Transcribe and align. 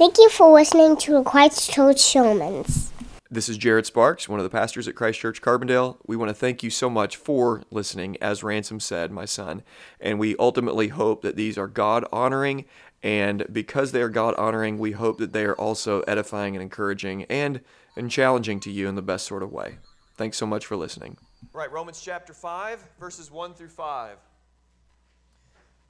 Thank 0.00 0.16
you 0.16 0.30
for 0.30 0.50
listening 0.50 0.96
to 1.00 1.22
Christ 1.24 1.70
Church 1.70 1.98
Sermons. 2.00 2.90
This 3.30 3.50
is 3.50 3.58
Jared 3.58 3.84
Sparks, 3.84 4.30
one 4.30 4.40
of 4.40 4.44
the 4.44 4.48
pastors 4.48 4.88
at 4.88 4.94
Christ 4.94 5.20
Church 5.20 5.42
Carbondale. 5.42 5.98
We 6.06 6.16
want 6.16 6.30
to 6.30 6.34
thank 6.34 6.62
you 6.62 6.70
so 6.70 6.88
much 6.88 7.16
for 7.16 7.64
listening, 7.70 8.16
as 8.18 8.42
Ransom 8.42 8.80
said, 8.80 9.12
my 9.12 9.26
son. 9.26 9.62
And 10.00 10.18
we 10.18 10.36
ultimately 10.38 10.88
hope 10.88 11.20
that 11.20 11.36
these 11.36 11.58
are 11.58 11.66
God 11.66 12.06
honoring. 12.10 12.64
And 13.02 13.44
because 13.52 13.92
they 13.92 14.00
are 14.00 14.08
God 14.08 14.34
honoring, 14.36 14.78
we 14.78 14.92
hope 14.92 15.18
that 15.18 15.34
they 15.34 15.44
are 15.44 15.54
also 15.56 16.00
edifying 16.08 16.56
and 16.56 16.62
encouraging 16.62 17.24
and, 17.24 17.60
and 17.94 18.10
challenging 18.10 18.58
to 18.60 18.70
you 18.70 18.88
in 18.88 18.94
the 18.94 19.02
best 19.02 19.26
sort 19.26 19.42
of 19.42 19.52
way. 19.52 19.76
Thanks 20.16 20.38
so 20.38 20.46
much 20.46 20.64
for 20.64 20.76
listening. 20.76 21.18
Right, 21.52 21.70
Romans 21.70 22.00
chapter 22.00 22.32
5, 22.32 22.82
verses 22.98 23.30
1 23.30 23.52
through 23.52 23.68
5. 23.68 24.16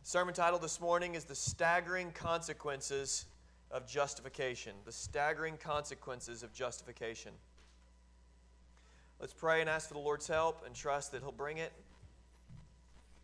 sermon 0.02 0.34
title 0.34 0.58
this 0.58 0.80
morning 0.80 1.14
is 1.14 1.22
The 1.22 1.36
Staggering 1.36 2.10
Consequences 2.10 3.26
of 3.70 3.86
Justification. 3.86 4.72
The 4.84 4.92
Staggering 4.92 5.56
Consequences 5.56 6.42
of 6.42 6.52
Justification. 6.52 7.32
Let's 9.20 9.32
pray 9.32 9.60
and 9.60 9.68
ask 9.68 9.88
for 9.88 9.94
the 9.94 10.00
Lord's 10.00 10.26
help 10.26 10.64
and 10.66 10.74
trust 10.74 11.12
that 11.12 11.22
He'll 11.22 11.32
bring 11.32 11.58
it. 11.58 11.72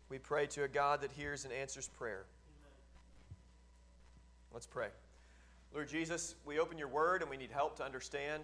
We 0.09 0.19
pray 0.19 0.47
to 0.47 0.63
a 0.63 0.67
God 0.67 1.01
that 1.01 1.11
hears 1.11 1.43
and 1.43 1.53
answers 1.53 1.87
prayer. 1.87 2.25
Let's 4.53 4.67
pray. 4.67 4.87
Lord 5.73 5.89
Jesus, 5.89 6.35
we 6.45 6.59
open 6.59 6.77
your 6.77 6.87
word 6.87 7.21
and 7.21 7.29
we 7.29 7.35
need 7.35 7.51
help 7.51 7.75
to 7.77 7.83
understand. 7.83 8.43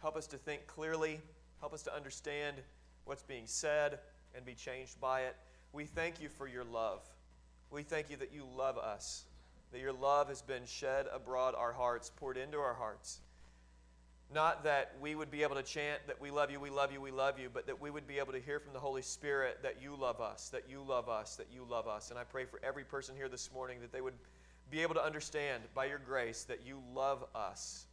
Help 0.00 0.16
us 0.16 0.26
to 0.28 0.36
think 0.36 0.66
clearly. 0.66 1.20
Help 1.60 1.74
us 1.74 1.82
to 1.82 1.94
understand 1.94 2.56
what's 3.04 3.22
being 3.22 3.46
said 3.46 3.98
and 4.34 4.44
be 4.44 4.54
changed 4.54 5.00
by 5.00 5.22
it. 5.22 5.34
We 5.72 5.84
thank 5.84 6.20
you 6.20 6.28
for 6.28 6.46
your 6.46 6.64
love. 6.64 7.02
We 7.70 7.82
thank 7.82 8.10
you 8.10 8.16
that 8.18 8.32
you 8.32 8.46
love 8.56 8.78
us, 8.78 9.24
that 9.72 9.80
your 9.80 9.92
love 9.92 10.28
has 10.28 10.42
been 10.42 10.64
shed 10.66 11.06
abroad 11.12 11.54
our 11.56 11.72
hearts, 11.72 12.10
poured 12.16 12.36
into 12.36 12.58
our 12.58 12.74
hearts. 12.74 13.20
Not 14.34 14.64
that 14.64 14.92
we 15.00 15.14
would 15.14 15.30
be 15.30 15.42
able 15.42 15.54
to 15.54 15.62
chant 15.62 16.00
that 16.08 16.20
we 16.20 16.30
love 16.30 16.50
you, 16.50 16.58
we 16.58 16.70
love 16.70 16.92
you, 16.92 17.00
we 17.00 17.12
love 17.12 17.38
you, 17.38 17.48
but 17.52 17.66
that 17.66 17.80
we 17.80 17.90
would 17.90 18.08
be 18.08 18.18
able 18.18 18.32
to 18.32 18.40
hear 18.40 18.58
from 18.58 18.72
the 18.72 18.80
Holy 18.80 19.02
Spirit 19.02 19.58
that 19.62 19.80
you 19.80 19.94
love 19.94 20.20
us, 20.20 20.48
that 20.48 20.64
you 20.68 20.82
love 20.86 21.08
us, 21.08 21.36
that 21.36 21.46
you 21.52 21.64
love 21.68 21.86
us. 21.86 22.10
And 22.10 22.18
I 22.18 22.24
pray 22.24 22.44
for 22.44 22.60
every 22.64 22.82
person 22.82 23.14
here 23.14 23.28
this 23.28 23.52
morning 23.52 23.80
that 23.80 23.92
they 23.92 24.00
would 24.00 24.14
be 24.70 24.82
able 24.82 24.94
to 24.94 25.04
understand 25.04 25.62
by 25.74 25.84
your 25.84 26.00
grace 26.00 26.42
that 26.44 26.66
you 26.66 26.82
love 26.92 27.24
us, 27.36 27.86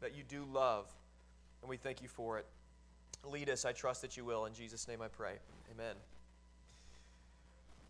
that 0.00 0.16
you 0.16 0.24
do 0.28 0.44
love, 0.52 0.86
and 1.62 1.70
we 1.70 1.76
thank 1.76 2.02
you 2.02 2.08
for 2.08 2.38
it. 2.38 2.46
Lead 3.24 3.48
us, 3.48 3.64
I 3.64 3.72
trust 3.72 4.02
that 4.02 4.16
you 4.16 4.24
will. 4.24 4.44
In 4.46 4.54
Jesus' 4.54 4.88
name 4.88 5.02
I 5.02 5.08
pray. 5.08 5.34
Amen. 5.72 5.96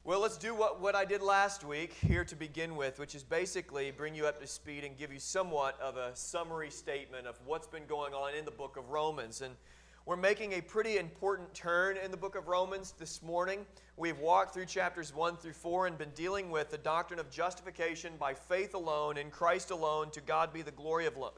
Well, 0.07 0.21
let's 0.21 0.37
do 0.37 0.55
what, 0.55 0.81
what 0.81 0.95
I 0.95 1.05
did 1.05 1.21
last 1.21 1.65
week 1.65 1.93
here 1.95 2.25
to 2.27 2.37
begin 2.37 2.77
with, 2.77 3.01
which 3.01 3.17
is 3.17 3.25
basically 3.25 3.91
bring 3.91 4.15
you 4.15 4.29
up 4.29 4.41
to 4.41 4.47
speed 4.47 4.85
and 4.85 4.97
give 4.97 5.13
you 5.13 5.19
somewhat 5.19 5.77
of 5.81 5.97
a 5.97 6.15
summary 6.15 6.71
statement 6.71 7.27
of 7.27 7.37
what's 7.45 7.67
been 7.67 7.87
going 7.87 8.15
on 8.15 8.33
in 8.33 8.45
the 8.45 8.53
book 8.53 8.77
of 8.77 8.89
Romans. 8.91 9.41
And 9.41 9.57
we're 10.05 10.15
making 10.15 10.53
a 10.53 10.61
pretty 10.61 10.99
important 10.99 11.53
turn 11.55 11.97
in 11.97 12.13
the 12.13 12.17
book 12.17 12.37
of 12.37 12.47
Romans 12.47 12.95
this 12.97 13.21
morning. 13.21 13.67
We've 13.97 14.21
walked 14.21 14.55
through 14.55 14.67
chapters 14.67 15.13
1 15.13 15.39
through 15.39 15.55
4 15.55 15.89
and 15.89 15.99
been 15.99 16.13
dealing 16.15 16.53
with 16.53 16.71
the 16.71 16.79
doctrine 16.79 17.19
of 17.19 17.29
justification 17.29 18.13
by 18.17 18.33
faith 18.33 18.75
alone, 18.75 19.17
in 19.17 19.29
Christ 19.29 19.73
alone, 19.73 20.13
to 20.13 20.21
God 20.21 20.53
be 20.53 20.63
the 20.63 20.71
glory, 20.71 21.07
of 21.07 21.17
lo- 21.17 21.33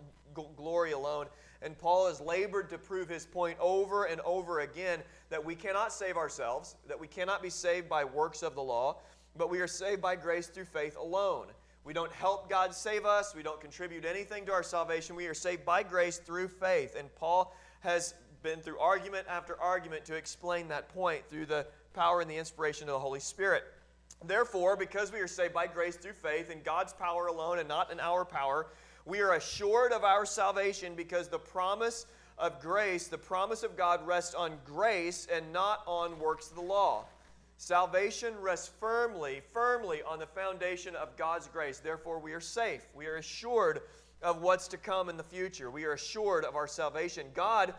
glory 0.59 0.93
alone. 0.93 1.25
And 1.63 1.77
Paul 1.79 2.09
has 2.09 2.21
labored 2.21 2.69
to 2.69 2.77
prove 2.77 3.09
his 3.09 3.25
point 3.25 3.57
over 3.61 4.05
and 4.05 4.21
over 4.21 4.61
again 4.61 5.01
that 5.31 5.45
we 5.45 5.55
cannot 5.55 5.93
save 5.93 6.17
ourselves, 6.17 6.77
that 6.87 6.99
we 6.99 7.07
cannot 7.07 7.43
be 7.43 7.51
saved 7.51 7.89
by 7.89 8.05
works 8.05 8.43
of 8.43 8.55
the 8.55 8.63
law, 8.63 8.99
but 9.37 9.51
we 9.51 9.61
are 9.61 9.67
saved 9.67 10.01
by 10.01 10.17
grace 10.17 10.47
through 10.47 10.65
faith 10.65 10.97
alone. 10.97 11.47
We 11.85 11.93
don't 11.93 12.13
help 12.13 12.51
God 12.51 12.75
save 12.75 13.05
us, 13.05 13.35
we 13.35 13.43
don't 13.43 13.61
contribute 13.61 14.05
anything 14.05 14.45
to 14.47 14.53
our 14.53 14.63
salvation. 14.63 15.17
We 15.17 15.27
are 15.27 15.35
saved 15.35 15.65
by 15.65 15.83
grace 15.83 16.19
through 16.19 16.49
faith. 16.49 16.97
And 16.99 17.15
Paul 17.15 17.55
has 17.81 18.15
been 18.43 18.61
through 18.61 18.79
argument 18.79 19.27
after 19.29 19.59
argument 19.61 20.05
to 20.07 20.15
explain 20.15 20.69
that 20.69 20.89
point 20.91 21.25
through 21.29 21.47
the 21.47 21.67
power 21.95 22.21
and 22.21 22.31
the 22.31 22.37
inspiration 22.37 22.89
of 22.89 22.93
the 22.93 22.99
Holy 22.99 23.21
Spirit. 23.21 23.65
Therefore, 24.25 24.77
because 24.77 25.13
we 25.13 25.21
are 25.21 25.29
saved 25.29 25.55
by 25.55 25.67
grace 25.67 25.97
through 25.97 26.13
faith 26.13 26.51
in 26.51 26.63
God's 26.63 26.93
power 26.93 27.29
alone 27.29 27.59
and 27.59 27.69
not 27.69 27.91
in 27.93 28.01
our 28.01 28.25
power, 28.25 28.67
we 29.05 29.21
are 29.21 29.35
assured 29.35 29.93
of 29.93 30.05
our 30.05 30.27
salvation 30.27 30.95
because 30.95 31.29
the 31.29 31.39
promise 31.39 32.07
of 32.39 32.61
grace, 32.61 33.09
the 33.09 33.19
promise 33.19 33.63
of 33.63 33.77
God, 33.77 34.07
rests 34.07 34.35
on 34.35 34.53
grace 34.65 35.27
and 35.33 35.53
not 35.53 35.83
on 35.87 36.19
works 36.19 36.51
of 36.51 36.57
the 36.57 36.63
law. 36.63 37.05
Salvation 37.57 38.35
rests 38.41 38.71
firmly, 38.79 39.43
firmly 39.53 40.01
on 40.03 40.21
the 40.21 40.27
foundation 40.27 40.95
of 40.95 41.17
God's 41.17 41.49
grace. 41.49 41.81
Therefore, 41.81 42.21
we 42.21 42.33
are 42.33 42.41
safe. 42.41 42.83
We 42.95 43.07
are 43.07 43.17
assured 43.17 43.81
of 44.23 44.43
what's 44.43 44.69
to 44.69 44.77
come 44.77 45.09
in 45.09 45.17
the 45.17 45.25
future. 45.25 45.71
We 45.71 45.85
are 45.85 45.93
assured 45.93 46.45
of 46.45 46.55
our 46.55 46.69
salvation. 46.69 47.27
God 47.35 47.75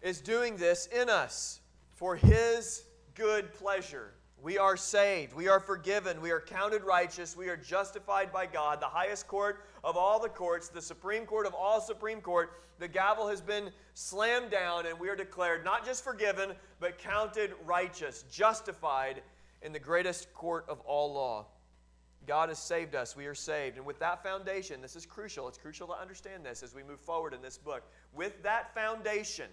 is 0.00 0.20
doing 0.20 0.56
this 0.56 0.86
in 0.86 1.10
us 1.10 1.60
for 1.94 2.16
His 2.16 2.84
good 3.14 3.52
pleasure. 3.52 4.12
We 4.42 4.56
are 4.56 4.76
saved. 4.78 5.34
We 5.34 5.48
are 5.48 5.60
forgiven. 5.60 6.22
We 6.22 6.30
are 6.30 6.40
counted 6.40 6.82
righteous. 6.82 7.36
We 7.36 7.50
are 7.50 7.58
justified 7.58 8.32
by 8.32 8.46
God, 8.46 8.80
the 8.80 8.86
highest 8.86 9.28
court 9.28 9.66
of 9.82 9.96
all 9.96 10.20
the 10.20 10.28
courts, 10.28 10.68
the 10.68 10.82
Supreme 10.82 11.26
Court 11.26 11.46
of 11.46 11.54
all 11.54 11.80
Supreme 11.80 12.20
Court. 12.20 12.52
The 12.78 12.88
gavel 12.88 13.28
has 13.28 13.40
been 13.40 13.70
slammed 13.94 14.50
down, 14.50 14.86
and 14.86 14.98
we 14.98 15.08
are 15.08 15.16
declared 15.16 15.64
not 15.64 15.84
just 15.84 16.02
forgiven, 16.04 16.52
but 16.80 16.98
counted 16.98 17.52
righteous, 17.64 18.24
justified 18.30 19.22
in 19.62 19.72
the 19.72 19.78
greatest 19.78 20.32
court 20.34 20.64
of 20.68 20.80
all 20.80 21.12
law. 21.12 21.46
God 22.26 22.48
has 22.48 22.58
saved 22.58 22.94
us. 22.94 23.16
We 23.16 23.26
are 23.26 23.34
saved. 23.34 23.76
And 23.76 23.86
with 23.86 23.98
that 23.98 24.22
foundation, 24.22 24.80
this 24.80 24.96
is 24.96 25.06
crucial. 25.06 25.48
It's 25.48 25.58
crucial 25.58 25.86
to 25.88 25.94
understand 25.94 26.44
this 26.44 26.62
as 26.62 26.74
we 26.74 26.82
move 26.82 27.00
forward 27.00 27.34
in 27.34 27.42
this 27.42 27.58
book. 27.58 27.82
With 28.14 28.42
that 28.42 28.74
foundation, 28.74 29.46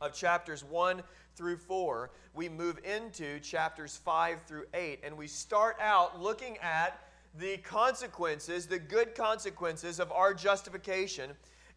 of 0.00 0.12
chapters 0.12 0.64
1 0.64 1.02
through 1.36 1.56
4, 1.56 2.10
we 2.34 2.48
move 2.48 2.78
into 2.84 3.40
chapters 3.40 3.96
5 4.04 4.42
through 4.46 4.66
8, 4.74 5.00
and 5.02 5.16
we 5.16 5.26
start 5.26 5.76
out 5.80 6.20
looking 6.20 6.58
at 6.58 7.00
the 7.38 7.56
consequences, 7.58 8.66
the 8.66 8.78
good 8.78 9.14
consequences 9.14 9.98
of 9.98 10.12
our 10.12 10.34
justification 10.34 11.30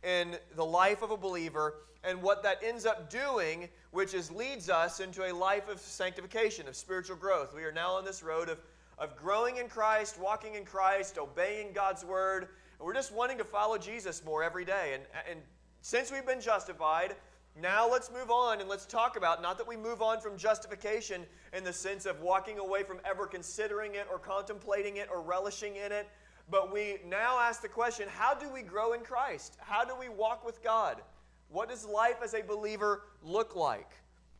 in 0.03 0.37
the 0.55 0.65
life 0.65 1.01
of 1.01 1.11
a 1.11 1.17
believer 1.17 1.75
and 2.03 2.21
what 2.21 2.43
that 2.43 2.59
ends 2.63 2.85
up 2.85 3.09
doing, 3.09 3.67
which 3.91 4.13
is 4.13 4.31
leads 4.31 4.69
us 4.69 4.99
into 4.99 5.25
a 5.25 5.33
life 5.33 5.67
of 5.67 5.79
sanctification, 5.79 6.67
of 6.67 6.75
spiritual 6.75 7.15
growth. 7.15 7.53
We 7.55 7.63
are 7.63 7.71
now 7.71 7.93
on 7.93 8.05
this 8.05 8.21
road 8.21 8.49
of, 8.49 8.59
of 8.99 9.15
growing 9.15 9.57
in 9.57 9.67
Christ, 9.67 10.19
walking 10.19 10.55
in 10.55 10.63
Christ, 10.63 11.17
obeying 11.17 11.73
God's 11.73 12.05
word, 12.05 12.49
and 12.77 12.85
we're 12.85 12.93
just 12.93 13.13
wanting 13.13 13.39
to 13.39 13.43
follow 13.43 13.77
Jesus 13.77 14.23
more 14.23 14.43
every 14.43 14.63
day. 14.63 14.91
And, 14.93 15.03
and 15.29 15.39
since 15.81 16.11
we've 16.11 16.25
been 16.25 16.41
justified, 16.41 17.15
now 17.61 17.89
let's 17.89 18.11
move 18.11 18.29
on 18.29 18.59
and 18.59 18.69
let's 18.69 18.85
talk 18.85 19.17
about 19.17 19.41
not 19.41 19.57
that 19.57 19.67
we 19.67 19.75
move 19.75 20.01
on 20.01 20.21
from 20.21 20.37
justification 20.37 21.25
in 21.53 21.63
the 21.63 21.73
sense 21.73 22.05
of 22.05 22.21
walking 22.21 22.59
away 22.59 22.83
from 22.83 22.99
ever 23.03 23.25
considering 23.25 23.95
it 23.95 24.07
or 24.11 24.19
contemplating 24.19 24.97
it 24.97 25.09
or 25.11 25.21
relishing 25.21 25.75
in 25.75 25.91
it, 25.91 26.07
but 26.51 26.71
we 26.71 26.97
now 27.07 27.39
ask 27.39 27.61
the 27.61 27.67
question 27.67 28.07
how 28.09 28.35
do 28.35 28.47
we 28.49 28.61
grow 28.61 28.93
in 28.93 29.01
Christ? 29.01 29.57
How 29.59 29.83
do 29.83 29.93
we 29.99 30.07
walk 30.07 30.45
with 30.45 30.63
God? 30.63 31.01
What 31.49 31.69
does 31.69 31.85
life 31.85 32.17
as 32.23 32.35
a 32.35 32.43
believer 32.43 33.03
look 33.23 33.55
like? 33.55 33.89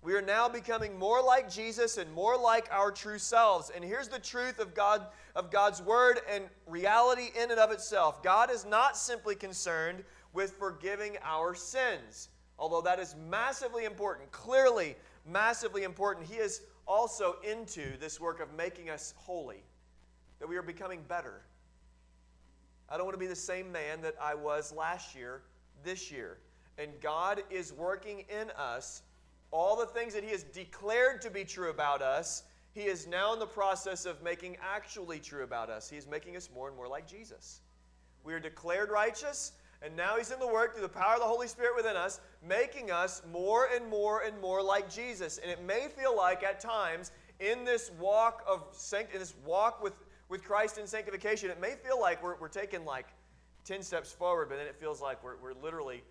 We 0.03 0.13
are 0.13 0.21
now 0.21 0.47
becoming 0.47 0.97
more 0.97 1.21
like 1.21 1.51
Jesus 1.51 1.97
and 1.97 2.11
more 2.13 2.37
like 2.37 2.67
our 2.71 2.91
true 2.91 3.17
selves. 3.17 3.71
And 3.73 3.83
here's 3.83 4.07
the 4.07 4.19
truth 4.19 4.59
of 4.59 4.75
God 4.75 5.07
of 5.35 5.49
God's 5.49 5.81
word 5.81 6.19
and 6.31 6.45
reality 6.67 7.29
in 7.35 7.49
and 7.49 7.59
of 7.59 7.71
itself. 7.71 8.21
God 8.21 8.51
is 8.51 8.63
not 8.63 8.95
simply 8.95 9.33
concerned 9.33 10.03
with 10.33 10.51
forgiving 10.51 11.17
our 11.23 11.55
sins 11.55 12.29
although 12.57 12.81
that 12.81 12.99
is 12.99 13.15
massively 13.29 13.85
important, 13.85 14.31
clearly 14.31 14.95
massively 15.27 15.83
important, 15.83 16.25
he 16.25 16.35
is 16.35 16.61
also 16.87 17.35
into 17.43 17.97
this 17.99 18.19
work 18.19 18.39
of 18.39 18.53
making 18.55 18.89
us 18.89 19.13
holy, 19.17 19.63
that 20.39 20.47
we 20.47 20.55
are 20.55 20.61
becoming 20.61 21.01
better. 21.07 21.41
I 22.89 22.95
don't 22.95 23.05
want 23.05 23.15
to 23.15 23.19
be 23.19 23.27
the 23.27 23.35
same 23.35 23.71
man 23.71 24.01
that 24.01 24.15
I 24.21 24.33
was 24.33 24.71
last 24.71 25.13
year, 25.13 25.41
this 25.83 26.11
year. 26.11 26.37
And 26.77 26.91
God 27.01 27.43
is 27.49 27.73
working 27.73 28.23
in 28.29 28.49
us 28.51 29.01
all 29.51 29.75
the 29.75 29.85
things 29.85 30.13
that 30.13 30.23
He 30.23 30.31
has 30.31 30.43
declared 30.43 31.21
to 31.21 31.29
be 31.29 31.43
true 31.43 31.69
about 31.69 32.01
us. 32.01 32.43
He 32.73 32.83
is 32.83 33.07
now 33.07 33.33
in 33.33 33.39
the 33.39 33.47
process 33.47 34.05
of 34.05 34.21
making 34.21 34.57
actually 34.61 35.19
true 35.19 35.43
about 35.43 35.69
us. 35.69 35.89
He 35.89 35.97
is 35.97 36.07
making 36.07 36.37
us 36.37 36.49
more 36.53 36.67
and 36.67 36.77
more 36.77 36.87
like 36.87 37.07
Jesus. 37.07 37.61
We 38.23 38.33
are 38.33 38.39
declared 38.39 38.89
righteous. 38.89 39.53
And 39.81 39.95
now 39.95 40.17
he's 40.17 40.31
in 40.31 40.39
the 40.39 40.47
work 40.47 40.73
through 40.73 40.81
the 40.81 40.89
power 40.89 41.13
of 41.13 41.19
the 41.19 41.25
Holy 41.25 41.47
Spirit 41.47 41.75
within 41.75 41.95
us, 41.95 42.19
making 42.45 42.89
us 42.89 43.21
more 43.31 43.69
and 43.73 43.87
more 43.87 44.21
and 44.21 44.39
more 44.41 44.61
like 44.61 44.89
Jesus. 44.89 45.37
And 45.37 45.51
it 45.51 45.63
may 45.63 45.87
feel 45.87 46.15
like 46.15 46.43
at 46.43 46.59
times 46.59 47.11
in 47.39 47.63
this 47.63 47.91
walk 47.99 48.43
of 48.47 48.67
sanct- 48.71 49.13
in 49.13 49.19
this 49.19 49.35
walk 49.45 49.83
with, 49.83 49.93
with 50.29 50.43
Christ 50.43 50.77
in 50.77 50.87
sanctification, 50.87 51.51
it 51.51 51.61
may 51.61 51.75
feel 51.75 51.99
like 51.99 52.23
we're, 52.23 52.35
we're 52.37 52.47
taking 52.47 52.85
like 52.85 53.07
10 53.65 53.83
steps 53.83 54.11
forward, 54.11 54.49
but 54.49 54.57
then 54.57 54.65
it 54.65 54.75
feels 54.79 55.01
like 55.01 55.23
we're, 55.23 55.37
we're 55.37 55.53
literally 55.53 56.03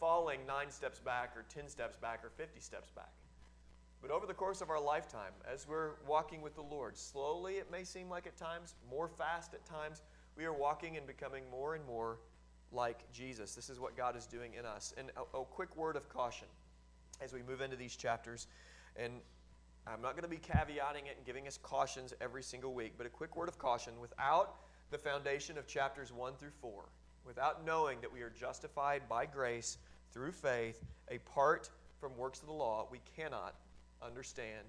falling 0.00 0.40
nine 0.46 0.70
steps 0.70 0.98
back 0.98 1.36
or 1.36 1.44
10 1.48 1.68
steps 1.68 1.96
back 1.96 2.24
or 2.24 2.30
50 2.30 2.58
steps 2.58 2.90
back. 2.90 3.12
But 4.00 4.10
over 4.10 4.26
the 4.26 4.34
course 4.34 4.60
of 4.60 4.68
our 4.68 4.80
lifetime, 4.80 5.32
as 5.48 5.68
we're 5.68 5.90
walking 6.08 6.42
with 6.42 6.56
the 6.56 6.62
Lord, 6.62 6.96
slowly 6.96 7.54
it 7.54 7.70
may 7.70 7.84
seem 7.84 8.10
like 8.10 8.26
at 8.26 8.36
times, 8.36 8.74
more 8.90 9.06
fast 9.06 9.54
at 9.54 9.64
times, 9.64 10.02
we 10.36 10.44
are 10.44 10.52
walking 10.52 10.96
and 10.96 11.06
becoming 11.06 11.44
more 11.52 11.76
and 11.76 11.86
more 11.86 12.18
like 12.72 13.10
Jesus. 13.12 13.54
This 13.54 13.68
is 13.68 13.78
what 13.78 13.96
God 13.96 14.16
is 14.16 14.26
doing 14.26 14.54
in 14.58 14.64
us. 14.64 14.94
And 14.96 15.10
a, 15.16 15.38
a 15.38 15.44
quick 15.44 15.76
word 15.76 15.96
of 15.96 16.08
caution 16.08 16.48
as 17.22 17.32
we 17.32 17.42
move 17.42 17.60
into 17.60 17.76
these 17.76 17.96
chapters. 17.96 18.46
And 18.96 19.12
I'm 19.86 20.00
not 20.00 20.12
going 20.12 20.22
to 20.22 20.28
be 20.28 20.36
caveating 20.36 21.06
it 21.06 21.16
and 21.16 21.26
giving 21.26 21.46
us 21.46 21.58
cautions 21.62 22.14
every 22.20 22.42
single 22.42 22.72
week, 22.72 22.94
but 22.96 23.06
a 23.06 23.10
quick 23.10 23.36
word 23.36 23.48
of 23.48 23.58
caution 23.58 23.94
without 24.00 24.56
the 24.90 24.98
foundation 24.98 25.58
of 25.58 25.66
chapters 25.66 26.12
1 26.12 26.34
through 26.38 26.52
4, 26.60 26.84
without 27.26 27.66
knowing 27.66 28.00
that 28.00 28.12
we 28.12 28.20
are 28.22 28.30
justified 28.30 29.02
by 29.08 29.26
grace 29.26 29.78
through 30.12 30.32
faith, 30.32 30.84
apart 31.10 31.70
from 31.98 32.16
works 32.16 32.40
of 32.40 32.46
the 32.46 32.52
law, 32.52 32.86
we 32.90 33.00
cannot 33.16 33.54
understand 34.02 34.66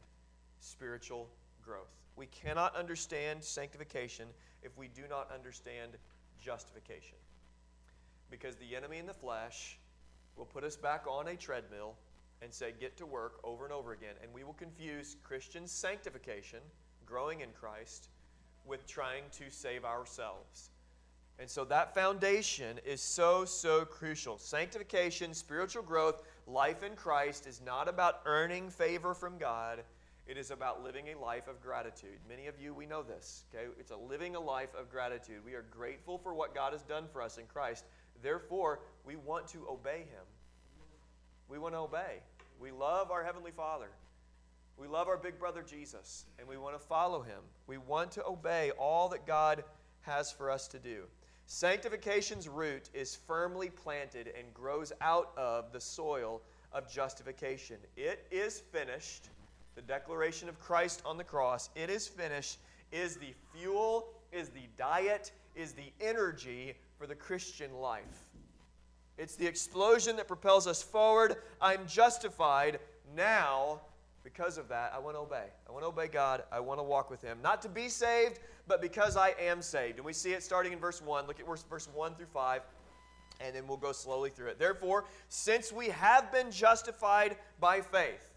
spiritual 0.59 1.29
growth. 1.63 1.91
We 2.15 2.27
cannot 2.27 2.75
understand 2.75 3.43
sanctification 3.43 4.27
if 4.61 4.77
we 4.77 4.87
do 4.87 5.03
not 5.09 5.29
understand 5.33 5.91
justification. 6.39 7.17
Because 8.33 8.55
the 8.55 8.75
enemy 8.75 8.97
in 8.97 9.05
the 9.05 9.13
flesh 9.13 9.77
will 10.35 10.47
put 10.47 10.63
us 10.63 10.75
back 10.75 11.05
on 11.07 11.27
a 11.27 11.35
treadmill 11.35 11.93
and 12.41 12.51
say, 12.51 12.73
get 12.79 12.97
to 12.97 13.05
work 13.05 13.33
over 13.43 13.63
and 13.63 13.71
over 13.71 13.93
again. 13.93 14.15
And 14.23 14.33
we 14.33 14.43
will 14.43 14.53
confuse 14.53 15.17
Christian 15.21 15.67
sanctification, 15.67 16.57
growing 17.05 17.41
in 17.41 17.49
Christ, 17.51 18.09
with 18.65 18.87
trying 18.87 19.21
to 19.33 19.51
save 19.51 19.85
ourselves. 19.85 20.71
And 21.37 21.47
so 21.47 21.63
that 21.65 21.93
foundation 21.93 22.79
is 22.83 23.01
so, 23.01 23.45
so 23.45 23.85
crucial. 23.85 24.39
Sanctification, 24.39 25.35
spiritual 25.35 25.83
growth, 25.83 26.23
life 26.47 26.81
in 26.81 26.95
Christ 26.95 27.45
is 27.45 27.61
not 27.63 27.87
about 27.87 28.21
earning 28.25 28.71
favor 28.71 29.13
from 29.13 29.37
God. 29.37 29.83
It 30.25 30.37
is 30.37 30.51
about 30.51 30.83
living 30.83 31.09
a 31.09 31.19
life 31.19 31.47
of 31.47 31.61
gratitude. 31.61 32.17
Many 32.27 32.47
of 32.47 32.59
you, 32.59 32.73
we 32.73 32.85
know 32.87 33.03
this. 33.03 33.43
Okay? 33.53 33.67
It's 33.77 33.91
a 33.91 33.97
living 33.97 34.35
a 34.35 34.39
life 34.39 34.73
of 34.79 34.89
gratitude. 34.89 35.41
We 35.45 35.53
are 35.53 35.65
grateful 35.69 36.17
for 36.17 36.33
what 36.33 36.55
God 36.55 36.71
has 36.73 36.81
done 36.81 37.05
for 37.11 37.21
us 37.21 37.37
in 37.37 37.45
Christ. 37.45 37.83
Therefore, 38.23 38.79
we 39.05 39.15
want 39.15 39.47
to 39.49 39.67
obey 39.69 39.99
Him. 39.99 40.25
We 41.47 41.59
want 41.59 41.75
to 41.75 41.79
obey. 41.79 42.21
We 42.59 42.71
love 42.71 43.11
our 43.11 43.23
Heavenly 43.23 43.51
Father. 43.51 43.89
We 44.77 44.87
love 44.87 45.07
our 45.07 45.17
big 45.17 45.37
brother 45.37 45.61
Jesus, 45.61 46.25
and 46.39 46.47
we 46.47 46.57
want 46.57 46.75
to 46.75 46.83
follow 46.83 47.21
him. 47.21 47.41
We 47.67 47.77
want 47.77 48.11
to 48.13 48.25
obey 48.25 48.71
all 48.71 49.07
that 49.09 49.27
God 49.27 49.63
has 50.01 50.31
for 50.31 50.49
us 50.49 50.67
to 50.69 50.79
do. 50.79 51.03
Sanctification's 51.45 52.47
root 52.47 52.89
is 52.93 53.15
firmly 53.15 53.69
planted 53.69 54.33
and 54.37 54.53
grows 54.53 54.91
out 55.01 55.31
of 55.37 55.71
the 55.71 55.79
soil 55.79 56.41
of 56.71 56.91
justification. 56.91 57.77
It 57.95 58.25
is 58.31 58.59
finished. 58.59 59.29
The 59.75 59.81
declaration 59.81 60.49
of 60.49 60.59
Christ 60.59 61.01
on 61.05 61.17
the 61.17 61.23
cross, 61.23 61.69
it 61.75 61.89
is 61.89 62.07
finished, 62.07 62.57
is 62.91 63.17
the 63.17 63.33
fuel, 63.53 64.07
is 64.31 64.49
the 64.49 64.67
diet, 64.77 65.31
is 65.55 65.73
the 65.73 65.91
energy 66.01 66.75
for 67.03 67.07
the 67.07 67.15
Christian 67.15 67.73
life. 67.81 68.31
It's 69.17 69.35
the 69.35 69.45
explosion 69.45 70.15
that 70.15 70.25
propels 70.25 70.67
us 70.67 70.81
forward. 70.81 71.35
I'm 71.59 71.85
justified 71.85 72.79
now 73.13 73.81
because 74.23 74.57
of 74.57 74.69
that. 74.69 74.93
I 74.95 74.99
want 74.99 75.17
to 75.17 75.19
obey. 75.19 75.47
I 75.67 75.71
want 75.73 75.83
to 75.83 75.89
obey 75.89 76.07
God. 76.07 76.43
I 76.49 76.61
want 76.61 76.79
to 76.79 76.83
walk 76.83 77.11
with 77.11 77.21
Him. 77.21 77.39
Not 77.43 77.61
to 77.63 77.67
be 77.67 77.89
saved, 77.89 78.39
but 78.69 78.81
because 78.81 79.17
I 79.17 79.33
am 79.37 79.61
saved. 79.61 79.97
And 79.97 80.05
we 80.05 80.13
see 80.13 80.31
it 80.31 80.43
starting 80.43 80.71
in 80.71 80.79
verse 80.79 81.01
1. 81.01 81.27
Look 81.27 81.41
at 81.41 81.45
verse, 81.45 81.65
verse 81.69 81.89
1 81.93 82.15
through 82.15 82.27
5, 82.27 82.61
and 83.41 83.53
then 83.53 83.67
we'll 83.67 83.75
go 83.75 83.91
slowly 83.91 84.29
through 84.29 84.47
it. 84.47 84.57
Therefore, 84.57 85.03
since 85.27 85.73
we 85.73 85.89
have 85.89 86.31
been 86.31 86.51
justified 86.51 87.35
by 87.59 87.81
faith, 87.81 88.29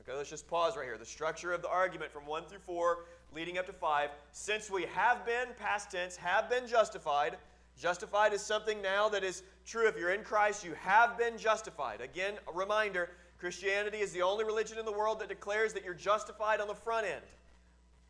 okay, 0.00 0.14
let's 0.14 0.28
just 0.28 0.46
pause 0.46 0.76
right 0.76 0.84
here. 0.84 0.98
The 0.98 1.06
structure 1.06 1.54
of 1.54 1.62
the 1.62 1.70
argument 1.70 2.12
from 2.12 2.26
1 2.26 2.44
through 2.44 2.58
4, 2.58 3.06
leading 3.34 3.56
up 3.56 3.64
to 3.64 3.72
5. 3.72 4.10
Since 4.32 4.70
we 4.70 4.82
have 4.82 5.24
been, 5.24 5.48
past 5.58 5.90
tense, 5.90 6.16
have 6.16 6.50
been 6.50 6.66
justified, 6.66 7.38
Justified 7.78 8.32
is 8.32 8.40
something 8.40 8.80
now 8.80 9.08
that 9.10 9.22
is 9.22 9.42
true. 9.66 9.86
If 9.86 9.98
you're 9.98 10.14
in 10.14 10.22
Christ, 10.22 10.64
you 10.64 10.74
have 10.80 11.18
been 11.18 11.36
justified. 11.36 12.00
Again, 12.00 12.34
a 12.48 12.56
reminder 12.56 13.10
Christianity 13.38 13.98
is 13.98 14.12
the 14.12 14.22
only 14.22 14.44
religion 14.44 14.78
in 14.78 14.86
the 14.86 14.92
world 14.92 15.20
that 15.20 15.28
declares 15.28 15.72
that 15.74 15.84
you're 15.84 15.94
justified 15.94 16.60
on 16.60 16.68
the 16.68 16.74
front 16.74 17.06
end. 17.06 17.22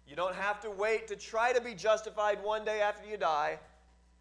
You 0.08 0.14
don't 0.14 0.36
have 0.36 0.60
to 0.60 0.70
wait 0.70 1.08
to 1.08 1.16
try 1.16 1.52
to 1.52 1.60
be 1.60 1.74
justified 1.74 2.42
one 2.42 2.64
day 2.64 2.80
after 2.80 3.08
you 3.08 3.16
die. 3.16 3.58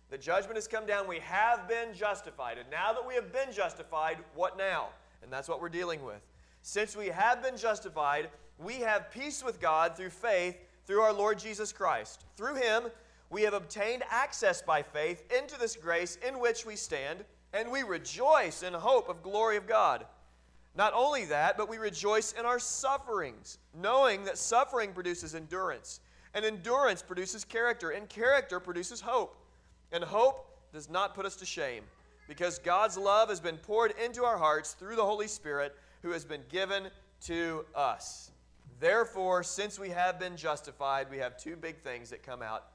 The 0.10 0.18
judgment 0.18 0.56
has 0.56 0.68
come 0.68 0.88
down. 0.88 1.08
We 1.08 1.20
have 1.20 1.68
been 1.68 1.94
justified. 1.94 2.58
And 2.58 2.70
now 2.72 2.94
that 2.94 3.06
we 3.06 3.14
have 3.14 3.32
been 3.32 3.52
justified, 3.52 4.18
what 4.34 4.58
now? 4.58 4.88
And 5.22 5.32
that's 5.32 5.48
what 5.48 5.62
we're 5.62 5.70
dealing 5.70 6.04
with. 6.04 6.22
Since 6.64 6.96
we 6.96 7.08
have 7.08 7.44
been 7.44 7.58
justified, 7.58 8.30
we 8.58 8.76
have 8.76 9.12
peace 9.12 9.44
with 9.44 9.60
God 9.60 9.96
through 9.96 10.10
faith 10.10 10.58
through 10.86 11.02
our 11.02 11.14
Lord 11.14 11.38
Jesus 11.38 11.72
Christ. 11.72 12.26
Through 12.38 12.56
him, 12.56 12.84
we 13.30 13.44
have 13.44 13.54
obtained 13.54 14.04
access 14.10 14.62
by 14.62 14.81
faith 14.81 15.24
into 15.36 15.60
this 15.60 15.75
grace 15.75 16.18
in 16.27 16.39
which 16.39 16.66
we 16.66 16.75
stand, 16.75 17.25
and 17.54 17.72
we 17.72 17.83
rejoice 17.83 18.63
in 18.63 18.74
hope 18.74 19.10
of 19.10 19.24
glory 19.24 19.57
of 19.57 19.68
God. 19.68 20.06
Not 20.75 20.94
only 20.94 21.25
that, 21.25 21.57
but 21.57 21.69
we 21.69 21.77
rejoice 21.77 22.33
in 22.33 22.45
our 22.45 22.60
sufferings, 22.60 23.57
knowing 23.74 24.25
that 24.25 24.38
suffering 24.38 24.92
produces 24.92 25.33
endurance, 25.33 26.01
and 26.33 26.44
endurance 26.44 27.01
produces 27.01 27.45
character, 27.45 27.92
and 27.92 28.10
character 28.10 28.60
produces 28.60 29.00
hope. 29.01 29.38
And 29.92 30.04
hope 30.04 30.50
does 30.74 30.89
not 30.89 31.16
put 31.16 31.25
us 31.25 31.38
to 31.38 31.45
shame, 31.45 31.83
because 32.27 32.60
God's 32.60 32.98
love 32.98 33.30
has 33.30 33.39
been 33.39 33.57
poured 33.57 33.94
into 34.04 34.25
our 34.25 34.38
hearts 34.38 34.74
through 34.74 34.98
the 34.98 35.06
Holy 35.06 35.27
Spirit 35.27 35.75
who 36.01 36.12
has 36.12 36.25
been 36.25 36.42
given 36.50 36.89
to 37.22 37.66
us. 37.74 38.31
Therefore, 38.80 39.42
since 39.44 39.80
we 39.80 39.89
have 39.89 40.19
been 40.19 40.36
justified, 40.36 41.10
we 41.10 41.18
have 41.19 41.38
two 41.38 41.56
big 41.56 41.81
things 41.81 42.10
that 42.10 42.22
come 42.22 42.42
out 42.42 42.66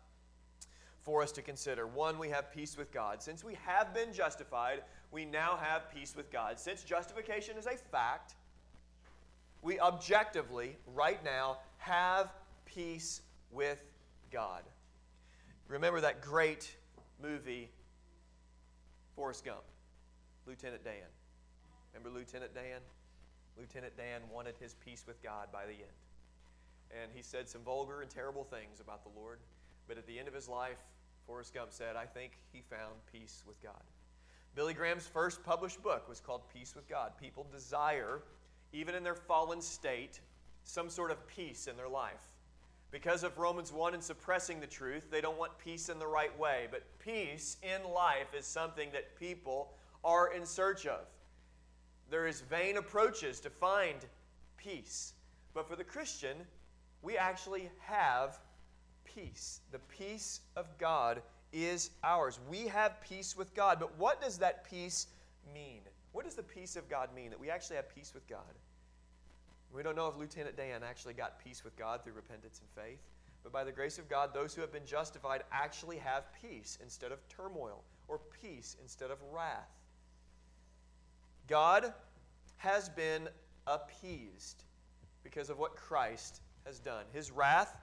for 1.02 1.22
us 1.22 1.32
to 1.32 1.42
consider. 1.42 1.86
One, 1.86 2.18
we 2.18 2.28
have 2.28 2.52
peace 2.52 2.76
with 2.76 2.92
God. 2.92 3.22
Since 3.22 3.42
we 3.42 3.56
have 3.66 3.94
been 3.94 4.12
justified, 4.12 4.82
we 5.10 5.24
now 5.24 5.58
have 5.60 5.90
peace 5.90 6.14
with 6.16 6.30
God. 6.30 6.58
Since 6.58 6.84
justification 6.84 7.56
is 7.56 7.66
a 7.66 7.76
fact, 7.76 8.34
we 9.62 9.80
objectively, 9.80 10.76
right 10.94 11.22
now, 11.24 11.58
have 11.78 12.32
peace 12.64 13.22
with 13.50 13.82
God. 14.30 14.62
Remember 15.68 16.00
that 16.00 16.20
great 16.20 16.74
movie, 17.22 17.70
Forrest 19.14 19.44
Gump, 19.44 19.62
Lieutenant 20.46 20.84
Dan. 20.84 20.94
Remember 21.92 22.18
Lieutenant 22.18 22.54
Dan? 22.54 22.80
Lieutenant 23.58 23.96
Dan 23.96 24.22
wanted 24.32 24.54
his 24.58 24.74
peace 24.74 25.04
with 25.06 25.22
God 25.22 25.48
by 25.52 25.64
the 25.66 25.72
end. 25.72 27.02
And 27.02 27.10
he 27.14 27.22
said 27.22 27.48
some 27.48 27.62
vulgar 27.62 28.02
and 28.02 28.10
terrible 28.10 28.44
things 28.44 28.80
about 28.80 29.02
the 29.04 29.10
Lord. 29.20 29.38
But 29.90 29.98
at 29.98 30.06
the 30.06 30.20
end 30.20 30.28
of 30.28 30.34
his 30.34 30.48
life, 30.48 30.78
Forrest 31.26 31.52
Gump 31.52 31.72
said, 31.72 31.96
I 31.96 32.06
think 32.06 32.38
he 32.52 32.62
found 32.70 32.94
peace 33.12 33.42
with 33.44 33.60
God. 33.60 33.82
Billy 34.54 34.72
Graham's 34.72 35.08
first 35.08 35.42
published 35.42 35.82
book 35.82 36.08
was 36.08 36.20
called 36.20 36.42
Peace 36.54 36.76
with 36.76 36.88
God. 36.88 37.10
People 37.20 37.44
desire, 37.50 38.22
even 38.72 38.94
in 38.94 39.02
their 39.02 39.16
fallen 39.16 39.60
state, 39.60 40.20
some 40.62 40.88
sort 40.90 41.10
of 41.10 41.26
peace 41.26 41.66
in 41.66 41.76
their 41.76 41.88
life. 41.88 42.22
Because 42.92 43.24
of 43.24 43.36
Romans 43.36 43.72
1 43.72 43.94
and 43.94 44.02
suppressing 44.02 44.60
the 44.60 44.66
truth, 44.68 45.10
they 45.10 45.20
don't 45.20 45.36
want 45.36 45.58
peace 45.58 45.88
in 45.88 45.98
the 45.98 46.06
right 46.06 46.38
way. 46.38 46.68
But 46.70 46.84
peace 47.00 47.56
in 47.64 47.90
life 47.92 48.32
is 48.32 48.46
something 48.46 48.90
that 48.92 49.18
people 49.18 49.72
are 50.04 50.32
in 50.32 50.46
search 50.46 50.86
of. 50.86 51.00
There 52.10 52.28
is 52.28 52.42
vain 52.42 52.76
approaches 52.76 53.40
to 53.40 53.50
find 53.50 53.96
peace. 54.56 55.14
But 55.52 55.68
for 55.68 55.74
the 55.74 55.82
Christian, 55.82 56.36
we 57.02 57.16
actually 57.16 57.68
have 57.80 58.38
peace. 59.14 59.60
The 59.72 59.78
peace 59.78 60.40
of 60.56 60.66
God 60.78 61.22
is 61.52 61.90
ours. 62.04 62.38
We 62.48 62.68
have 62.68 63.00
peace 63.00 63.36
with 63.36 63.54
God. 63.54 63.78
But 63.80 63.96
what 63.98 64.20
does 64.20 64.38
that 64.38 64.68
peace 64.70 65.06
mean? 65.52 65.80
What 66.12 66.24
does 66.24 66.34
the 66.34 66.42
peace 66.42 66.76
of 66.76 66.88
God 66.88 67.08
mean? 67.14 67.30
That 67.30 67.40
we 67.40 67.50
actually 67.50 67.76
have 67.76 67.94
peace 67.94 68.12
with 68.14 68.26
God. 68.28 68.40
We 69.72 69.82
don't 69.82 69.96
know 69.96 70.08
if 70.08 70.16
Lieutenant 70.16 70.56
Dan 70.56 70.82
actually 70.82 71.14
got 71.14 71.42
peace 71.42 71.62
with 71.62 71.76
God 71.76 72.02
through 72.02 72.14
repentance 72.14 72.60
and 72.60 72.84
faith. 72.84 72.98
But 73.42 73.52
by 73.52 73.64
the 73.64 73.72
grace 73.72 73.98
of 73.98 74.08
God, 74.08 74.34
those 74.34 74.54
who 74.54 74.60
have 74.60 74.72
been 74.72 74.84
justified 74.84 75.44
actually 75.52 75.98
have 75.98 76.24
peace 76.42 76.78
instead 76.82 77.12
of 77.12 77.26
turmoil, 77.28 77.82
or 78.08 78.20
peace 78.42 78.76
instead 78.82 79.10
of 79.10 79.18
wrath. 79.32 79.70
God 81.46 81.94
has 82.58 82.88
been 82.88 83.28
appeased 83.66 84.64
because 85.22 85.48
of 85.48 85.58
what 85.58 85.76
Christ 85.76 86.40
has 86.66 86.78
done. 86.78 87.04
His 87.12 87.30
wrath 87.30 87.76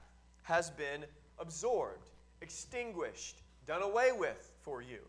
has 0.48 0.70
been 0.70 1.04
absorbed, 1.39 2.10
extinguished, 2.42 3.42
done 3.66 3.82
away 3.82 4.13
with 4.13 4.54
for 4.62 4.82
you. 4.82 5.00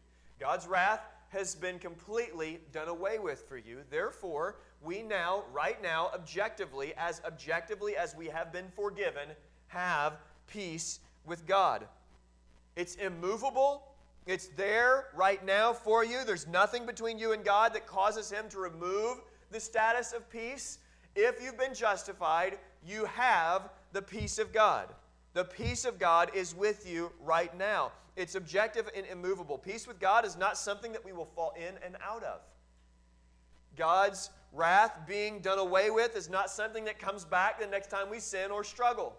God's 0.40 0.66
wrath 0.66 1.00
has 1.28 1.54
been 1.54 1.78
completely 1.78 2.59
done 2.73 2.88
away 2.88 3.21
with 3.21 3.49
for 3.49 3.57
you. 3.57 3.78
Therefore, 3.88 4.57
we 4.83 5.00
now, 5.00 5.45
right 5.52 5.80
now, 5.80 6.11
objectively, 6.12 6.92
as 6.99 7.23
objectively 7.25 7.97
as 7.97 8.16
we 8.16 8.26
have 8.26 8.52
been 8.52 8.66
forgiven, 8.75 9.28
have 9.68 10.14
peace 10.49 10.99
with 11.25 11.47
God. 11.47 11.87
It's 12.75 12.97
immovable. 12.97 13.85
It's 14.26 14.49
there 14.57 15.07
right 15.14 15.45
now 15.47 15.73
for 15.73 16.04
you. 16.04 16.25
There's 16.25 16.49
nothing 16.49 16.85
between 16.85 17.16
you 17.16 17.30
and 17.30 17.45
God 17.45 17.75
that 17.75 17.87
causes 17.87 18.28
Him 18.28 18.49
to 18.49 18.59
remove 18.59 19.18
the 19.52 19.61
status 19.61 20.12
of 20.12 20.28
peace. 20.30 20.78
If 21.14 21.40
you've 21.40 21.59
been 21.59 21.75
justified, 21.75 22.59
you 22.85 23.04
have 23.04 23.71
the 23.92 24.02
peace 24.02 24.40
of 24.40 24.52
God. 24.52 24.88
The 25.38 25.45
peace 25.45 25.85
of 25.85 26.00
God 26.00 26.33
is 26.35 26.52
with 26.52 26.85
you 26.85 27.12
right 27.21 27.57
now. 27.57 27.92
It's 28.16 28.35
objective 28.35 28.90
and 28.97 29.07
immovable. 29.07 29.57
Peace 29.57 29.87
with 29.87 30.00
God 30.00 30.25
is 30.25 30.37
not 30.37 30.59
something 30.59 30.90
that 30.90 31.04
we 31.04 31.12
will 31.12 31.26
fall 31.26 31.54
in 31.57 31.76
and 31.87 31.97
out 32.04 32.25
of. 32.25 32.40
God's 33.76 34.30
wrath 34.52 34.99
being 35.07 35.38
done 35.38 35.61
away 35.61 35.90
with 35.90 36.16
is 36.16 36.28
not 36.28 36.50
something 36.50 36.85
that 36.87 36.99
comes 36.99 37.25
back 37.25 37.61
the 37.61 37.68
next 37.68 37.88
time 37.88 38.11
we 38.11 38.18
sin 38.18 38.50
or 38.50 38.64
struggle. 38.64 39.14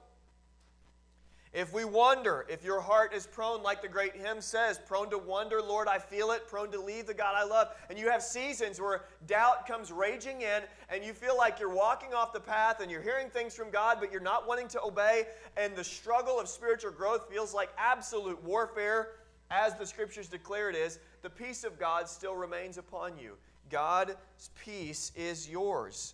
If 1.51 1.73
we 1.73 1.83
wonder, 1.83 2.45
if 2.47 2.63
your 2.63 2.79
heart 2.79 3.11
is 3.11 3.25
prone, 3.25 3.63
like 3.63 3.81
the 3.81 3.87
great 3.87 4.15
hymn 4.15 4.39
says, 4.39 4.79
prone 4.85 5.09
to 5.09 5.17
wonder, 5.17 5.61
Lord, 5.61 5.87
I 5.87 5.97
feel 5.97 6.29
it, 6.31 6.47
prone 6.47 6.69
to 6.71 6.79
leave 6.79 7.07
the 7.07 7.13
God 7.15 7.33
I 7.35 7.43
love, 7.43 7.69
and 7.89 7.97
you 7.97 8.07
have 8.11 8.21
seasons 8.21 8.79
where 8.79 9.05
doubt 9.25 9.65
comes 9.65 9.91
raging 9.91 10.41
in, 10.41 10.61
and 10.89 11.03
you 11.03 11.11
feel 11.11 11.35
like 11.35 11.59
you're 11.59 11.73
walking 11.73 12.13
off 12.13 12.33
the 12.33 12.39
path 12.39 12.81
and 12.81 12.91
you're 12.91 13.01
hearing 13.01 13.29
things 13.29 13.55
from 13.55 13.71
God, 13.71 13.97
but 13.99 14.11
you're 14.11 14.21
not 14.21 14.47
wanting 14.47 14.67
to 14.69 14.83
obey, 14.83 15.23
and 15.57 15.75
the 15.75 15.83
struggle 15.83 16.39
of 16.39 16.47
spiritual 16.47 16.91
growth 16.91 17.27
feels 17.31 17.51
like 17.51 17.69
absolute 17.79 18.41
warfare, 18.43 19.13
as 19.49 19.73
the 19.75 19.85
scriptures 19.87 20.27
declare 20.27 20.69
it 20.69 20.75
is, 20.75 20.99
the 21.23 21.29
peace 21.31 21.63
of 21.63 21.79
God 21.79 22.07
still 22.07 22.35
remains 22.35 22.77
upon 22.77 23.17
you. 23.17 23.35
God's 23.71 24.15
peace 24.63 25.11
is 25.15 25.49
yours. 25.49 26.13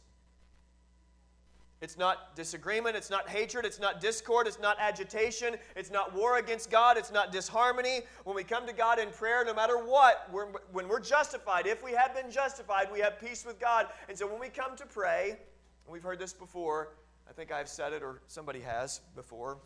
It's 1.81 1.97
not 1.97 2.35
disagreement, 2.35 2.95
it's 2.95 3.09
not 3.09 3.27
hatred, 3.29 3.65
it's 3.65 3.79
not 3.79 3.99
discord, 3.99 4.47
it's 4.47 4.59
not 4.59 4.77
agitation, 4.79 5.55
it's 5.75 5.91
not 5.91 6.13
war 6.15 6.37
against 6.37 6.69
God, 6.69 6.97
it's 6.97 7.11
not 7.11 7.31
disharmony. 7.31 8.01
When 8.23 8.35
we 8.35 8.43
come 8.43 8.65
to 8.65 8.73
God 8.73 8.97
in 8.97 9.09
prayer, 9.09 9.43
no 9.43 9.53
matter 9.53 9.77
what, 9.77 10.29
we're, 10.31 10.47
when 10.71 10.87
we're 10.87 11.01
justified, 11.01 11.67
if 11.67 11.83
we 11.83 11.91
have 11.91 12.15
been 12.15 12.31
justified, 12.31 12.87
we 12.91 13.01
have 13.01 13.19
peace 13.19 13.45
with 13.45 13.59
God. 13.59 13.87
And 14.07 14.17
so 14.17 14.25
when 14.25 14.39
we 14.39 14.47
come 14.47 14.77
to 14.77 14.85
pray, 14.85 15.31
and 15.31 15.93
we've 15.93 16.01
heard 16.01 16.17
this 16.17 16.33
before, 16.33 16.93
I 17.29 17.33
think 17.33 17.51
I've 17.51 17.69
said 17.69 17.91
it 17.91 18.01
or 18.01 18.21
somebody 18.27 18.61
has 18.61 19.01
before 19.15 19.57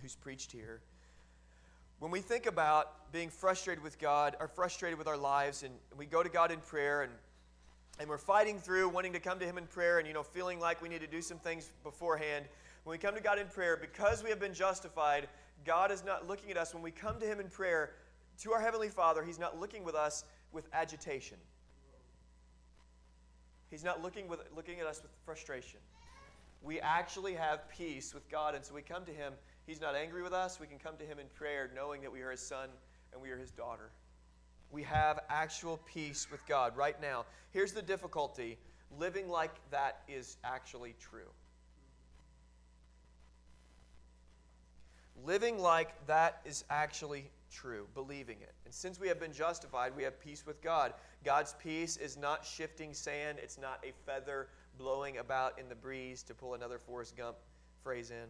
who's 0.00 0.14
preached 0.14 0.52
here. 0.52 0.80
When 1.98 2.10
we 2.10 2.20
think 2.20 2.46
about 2.46 3.12
being 3.12 3.28
frustrated 3.28 3.82
with 3.82 3.98
God 3.98 4.36
or 4.40 4.48
frustrated 4.48 4.98
with 4.98 5.06
our 5.06 5.16
lives, 5.16 5.62
and 5.62 5.72
we 5.96 6.06
go 6.06 6.22
to 6.22 6.28
God 6.28 6.50
in 6.50 6.58
prayer 6.60 7.02
and 7.02 7.12
and 7.98 8.08
we're 8.08 8.18
fighting 8.18 8.58
through 8.58 8.88
wanting 8.88 9.12
to 9.12 9.20
come 9.20 9.38
to 9.38 9.44
him 9.44 9.58
in 9.58 9.66
prayer 9.66 9.98
and 9.98 10.06
you 10.06 10.14
know 10.14 10.22
feeling 10.22 10.58
like 10.58 10.80
we 10.82 10.88
need 10.88 11.00
to 11.00 11.06
do 11.06 11.22
some 11.22 11.38
things 11.38 11.70
beforehand. 11.82 12.46
When 12.84 12.92
we 12.92 12.98
come 12.98 13.14
to 13.14 13.20
god 13.20 13.38
in 13.38 13.46
prayer 13.46 13.76
because 13.76 14.22
we 14.22 14.30
have 14.30 14.40
been 14.40 14.54
justified 14.54 15.28
god 15.64 15.90
is 15.90 16.04
not 16.04 16.26
looking 16.26 16.50
at 16.50 16.56
us. 16.56 16.74
When 16.74 16.82
we 16.82 16.90
come 16.90 17.20
to 17.20 17.26
him 17.26 17.40
in 17.40 17.48
prayer 17.48 17.90
to 18.40 18.52
our 18.52 18.60
heavenly 18.60 18.88
father 18.88 19.22
he's 19.22 19.38
not 19.38 19.60
looking 19.60 19.84
with 19.84 19.94
us 19.94 20.24
with 20.52 20.68
agitation. 20.72 21.38
He's 23.70 23.84
not 23.84 24.02
looking 24.02 24.28
with 24.28 24.40
looking 24.54 24.80
at 24.80 24.86
us 24.86 25.02
with 25.02 25.12
frustration. 25.24 25.80
We 26.62 26.80
actually 26.80 27.34
have 27.34 27.68
peace 27.68 28.14
with 28.14 28.28
god 28.30 28.54
and 28.54 28.64
so 28.64 28.74
we 28.74 28.82
come 28.82 29.04
to 29.04 29.12
him. 29.12 29.34
He's 29.66 29.80
not 29.80 29.94
angry 29.94 30.22
with 30.22 30.32
us. 30.32 30.58
We 30.58 30.66
can 30.66 30.78
come 30.78 30.96
to 30.96 31.04
him 31.04 31.18
in 31.18 31.26
prayer 31.34 31.70
knowing 31.74 32.00
that 32.02 32.12
we 32.12 32.22
are 32.22 32.30
his 32.30 32.40
son 32.40 32.68
and 33.12 33.20
we 33.20 33.30
are 33.30 33.38
his 33.38 33.50
daughter 33.50 33.90
we 34.72 34.82
have 34.82 35.20
actual 35.28 35.78
peace 35.84 36.26
with 36.30 36.44
God 36.46 36.76
right 36.76 37.00
now. 37.00 37.26
Here's 37.50 37.72
the 37.72 37.82
difficulty 37.82 38.58
living 38.98 39.28
like 39.28 39.54
that 39.70 40.00
is 40.08 40.36
actually 40.44 40.94
true. 40.98 41.30
Living 45.24 45.58
like 45.58 46.06
that 46.06 46.40
is 46.44 46.64
actually 46.70 47.30
true, 47.50 47.86
believing 47.94 48.38
it. 48.40 48.54
And 48.64 48.74
since 48.74 48.98
we 48.98 49.08
have 49.08 49.20
been 49.20 49.32
justified, 49.32 49.92
we 49.94 50.02
have 50.02 50.18
peace 50.18 50.44
with 50.46 50.60
God. 50.62 50.94
God's 51.24 51.54
peace 51.62 51.96
is 51.96 52.16
not 52.16 52.44
shifting 52.44 52.92
sand, 52.94 53.38
it's 53.40 53.58
not 53.58 53.84
a 53.86 53.92
feather 54.06 54.48
blowing 54.78 55.18
about 55.18 55.58
in 55.58 55.68
the 55.68 55.74
breeze, 55.74 56.22
to 56.24 56.34
pull 56.34 56.54
another 56.54 56.78
Forrest 56.78 57.16
Gump 57.16 57.36
phrase 57.82 58.10
in. 58.10 58.26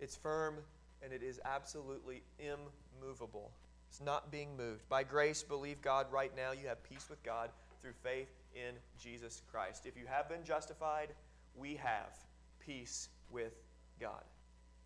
It's 0.00 0.16
firm 0.16 0.56
and 1.02 1.12
it 1.12 1.22
is 1.22 1.40
absolutely 1.44 2.22
immovable. 2.38 3.52
It's 3.90 4.00
not 4.00 4.30
being 4.30 4.56
moved. 4.56 4.88
By 4.88 5.02
grace, 5.02 5.42
believe 5.42 5.82
God 5.82 6.06
right 6.12 6.30
now. 6.36 6.52
You 6.52 6.68
have 6.68 6.82
peace 6.84 7.08
with 7.10 7.20
God 7.24 7.50
through 7.82 7.94
faith 8.04 8.28
in 8.54 8.76
Jesus 9.02 9.42
Christ. 9.50 9.84
If 9.84 9.96
you 9.96 10.06
have 10.06 10.28
been 10.28 10.44
justified, 10.44 11.08
we 11.56 11.74
have 11.74 12.16
peace 12.64 13.08
with 13.32 13.52
God. 14.00 14.22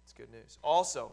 It's 0.04 0.14
good 0.14 0.30
news. 0.32 0.58
Also, 0.62 1.12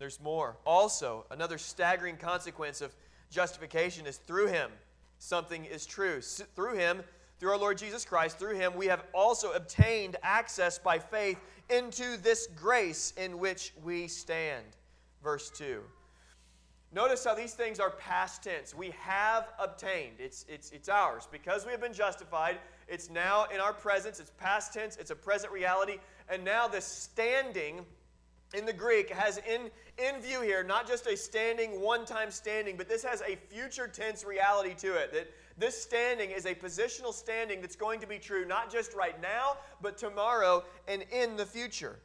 there's 0.00 0.20
more. 0.20 0.56
Also, 0.66 1.24
another 1.30 1.58
staggering 1.58 2.16
consequence 2.16 2.80
of 2.80 2.92
justification 3.30 4.04
is 4.04 4.16
through 4.16 4.48
Him, 4.48 4.70
something 5.18 5.64
is 5.64 5.86
true. 5.86 6.20
Through 6.20 6.74
Him, 6.74 7.04
through 7.38 7.52
our 7.52 7.58
Lord 7.58 7.78
Jesus 7.78 8.04
Christ, 8.04 8.36
through 8.36 8.56
Him, 8.56 8.74
we 8.74 8.86
have 8.86 9.04
also 9.14 9.52
obtained 9.52 10.16
access 10.24 10.76
by 10.76 10.98
faith 10.98 11.38
into 11.70 12.16
this 12.16 12.48
grace 12.56 13.12
in 13.16 13.38
which 13.38 13.72
we 13.84 14.08
stand. 14.08 14.64
Verse 15.22 15.50
2. 15.50 15.82
Notice 16.94 17.24
how 17.24 17.34
these 17.34 17.54
things 17.54 17.80
are 17.80 17.90
past 17.90 18.42
tense. 18.42 18.74
We 18.74 18.90
have 19.00 19.48
obtained. 19.58 20.16
It's, 20.18 20.44
it's, 20.46 20.70
it's 20.72 20.90
ours. 20.90 21.26
Because 21.30 21.64
we 21.64 21.72
have 21.72 21.80
been 21.80 21.94
justified, 21.94 22.58
it's 22.86 23.08
now 23.08 23.46
in 23.52 23.60
our 23.60 23.72
presence. 23.72 24.20
It's 24.20 24.32
past 24.38 24.74
tense. 24.74 24.98
It's 24.98 25.10
a 25.10 25.16
present 25.16 25.52
reality. 25.52 25.98
And 26.28 26.44
now 26.44 26.68
this 26.68 26.84
standing 26.84 27.86
in 28.54 28.66
the 28.66 28.72
Greek 28.74 29.08
has 29.08 29.38
in, 29.38 29.70
in 29.96 30.20
view 30.20 30.42
here 30.42 30.62
not 30.62 30.86
just 30.86 31.06
a 31.06 31.16
standing, 31.16 31.80
one 31.80 32.04
time 32.04 32.30
standing, 32.30 32.76
but 32.76 32.90
this 32.90 33.02
has 33.02 33.22
a 33.22 33.36
future 33.36 33.88
tense 33.88 34.22
reality 34.22 34.74
to 34.74 34.94
it. 34.94 35.14
That 35.14 35.30
this 35.56 35.80
standing 35.80 36.30
is 36.30 36.44
a 36.44 36.54
positional 36.54 37.14
standing 37.14 37.62
that's 37.62 37.76
going 37.76 38.00
to 38.00 38.06
be 38.06 38.18
true 38.18 38.44
not 38.44 38.70
just 38.70 38.94
right 38.94 39.20
now, 39.22 39.56
but 39.80 39.96
tomorrow 39.96 40.62
and 40.86 41.06
in 41.10 41.36
the 41.36 41.46
future. 41.46 41.96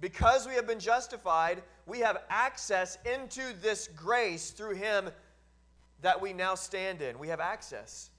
Because 0.00 0.46
we 0.46 0.54
have 0.54 0.66
been 0.66 0.80
justified, 0.80 1.62
we 1.86 2.00
have 2.00 2.22
access 2.30 2.96
into 3.04 3.42
this 3.60 3.88
grace 3.88 4.50
through 4.50 4.76
Him 4.76 5.10
that 6.00 6.20
we 6.20 6.32
now 6.32 6.54
stand 6.54 7.02
in. 7.02 7.18
We 7.18 7.28
have 7.28 7.40
access. 7.40 8.10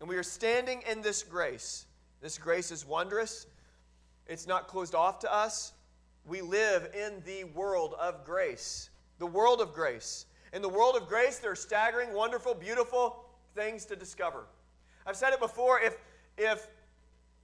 And 0.00 0.08
we 0.08 0.16
are 0.16 0.22
standing 0.22 0.82
in 0.90 1.00
this 1.02 1.22
grace. 1.22 1.86
This 2.20 2.38
grace 2.38 2.72
is 2.72 2.84
wondrous, 2.84 3.46
it's 4.26 4.46
not 4.46 4.68
closed 4.68 4.94
off 4.94 5.20
to 5.20 5.32
us. 5.32 5.72
We 6.26 6.42
live 6.42 6.90
in 6.94 7.22
the 7.24 7.44
world 7.44 7.94
of 7.98 8.24
grace. 8.24 8.90
The 9.18 9.26
world 9.26 9.62
of 9.62 9.72
grace. 9.72 10.26
In 10.52 10.60
the 10.60 10.68
world 10.68 10.96
of 10.96 11.08
grace, 11.08 11.38
there 11.38 11.52
are 11.52 11.56
staggering, 11.56 12.12
wonderful, 12.12 12.54
beautiful 12.54 13.24
things 13.54 13.86
to 13.86 13.96
discover. 13.96 14.44
I've 15.06 15.16
said 15.16 15.32
it 15.32 15.40
before 15.40 15.80
if, 15.80 15.96
if 16.36 16.68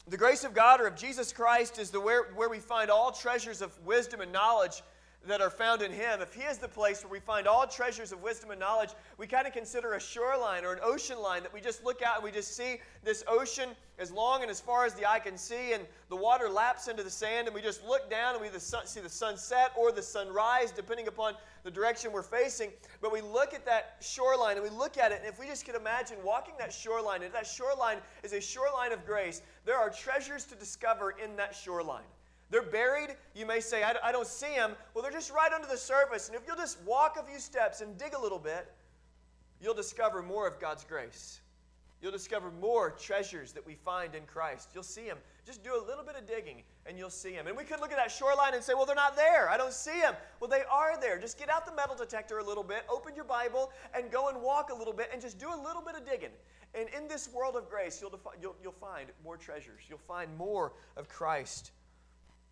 the 0.09 0.17
grace 0.17 0.45
of 0.45 0.53
God 0.53 0.81
or 0.81 0.87
of 0.87 0.97
Jesus 0.97 1.33
Christ 1.33 1.79
is 1.79 1.91
the 1.91 2.01
where, 2.01 2.25
where 2.35 2.49
we 2.49 2.59
find 2.59 2.91
all 2.91 3.11
treasures 3.11 3.63
of 3.63 3.73
wisdom 3.87 4.21
and 4.21 4.33
knowledge 4.33 4.83
that 5.27 5.41
are 5.41 5.51
found 5.51 5.83
in 5.83 5.93
Him. 5.93 6.21
If 6.21 6.35
He 6.35 6.43
is 6.43 6.59
the 6.59 6.69
place 6.69 7.03
where 7.03 7.11
we 7.11 7.21
find 7.21 7.47
all 7.47 7.67
treasures 7.67 8.13
of 8.13 8.23
wisdom 8.23 8.51
and 8.51 8.61
knowledge, 8.61 8.91
we 9.19 9.27
kind 9.27 9.47
of 9.47 9.53
consider 9.53 9.95
a 9.95 10.01
shoreline 10.01 10.65
or 10.65 10.73
an 10.73 10.81
ocean 10.83 11.21
line 11.21 11.43
that 11.43 11.53
we 11.53 11.61
just 11.61 11.85
look 11.85 12.03
out 12.03 12.17
and 12.17 12.25
we 12.25 12.31
just 12.31 12.57
see 12.57 12.79
this 13.03 13.25
ocean 13.29 13.71
as 13.99 14.11
long 14.11 14.43
and 14.43 14.51
as 14.51 14.61
far 14.61 14.85
as 14.85 14.95
the 14.95 15.09
eye 15.09 15.21
can 15.21 15.39
see, 15.39 15.73
and 15.73 15.85
the 16.09 16.17
water 16.17 16.49
laps 16.49 16.89
into 16.89 17.03
the 17.03 17.11
sand, 17.11 17.47
and 17.47 17.55
we 17.55 17.63
just 17.63 17.85
look 17.85 18.11
down 18.11 18.35
and 18.35 18.43
we 18.43 18.49
see 18.59 19.01
the 19.01 19.09
sunset 19.09 19.71
or 19.77 19.93
the 19.93 20.03
sunrise, 20.03 20.73
depending 20.73 21.07
upon 21.07 21.35
the 21.63 21.71
direction 21.71 22.11
we're 22.11 22.23
facing. 22.23 22.73
But 23.01 23.13
we 23.13 23.21
look 23.21 23.55
at 23.55 23.65
that 23.67 23.97
shoreline 24.01 24.57
and 24.57 24.65
we 24.65 24.71
look 24.71 24.99
at 24.99 25.13
it, 25.13 25.21
and 25.21 25.29
if 25.29 25.39
we 25.39 25.47
just 25.47 25.65
could 25.65 25.77
imagine 25.77 26.17
walking 26.25 26.55
that 26.59 26.73
shoreline, 26.73 27.23
and 27.23 27.33
that 27.33 27.47
shoreline 27.47 27.99
is 28.25 28.33
a 28.33 28.41
shoreline 28.41 28.93
of 28.93 29.07
grace, 29.07 29.43
there 29.65 29.79
are 29.79 29.91
treasures 29.91 30.45
to 30.47 30.57
discover 30.57 31.15
in 31.23 31.37
that 31.37 31.55
shoreline. 31.55 32.03
They're 32.55 32.63
buried. 32.63 33.17
You 33.35 33.47
may 33.47 33.59
say, 33.59 33.83
I, 33.83 34.13
don't 34.13 34.29
see 34.29 34.55
them. 34.55 34.77
Well, 34.95 35.03
they're 35.03 35.11
just 35.11 35.33
right 35.33 35.53
under 35.53 35.67
the 35.67 35.77
surface. 35.77 36.29
And 36.29 36.37
if 36.37 36.43
you'll 36.47 36.55
just 36.55 36.81
walk 36.83 37.17
a 37.21 37.25
few 37.29 37.41
steps 37.41 37.81
and 37.81 37.99
dig 37.99 38.15
a 38.15 38.21
little 38.21 38.39
bit, 38.39 38.73
you'll 39.61 39.75
discover 39.75 40.23
more 40.23 40.47
of 40.47 40.61
God's 40.61 40.85
grace. 40.85 41.41
You'll 42.01 42.13
discover 42.13 42.53
more 42.53 42.93
treasures 42.93 43.51
that 43.55 43.67
we 43.67 43.75
find 43.75 44.15
in 44.15 44.23
Christ. 44.27 44.71
You'll 44.73 44.85
see 44.85 45.05
them. 45.05 45.19
Just 45.45 45.65
do 45.65 45.75
a 45.75 45.83
little 45.85 46.05
bit 46.05 46.15
of 46.15 46.29
digging 46.29 46.63
and 46.87 46.97
you'll 46.97 47.11
see 47.11 47.33
them. 47.33 47.49
And 47.49 47.57
we 47.57 47.65
could 47.65 47.81
look 47.81 47.91
at 47.91 47.97
that 47.97 48.13
shoreline 48.13 48.55
and 48.55 48.63
say, 48.63 48.73
well, 48.73 48.87
they're 48.87 48.95
not 48.95 49.17
there. 49.17 49.51
I 49.51 49.57
don't 49.57 49.73
see 49.73 50.01
them. 50.01 50.15
Well, 50.39 50.49
they 50.49 50.63
are 50.71 50.97
there. 51.01 51.19
Just 51.19 51.37
get 51.37 51.51
out 51.51 51.67
the 51.67 51.75
metal 51.75 51.97
detector 51.97 52.39
a 52.39 52.45
little 52.45 52.63
bit, 52.63 52.85
open 52.89 53.17
your 53.17 53.25
Bible, 53.25 53.73
and 53.97 54.13
go 54.13 54.29
and 54.29 54.41
walk 54.41 54.71
a 54.71 54.75
little 54.75 54.95
bit 54.95 55.11
and 55.13 55.21
just 55.21 55.41
do 55.41 55.49
a 55.49 55.61
little 55.61 55.83
bit 55.83 55.97
of 55.97 56.07
digging. 56.07 56.31
And 56.73 56.89
in 56.91 57.09
this 57.09 57.29
world 57.33 57.57
of 57.57 57.69
grace, 57.69 58.01
you'll, 58.01 58.11
defi- 58.11 58.39
you'll, 58.41 58.55
you'll 58.63 58.71
find 58.71 59.09
more 59.25 59.37
treasures. 59.37 59.83
You'll 59.89 59.99
find 59.99 60.33
more 60.37 60.75
of 60.97 61.09
Christ. 61.09 61.73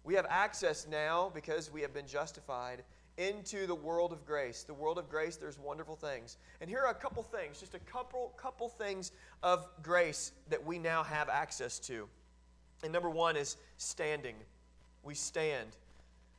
We 0.05 0.15
have 0.15 0.27
access 0.29 0.87
now 0.91 1.31
because 1.35 1.73
we 1.73 1.81
have 1.83 1.95
been 1.95 2.07
justified 2.07 2.83
into 3.19 3.67
the 3.67 3.75
world 3.75 4.13
of 4.13 4.25
grace. 4.25 4.63
The 4.63 4.75
world 4.75 4.99
of 4.99 5.09
grace, 5.09 5.37
there's 5.37 5.59
wonderful 5.59 5.97
things. 5.97 6.39
And 6.61 6.69
here 6.69 6.81
are 6.81 6.91
a 6.91 6.95
couple 6.95 7.23
things, 7.23 7.61
just 7.61 7.75
a 7.75 7.79
couple, 7.81 8.33
couple 8.37 8.69
things 8.69 9.13
of 9.43 9.69
grace 9.83 10.33
that 10.49 10.65
we 10.65 10.79
now 10.79 11.03
have 11.03 11.29
access 11.29 11.79
to. 11.81 12.09
And 12.83 12.93
number 12.93 13.11
one 13.11 13.37
is 13.37 13.57
standing. 13.77 14.35
We 15.03 15.15
stand. 15.15 15.77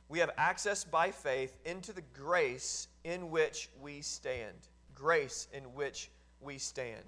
We 0.08 0.18
have 0.18 0.30
access 0.36 0.84
by 0.84 1.10
faith 1.10 1.56
into 1.64 1.92
the 1.92 2.02
grace 2.12 2.88
in 3.04 3.30
which 3.30 3.70
we 3.80 4.02
stand. 4.02 4.68
Grace 4.94 5.48
in 5.52 5.62
which 5.74 6.10
we 6.40 6.58
stand. 6.58 7.04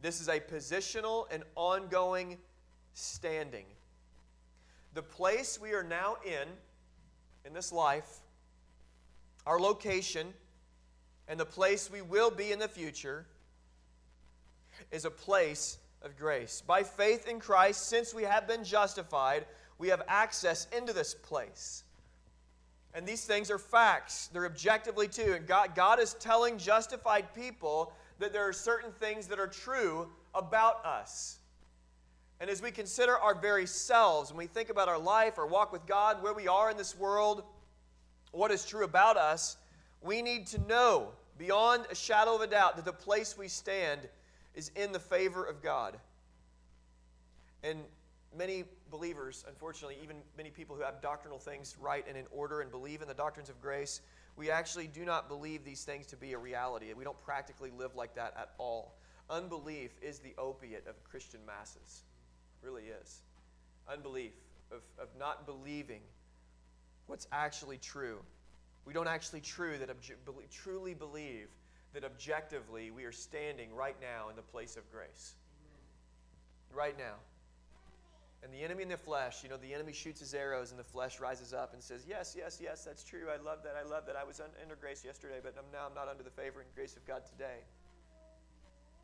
This 0.00 0.20
is 0.20 0.28
a 0.28 0.40
positional 0.40 1.26
and 1.30 1.42
ongoing 1.56 2.38
standing. 2.94 3.64
The 4.94 5.02
place 5.02 5.60
we 5.60 5.72
are 5.72 5.82
now 5.82 6.16
in, 6.24 6.48
in 7.44 7.52
this 7.52 7.72
life, 7.72 8.18
our 9.46 9.60
location, 9.60 10.32
and 11.28 11.38
the 11.38 11.44
place 11.46 11.90
we 11.90 12.02
will 12.02 12.30
be 12.30 12.52
in 12.52 12.58
the 12.58 12.68
future 12.68 13.26
is 14.90 15.04
a 15.04 15.10
place 15.10 15.78
of 16.02 16.16
grace. 16.16 16.62
By 16.66 16.82
faith 16.82 17.28
in 17.28 17.40
Christ, 17.40 17.88
since 17.88 18.14
we 18.14 18.22
have 18.22 18.46
been 18.46 18.64
justified, 18.64 19.44
we 19.78 19.88
have 19.88 20.02
access 20.08 20.66
into 20.76 20.92
this 20.92 21.14
place. 21.14 21.84
And 22.94 23.06
these 23.06 23.24
things 23.24 23.50
are 23.50 23.58
facts. 23.58 24.28
They're 24.32 24.46
objectively 24.46 25.08
too. 25.08 25.34
And 25.36 25.46
God, 25.46 25.74
God 25.74 26.00
is 26.00 26.14
telling 26.14 26.58
justified 26.58 27.34
people 27.34 27.92
that 28.18 28.32
there 28.32 28.48
are 28.48 28.52
certain 28.52 28.90
things 28.92 29.26
that 29.28 29.38
are 29.38 29.46
true 29.46 30.08
about 30.34 30.84
us. 30.84 31.37
And 32.40 32.48
as 32.48 32.62
we 32.62 32.70
consider 32.70 33.18
our 33.18 33.34
very 33.34 33.66
selves, 33.66 34.30
when 34.30 34.38
we 34.38 34.46
think 34.46 34.70
about 34.70 34.88
our 34.88 34.98
life, 34.98 35.38
our 35.38 35.46
walk 35.46 35.72
with 35.72 35.86
God, 35.86 36.22
where 36.22 36.34
we 36.34 36.46
are 36.46 36.70
in 36.70 36.76
this 36.76 36.96
world, 36.96 37.42
what 38.32 38.50
is 38.50 38.64
true 38.64 38.84
about 38.84 39.16
us, 39.16 39.56
we 40.02 40.22
need 40.22 40.46
to 40.48 40.60
know 40.68 41.08
beyond 41.36 41.86
a 41.90 41.94
shadow 41.94 42.34
of 42.34 42.40
a 42.40 42.46
doubt 42.46 42.76
that 42.76 42.84
the 42.84 42.92
place 42.92 43.36
we 43.36 43.48
stand 43.48 44.00
is 44.54 44.70
in 44.76 44.92
the 44.92 45.00
favor 45.00 45.44
of 45.44 45.62
God. 45.62 45.98
And 47.64 47.80
many 48.36 48.64
believers, 48.90 49.44
unfortunately, 49.48 49.96
even 50.02 50.16
many 50.36 50.50
people 50.50 50.76
who 50.76 50.82
have 50.82 51.00
doctrinal 51.02 51.38
things 51.38 51.76
right 51.80 52.04
and 52.08 52.16
in 52.16 52.26
order 52.30 52.60
and 52.60 52.70
believe 52.70 53.02
in 53.02 53.08
the 53.08 53.14
doctrines 53.14 53.48
of 53.48 53.60
grace, 53.60 54.00
we 54.36 54.50
actually 54.50 54.86
do 54.86 55.04
not 55.04 55.28
believe 55.28 55.64
these 55.64 55.82
things 55.82 56.06
to 56.06 56.16
be 56.16 56.32
a 56.34 56.38
reality. 56.38 56.92
We 56.92 57.04
don't 57.04 57.20
practically 57.20 57.70
live 57.76 57.96
like 57.96 58.14
that 58.14 58.34
at 58.38 58.50
all. 58.58 58.94
Unbelief 59.28 59.90
is 60.00 60.20
the 60.20 60.34
opiate 60.38 60.86
of 60.86 61.02
Christian 61.04 61.40
masses. 61.44 62.02
Really 62.62 62.84
is. 62.84 63.20
Unbelief, 63.90 64.32
of, 64.70 64.82
of 65.00 65.08
not 65.18 65.46
believing 65.46 66.00
what's 67.06 67.26
actually 67.32 67.78
true. 67.78 68.18
We 68.84 68.92
don't 68.92 69.08
actually 69.08 69.40
true 69.40 69.78
that 69.78 69.88
obje- 69.88 70.16
truly 70.50 70.94
believe 70.94 71.48
that 71.94 72.04
objectively 72.04 72.90
we 72.90 73.04
are 73.04 73.12
standing 73.12 73.74
right 73.74 73.96
now 74.00 74.28
in 74.28 74.36
the 74.36 74.42
place 74.42 74.76
of 74.76 74.90
grace. 74.92 75.34
Right 76.72 76.96
now. 76.98 77.14
And 78.42 78.52
the 78.52 78.62
enemy 78.62 78.84
in 78.84 78.88
the 78.88 78.96
flesh, 78.96 79.42
you 79.42 79.48
know, 79.48 79.56
the 79.56 79.74
enemy 79.74 79.92
shoots 79.92 80.20
his 80.20 80.32
arrows 80.32 80.70
and 80.70 80.78
the 80.78 80.84
flesh 80.84 81.18
rises 81.18 81.52
up 81.52 81.72
and 81.72 81.82
says, 81.82 82.04
Yes, 82.08 82.36
yes, 82.38 82.60
yes, 82.62 82.84
that's 82.84 83.02
true. 83.02 83.26
I 83.32 83.42
love 83.42 83.64
that. 83.64 83.74
I 83.74 83.88
love 83.88 84.06
that. 84.06 84.16
I 84.16 84.22
was 84.22 84.40
under 84.40 84.76
grace 84.76 85.04
yesterday, 85.04 85.40
but 85.42 85.56
now 85.72 85.86
I'm 85.88 85.94
not 85.94 86.08
under 86.08 86.22
the 86.22 86.30
favor 86.30 86.60
and 86.60 86.68
grace 86.74 86.96
of 86.96 87.04
God 87.06 87.22
today. 87.26 87.64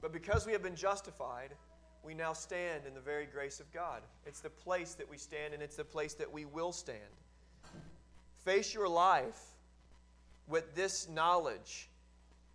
But 0.01 0.13
because 0.13 0.47
we 0.47 0.53
have 0.53 0.63
been 0.63 0.77
justified, 0.77 1.55
we 2.05 2.15
now 2.15 2.33
stand 2.33 2.83
in 2.87 2.95
the 2.95 3.01
very 3.01 3.27
grace 3.27 3.61
of 3.61 3.73
God. 3.73 4.03
It's 4.27 4.41
the 4.41 4.51
place 4.51 4.95
that 4.95 5.09
we 5.09 5.17
stand 5.17 5.55
and 5.55 5.63
it's 5.63 5.77
the 5.77 5.85
place 5.85 6.15
that 6.15 6.31
we 6.31 6.45
will 6.45 6.73
stand. 6.73 6.99
Face 8.45 8.75
your 8.75 8.89
life 8.89 9.41
with 10.47 10.75
this 10.75 11.09
knowledge. 11.09 11.89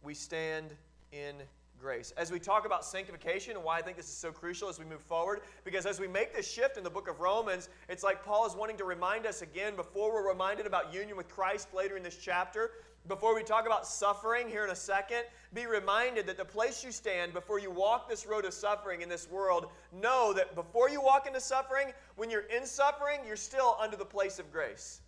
We 0.03 0.13
stand 0.13 0.75
in 1.11 1.35
grace. 1.79 2.11
As 2.17 2.31
we 2.31 2.39
talk 2.39 2.65
about 2.65 2.85
sanctification 2.85 3.55
and 3.55 3.63
why 3.63 3.77
I 3.77 3.81
think 3.81 3.97
this 3.97 4.07
is 4.07 4.17
so 4.17 4.31
crucial 4.31 4.69
as 4.69 4.77
we 4.77 4.85
move 4.85 5.01
forward, 5.01 5.41
because 5.63 5.85
as 5.85 5.99
we 5.99 6.07
make 6.07 6.35
this 6.35 6.49
shift 6.49 6.77
in 6.77 6.83
the 6.83 6.89
book 6.89 7.09
of 7.09 7.19
Romans, 7.19 7.69
it's 7.87 8.03
like 8.03 8.23
Paul 8.23 8.45
is 8.45 8.53
wanting 8.53 8.77
to 8.77 8.83
remind 8.83 9.25
us 9.25 9.41
again 9.41 9.75
before 9.75 10.13
we're 10.13 10.27
reminded 10.27 10.67
about 10.67 10.93
union 10.93 11.17
with 11.17 11.29
Christ 11.29 11.73
later 11.73 11.97
in 11.97 12.03
this 12.03 12.17
chapter. 12.17 12.71
Before 13.07 13.33
we 13.33 13.43
talk 13.43 13.65
about 13.65 13.87
suffering 13.87 14.47
here 14.47 14.63
in 14.63 14.69
a 14.69 14.75
second, 14.75 15.23
be 15.53 15.65
reminded 15.65 16.27
that 16.27 16.37
the 16.37 16.45
place 16.45 16.83
you 16.83 16.91
stand 16.91 17.33
before 17.33 17.57
you 17.59 17.71
walk 17.71 18.07
this 18.07 18.27
road 18.27 18.45
of 18.45 18.53
suffering 18.53 19.01
in 19.01 19.09
this 19.09 19.29
world, 19.29 19.67
know 19.91 20.31
that 20.33 20.53
before 20.53 20.89
you 20.89 21.01
walk 21.01 21.25
into 21.25 21.39
suffering, 21.39 21.91
when 22.17 22.29
you're 22.29 22.47
in 22.55 22.65
suffering, 22.65 23.19
you're 23.25 23.35
still 23.35 23.77
under 23.79 23.97
the 23.97 24.05
place 24.05 24.37
of 24.37 24.51
grace. 24.51 25.01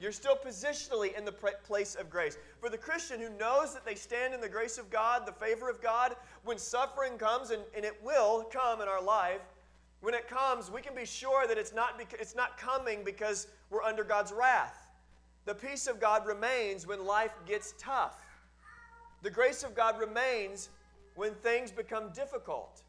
You're 0.00 0.12
still 0.12 0.34
positionally 0.34 1.16
in 1.16 1.24
the 1.24 1.32
place 1.32 1.94
of 1.94 2.10
grace. 2.10 2.36
For 2.60 2.68
the 2.68 2.78
Christian 2.78 3.20
who 3.20 3.30
knows 3.38 3.74
that 3.74 3.84
they 3.84 3.94
stand 3.94 4.34
in 4.34 4.40
the 4.40 4.48
grace 4.48 4.78
of 4.78 4.90
God, 4.90 5.26
the 5.26 5.32
favor 5.32 5.68
of 5.68 5.80
God, 5.80 6.16
when 6.44 6.58
suffering 6.58 7.18
comes, 7.18 7.50
and, 7.50 7.62
and 7.76 7.84
it 7.84 8.02
will 8.02 8.44
come 8.44 8.80
in 8.80 8.88
our 8.88 9.02
life, 9.02 9.42
when 10.00 10.14
it 10.14 10.26
comes, 10.26 10.70
we 10.70 10.80
can 10.80 10.96
be 10.96 11.04
sure 11.04 11.46
that 11.46 11.56
it's 11.56 11.72
not, 11.72 12.02
it's 12.18 12.34
not 12.34 12.58
coming 12.58 13.04
because 13.04 13.46
we're 13.70 13.84
under 13.84 14.02
God's 14.02 14.32
wrath. 14.32 14.81
The 15.44 15.54
peace 15.54 15.86
of 15.86 16.00
God 16.00 16.26
remains 16.26 16.86
when 16.86 17.04
life 17.04 17.32
gets 17.46 17.74
tough. 17.78 18.16
The 19.22 19.30
grace 19.30 19.62
of 19.62 19.74
God 19.74 19.98
remains 19.98 20.68
when 21.14 21.34
things 21.34 21.70
become 21.70 22.10
difficult. 22.10 22.82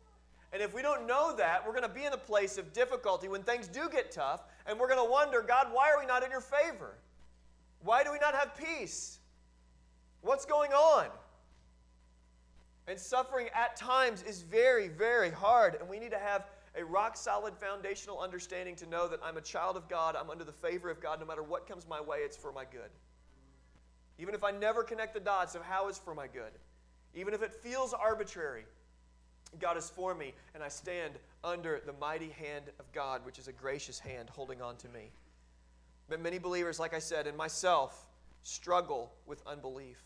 And 0.52 0.62
if 0.62 0.74
we 0.74 0.84
don't 0.84 1.08
know 1.08 1.36
that, 1.36 1.66
we're 1.66 1.74
going 1.74 1.84
to 1.84 1.90
be 1.90 2.06
in 2.06 2.14
a 2.14 2.18
place 2.18 2.60
of 2.60 2.74
difficulty 2.74 3.28
when 3.28 3.42
things 3.42 3.68
do 3.68 3.90
get 3.90 4.12
tough, 4.12 4.44
and 4.68 4.80
we're 4.80 4.88
going 4.88 5.04
to 5.04 5.12
wonder, 5.12 5.42
God, 5.42 5.68
why 5.72 5.90
are 5.92 6.00
we 6.00 6.06
not 6.06 6.24
in 6.24 6.30
your 6.30 6.42
favor? 6.42 6.96
Why 7.84 8.04
do 8.04 8.12
we 8.12 8.20
not 8.20 8.36
have 8.36 8.56
peace? 8.56 9.18
What's 10.22 10.46
going 10.46 10.72
on? 10.72 11.08
And 12.88 13.00
suffering 13.00 13.48
at 13.56 13.76
times 13.76 14.22
is 14.24 14.44
very, 14.44 14.90
very 14.90 15.32
hard, 15.32 15.76
and 15.80 15.90
we 15.90 16.00
need 16.00 16.12
to 16.12 16.20
have 16.20 16.46
a 16.76 16.84
rock 16.84 17.16
solid 17.16 17.54
foundational 17.56 18.20
understanding 18.20 18.76
to 18.78 18.90
know 18.90 19.08
that 19.08 19.20
I'm 19.24 19.38
a 19.38 19.42
child 19.42 19.78
of 19.78 19.88
God, 19.88 20.16
I'm 20.16 20.30
under 20.30 20.44
the 20.44 20.52
favor 20.52 20.90
of 20.90 21.00
God, 21.02 21.20
no 21.20 21.26
matter 21.26 21.44
what 21.44 21.68
comes 21.68 21.88
my 21.88 22.02
way, 22.02 22.20
it's 22.20 22.38
for 22.38 22.52
my 22.52 22.66
good. 22.66 22.90
Even 24.20 24.34
if 24.34 24.44
I 24.44 24.52
never 24.52 24.84
connect 24.84 25.14
the 25.14 25.20
dots 25.20 25.56
of 25.56 25.64
how 25.64 25.88
it's 25.88 26.00
for 26.00 26.16
my 26.16 26.28
good, 26.28 26.52
even 27.16 27.34
if 27.34 27.44
it 27.44 27.54
feels 27.54 27.94
arbitrary, 27.94 28.66
God 29.60 29.78
is 29.78 29.90
for 29.90 30.16
me, 30.16 30.34
and 30.56 30.64
I 30.64 30.68
stand 30.68 31.14
under 31.44 31.82
the 31.86 31.94
mighty 31.94 32.30
hand 32.30 32.66
of 32.80 32.92
God, 32.92 33.24
which 33.24 33.38
is 33.38 33.48
a 33.48 33.52
gracious 33.52 34.00
hand 34.00 34.30
holding 34.30 34.62
on 34.62 34.78
to 34.78 34.90
me. 34.90 35.12
But 36.10 36.22
many 36.22 36.40
believers, 36.40 36.80
like 36.80 36.94
I 36.94 37.00
said, 37.00 37.28
and 37.28 37.38
myself, 37.38 38.08
struggle 38.42 39.12
with 39.26 39.42
unbelief. 39.46 40.02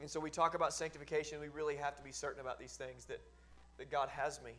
And 0.00 0.08
so 0.08 0.18
we 0.18 0.30
talk 0.30 0.54
about 0.54 0.72
sanctification, 0.72 1.40
we 1.40 1.48
really 1.48 1.76
have 1.76 1.96
to 1.96 2.02
be 2.02 2.12
certain 2.12 2.40
about 2.40 2.58
these 2.58 2.76
things 2.76 3.04
that, 3.06 3.20
that 3.78 3.90
God 3.90 4.08
has 4.08 4.40
me, 4.42 4.52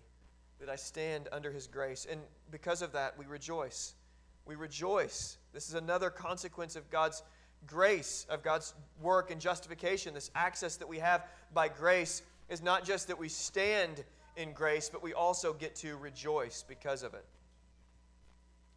that 0.61 0.69
I 0.69 0.77
stand 0.77 1.27
under 1.31 1.51
His 1.51 1.67
grace. 1.67 2.07
And 2.09 2.21
because 2.49 2.81
of 2.81 2.93
that, 2.93 3.17
we 3.17 3.25
rejoice. 3.25 3.93
We 4.45 4.55
rejoice. 4.55 5.37
This 5.53 5.67
is 5.67 5.75
another 5.75 6.09
consequence 6.09 6.75
of 6.75 6.89
God's 6.89 7.21
grace, 7.67 8.25
of 8.29 8.43
God's 8.43 8.73
work 9.01 9.31
and 9.31 9.39
justification, 9.39 10.13
this 10.13 10.31
access 10.33 10.77
that 10.77 10.87
we 10.87 10.99
have 10.99 11.25
by 11.53 11.67
grace 11.67 12.21
is 12.49 12.61
not 12.61 12.85
just 12.85 13.07
that 13.07 13.19
we 13.19 13.29
stand 13.29 14.03
in 14.35 14.53
grace, 14.53 14.89
but 14.89 15.03
we 15.03 15.13
also 15.13 15.53
get 15.53 15.75
to 15.75 15.97
rejoice 15.97 16.63
because 16.67 17.03
of 17.03 17.13
it. 17.13 17.25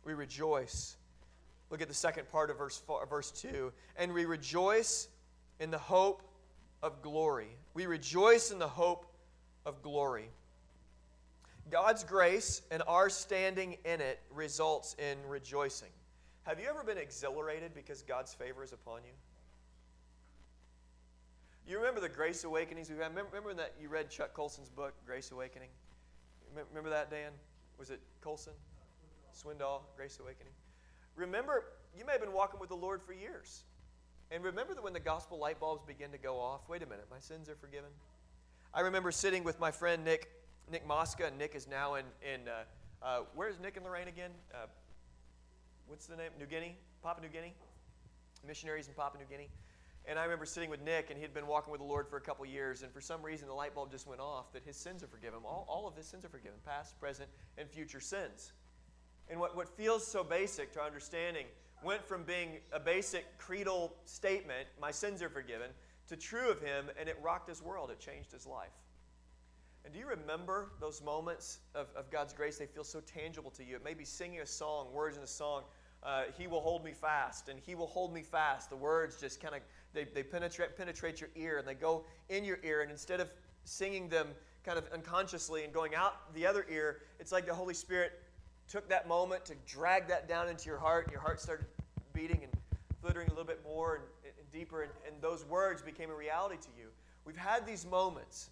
We 0.04 0.14
rejoice. 0.14 0.96
Look 1.70 1.80
at 1.80 1.88
the 1.88 1.94
second 1.94 2.28
part 2.28 2.50
of 2.50 2.58
verse, 2.58 2.76
four, 2.86 3.04
verse 3.06 3.30
2. 3.30 3.72
And 3.96 4.12
we 4.12 4.26
rejoice 4.26 5.08
in 5.60 5.70
the 5.70 5.78
hope 5.78 6.22
of 6.82 7.00
glory. 7.02 7.48
We 7.72 7.86
rejoice 7.86 8.50
in 8.50 8.58
the 8.58 8.68
hope 8.68 9.06
of 9.64 9.82
glory. 9.82 10.28
God's 11.74 12.04
grace 12.04 12.62
and 12.70 12.84
our 12.86 13.10
standing 13.10 13.78
in 13.84 14.00
it 14.00 14.20
results 14.32 14.94
in 14.96 15.18
rejoicing. 15.28 15.88
Have 16.44 16.60
you 16.60 16.68
ever 16.68 16.84
been 16.84 16.98
exhilarated 16.98 17.74
because 17.74 18.00
God's 18.00 18.32
favor 18.32 18.62
is 18.62 18.72
upon 18.72 19.00
you? 19.02 19.10
You 21.66 21.78
remember 21.78 22.00
the 22.00 22.08
Grace 22.08 22.44
Awakenings 22.44 22.90
we've 22.90 23.00
had? 23.00 23.08
Remember, 23.08 23.28
remember 23.32 23.54
that 23.54 23.74
you 23.82 23.88
read 23.88 24.08
Chuck 24.08 24.34
Colson's 24.34 24.68
book, 24.68 24.94
Grace 25.04 25.32
Awakening? 25.32 25.66
Remember 26.70 26.90
that, 26.90 27.10
Dan? 27.10 27.32
Was 27.76 27.90
it 27.90 27.98
Colson? 28.20 28.52
Swindoll, 29.36 29.80
Grace 29.96 30.20
Awakening? 30.22 30.52
Remember, 31.16 31.64
you 31.98 32.06
may 32.06 32.12
have 32.12 32.20
been 32.20 32.32
walking 32.32 32.60
with 32.60 32.68
the 32.68 32.76
Lord 32.76 33.02
for 33.02 33.14
years. 33.14 33.64
And 34.30 34.44
remember 34.44 34.74
that 34.74 34.84
when 34.84 34.92
the 34.92 35.00
gospel 35.00 35.40
light 35.40 35.58
bulbs 35.58 35.82
begin 35.82 36.12
to 36.12 36.18
go 36.18 36.38
off, 36.38 36.68
wait 36.68 36.84
a 36.84 36.86
minute, 36.86 37.06
my 37.10 37.18
sins 37.18 37.48
are 37.48 37.56
forgiven. 37.56 37.90
I 38.72 38.82
remember 38.82 39.10
sitting 39.10 39.42
with 39.42 39.58
my 39.58 39.72
friend 39.72 40.04
Nick, 40.04 40.30
Nick 40.70 40.86
Mosca. 40.86 41.30
Nick 41.38 41.54
is 41.54 41.68
now 41.68 41.94
in, 41.94 42.04
in 42.22 42.48
uh, 42.48 43.04
uh, 43.04 43.20
where's 43.34 43.60
Nick 43.60 43.76
and 43.76 43.84
Lorraine 43.84 44.08
again? 44.08 44.30
Uh, 44.52 44.66
what's 45.86 46.06
the 46.06 46.16
name? 46.16 46.30
New 46.38 46.46
Guinea? 46.46 46.76
Papua 47.02 47.26
New 47.26 47.32
Guinea? 47.32 47.54
Missionaries 48.46 48.88
in 48.88 48.94
Papua 48.94 49.22
New 49.22 49.28
Guinea. 49.28 49.50
And 50.06 50.18
I 50.18 50.24
remember 50.24 50.44
sitting 50.44 50.68
with 50.68 50.82
Nick, 50.82 51.08
and 51.08 51.16
he 51.16 51.22
had 51.22 51.32
been 51.32 51.46
walking 51.46 51.70
with 51.70 51.80
the 51.80 51.86
Lord 51.86 52.08
for 52.08 52.18
a 52.18 52.20
couple 52.20 52.44
years, 52.44 52.82
and 52.82 52.92
for 52.92 53.00
some 53.00 53.22
reason 53.22 53.48
the 53.48 53.54
light 53.54 53.74
bulb 53.74 53.90
just 53.90 54.06
went 54.06 54.20
off 54.20 54.52
that 54.52 54.62
his 54.62 54.76
sins 54.76 55.02
are 55.02 55.06
forgiven. 55.06 55.40
All, 55.44 55.64
all 55.68 55.88
of 55.88 55.96
his 55.96 56.06
sins 56.06 56.24
are 56.24 56.28
forgiven 56.28 56.58
past, 56.64 56.98
present, 57.00 57.28
and 57.56 57.68
future 57.68 58.00
sins. 58.00 58.52
And 59.30 59.40
what, 59.40 59.56
what 59.56 59.68
feels 59.68 60.06
so 60.06 60.22
basic 60.22 60.72
to 60.74 60.80
our 60.80 60.86
understanding 60.86 61.46
went 61.82 62.04
from 62.04 62.22
being 62.22 62.58
a 62.72 62.80
basic 62.80 63.38
creedal 63.38 63.94
statement, 64.04 64.68
my 64.80 64.90
sins 64.90 65.22
are 65.22 65.30
forgiven, 65.30 65.70
to 66.08 66.16
true 66.16 66.50
of 66.50 66.60
him, 66.60 66.90
and 66.98 67.08
it 67.08 67.18
rocked 67.22 67.48
his 67.48 67.62
world. 67.62 67.90
It 67.90 67.98
changed 67.98 68.30
his 68.30 68.46
life. 68.46 68.72
And 69.84 69.92
do 69.92 69.98
you 69.98 70.06
remember 70.08 70.70
those 70.80 71.02
moments 71.02 71.58
of, 71.74 71.88
of 71.94 72.10
God's 72.10 72.32
grace? 72.32 72.56
They 72.56 72.66
feel 72.66 72.84
so 72.84 73.00
tangible 73.00 73.50
to 73.52 73.64
you. 73.64 73.76
It 73.76 73.84
may 73.84 73.94
be 73.94 74.04
singing 74.04 74.40
a 74.40 74.46
song, 74.46 74.92
words 74.92 75.16
in 75.16 75.22
a 75.22 75.26
song, 75.26 75.64
uh, 76.02 76.24
He 76.36 76.46
will 76.46 76.60
hold 76.60 76.84
me 76.84 76.92
fast, 76.92 77.48
and 77.48 77.58
He 77.58 77.74
will 77.74 77.86
hold 77.86 78.12
me 78.12 78.22
fast. 78.22 78.70
The 78.70 78.76
words 78.76 79.20
just 79.20 79.40
kind 79.40 79.54
of 79.54 79.60
they, 79.92 80.04
they 80.04 80.22
penetrate 80.22 80.76
penetrate 80.76 81.20
your 81.20 81.30
ear, 81.36 81.58
and 81.58 81.66
they 81.66 81.74
go 81.74 82.04
in 82.28 82.44
your 82.44 82.58
ear, 82.62 82.82
and 82.82 82.90
instead 82.90 83.20
of 83.20 83.30
singing 83.64 84.08
them 84.08 84.28
kind 84.64 84.78
of 84.78 84.86
unconsciously 84.92 85.64
and 85.64 85.72
going 85.72 85.94
out 85.94 86.34
the 86.34 86.46
other 86.46 86.66
ear, 86.70 87.02
it's 87.20 87.32
like 87.32 87.46
the 87.46 87.54
Holy 87.54 87.74
Spirit 87.74 88.22
took 88.68 88.88
that 88.88 89.06
moment 89.06 89.44
to 89.44 89.54
drag 89.66 90.08
that 90.08 90.28
down 90.28 90.48
into 90.48 90.66
your 90.66 90.78
heart, 90.78 91.04
and 91.04 91.12
your 91.12 91.20
heart 91.20 91.40
started 91.40 91.66
beating 92.12 92.40
and 92.42 92.52
flittering 93.00 93.26
a 93.28 93.30
little 93.30 93.44
bit 93.44 93.60
more 93.64 93.96
and, 93.96 94.04
and 94.24 94.50
deeper, 94.52 94.82
and, 94.82 94.92
and 95.06 95.14
those 95.20 95.44
words 95.44 95.82
became 95.82 96.10
a 96.10 96.14
reality 96.14 96.56
to 96.56 96.68
you. 96.78 96.88
We've 97.24 97.36
had 97.36 97.66
these 97.66 97.86
moments 97.86 98.50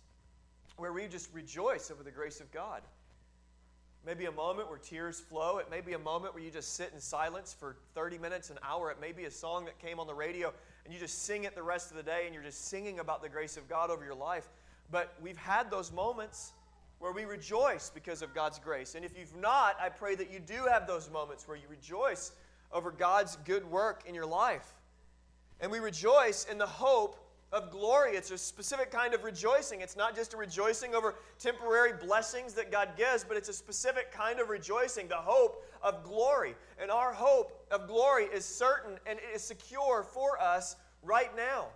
where 0.76 0.92
we 0.92 1.06
just 1.06 1.32
rejoice 1.32 1.90
over 1.90 2.02
the 2.02 2.10
grace 2.10 2.40
of 2.40 2.50
God. 2.52 2.82
Maybe 4.04 4.24
a 4.24 4.32
moment 4.32 4.68
where 4.68 4.78
tears 4.78 5.20
flow. 5.20 5.58
It 5.58 5.70
may 5.70 5.80
be 5.80 5.92
a 5.92 5.98
moment 5.98 6.34
where 6.34 6.42
you 6.42 6.50
just 6.50 6.74
sit 6.74 6.90
in 6.92 7.00
silence 7.00 7.54
for 7.56 7.76
30 7.94 8.18
minutes, 8.18 8.50
an 8.50 8.58
hour. 8.62 8.90
It 8.90 9.00
may 9.00 9.12
be 9.12 9.24
a 9.24 9.30
song 9.30 9.64
that 9.66 9.78
came 9.78 10.00
on 10.00 10.08
the 10.08 10.14
radio 10.14 10.52
and 10.84 10.92
you 10.92 10.98
just 10.98 11.24
sing 11.24 11.44
it 11.44 11.54
the 11.54 11.62
rest 11.62 11.90
of 11.90 11.96
the 11.96 12.02
day 12.02 12.22
and 12.24 12.34
you're 12.34 12.42
just 12.42 12.68
singing 12.68 12.98
about 12.98 13.22
the 13.22 13.28
grace 13.28 13.56
of 13.56 13.68
God 13.68 13.90
over 13.90 14.04
your 14.04 14.14
life. 14.14 14.48
But 14.90 15.14
we've 15.22 15.36
had 15.36 15.70
those 15.70 15.92
moments 15.92 16.52
where 16.98 17.12
we 17.12 17.24
rejoice 17.24 17.90
because 17.94 18.22
of 18.22 18.34
God's 18.34 18.58
grace. 18.58 18.96
And 18.96 19.04
if 19.04 19.16
you've 19.16 19.36
not, 19.36 19.76
I 19.80 19.88
pray 19.88 20.16
that 20.16 20.32
you 20.32 20.40
do 20.40 20.66
have 20.68 20.86
those 20.86 21.08
moments 21.10 21.46
where 21.46 21.56
you 21.56 21.64
rejoice 21.68 22.32
over 22.72 22.90
God's 22.90 23.36
good 23.44 23.68
work 23.70 24.02
in 24.06 24.14
your 24.14 24.26
life. 24.26 24.74
And 25.60 25.70
we 25.70 25.78
rejoice 25.78 26.44
in 26.50 26.58
the 26.58 26.66
hope 26.66 27.21
of 27.52 27.70
glory. 27.70 28.12
It's 28.12 28.30
a 28.30 28.38
specific 28.38 28.90
kind 28.90 29.12
of 29.12 29.24
rejoicing. 29.24 29.82
It's 29.82 29.96
not 29.96 30.16
just 30.16 30.32
a 30.32 30.36
rejoicing 30.36 30.94
over 30.94 31.14
temporary 31.38 31.92
blessings 31.92 32.54
that 32.54 32.72
God 32.72 32.90
gives, 32.96 33.24
but 33.24 33.36
it's 33.36 33.50
a 33.50 33.52
specific 33.52 34.10
kind 34.10 34.40
of 34.40 34.48
rejoicing, 34.48 35.06
the 35.06 35.16
hope 35.16 35.64
of 35.82 36.02
glory. 36.02 36.54
And 36.80 36.90
our 36.90 37.12
hope 37.12 37.66
of 37.70 37.86
glory 37.86 38.24
is 38.24 38.44
certain 38.44 38.98
and 39.06 39.18
it 39.18 39.34
is 39.34 39.42
secure 39.42 40.02
for 40.02 40.40
us 40.40 40.76
right 41.02 41.34
now. 41.36 41.66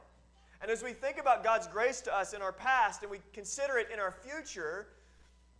And 0.62 0.70
as 0.70 0.82
we 0.82 0.92
think 0.92 1.18
about 1.18 1.44
God's 1.44 1.66
grace 1.66 2.00
to 2.02 2.16
us 2.16 2.32
in 2.32 2.40
our 2.40 2.52
past 2.52 3.02
and 3.02 3.10
we 3.10 3.20
consider 3.34 3.76
it 3.76 3.88
in 3.92 4.00
our 4.00 4.10
future, 4.10 4.86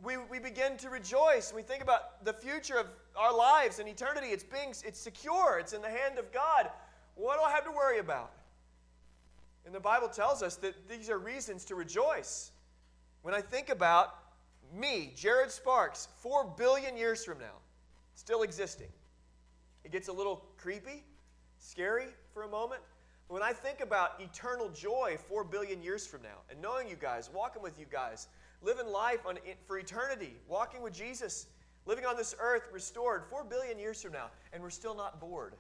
we, 0.03 0.17
we 0.17 0.39
begin 0.39 0.79
to 0.79 0.89
rejoice. 0.89 1.53
We 1.55 1.63
think 1.63 1.83
about 1.83 2.25
the 2.25 2.33
future 2.33 2.79
of 2.79 2.87
our 3.17 3.37
lives 3.37 3.79
and 3.79 3.89
eternity. 3.89 4.29
It's 4.29 4.45
being 4.45 4.71
it's 4.71 4.99
secure. 4.99 5.59
It's 5.59 5.75
in 5.75 5.83
the 5.83 5.91
hand 5.91 6.19
of 6.19 6.33
God. 6.33 6.71
What 7.15 7.39
do 7.39 7.45
I 7.45 7.51
have 7.51 7.65
to 7.65 7.71
worry 7.71 7.99
about? 7.99 8.31
And 9.67 9.75
the 9.75 9.81
Bible 9.81 10.09
tells 10.09 10.43
us 10.45 10.55
that 10.57 10.89
these 10.89 11.11
are 11.11 11.19
reasons 11.19 11.65
to 11.67 11.75
rejoice. 11.75 12.53
When 13.23 13.35
I 13.35 13.41
think 13.41 13.69
about 13.69 14.15
me, 14.73 15.13
Jared 15.17 15.51
Sparks, 15.51 16.07
four 16.19 16.45
billion 16.57 16.97
years 16.97 17.25
from 17.25 17.39
now, 17.39 17.59
still 18.15 18.43
existing, 18.43 18.89
it 19.85 19.91
gets 19.91 20.07
a 20.07 20.13
little 20.13 20.45
creepy, 20.57 21.03
scary 21.59 22.07
for 22.33 22.45
a 22.45 22.49
moment. 22.49 22.81
But 23.27 23.35
when 23.35 23.43
I 23.43 23.53
think 23.53 23.81
about 23.81 24.21
eternal 24.21 24.69
joy 24.69 25.19
four 25.29 25.43
billion 25.43 25.83
years 25.83 26.07
from 26.07 26.23
now, 26.23 26.39
and 26.49 26.63
knowing 26.63 26.89
you 26.89 26.95
guys, 26.95 27.29
walking 27.35 27.61
with 27.61 27.79
you 27.79 27.87
guys, 27.91 28.29
living 28.63 28.87
life 28.87 29.27
on, 29.27 29.39
for 29.67 29.79
eternity, 29.79 30.35
walking 30.49 30.81
with 30.81 30.95
Jesus, 30.95 31.47
living 31.87 32.07
on 32.07 32.17
this 32.17 32.37
earth 32.39 32.69
restored 32.73 33.25
four 33.29 33.43
billion 33.43 33.81
years 33.81 34.01
from 34.01 34.13
now, 34.13 34.31
and 34.53 34.63
we're 34.63 34.71
still 34.71 34.95
not 34.95 35.21
bored. 35.21 35.55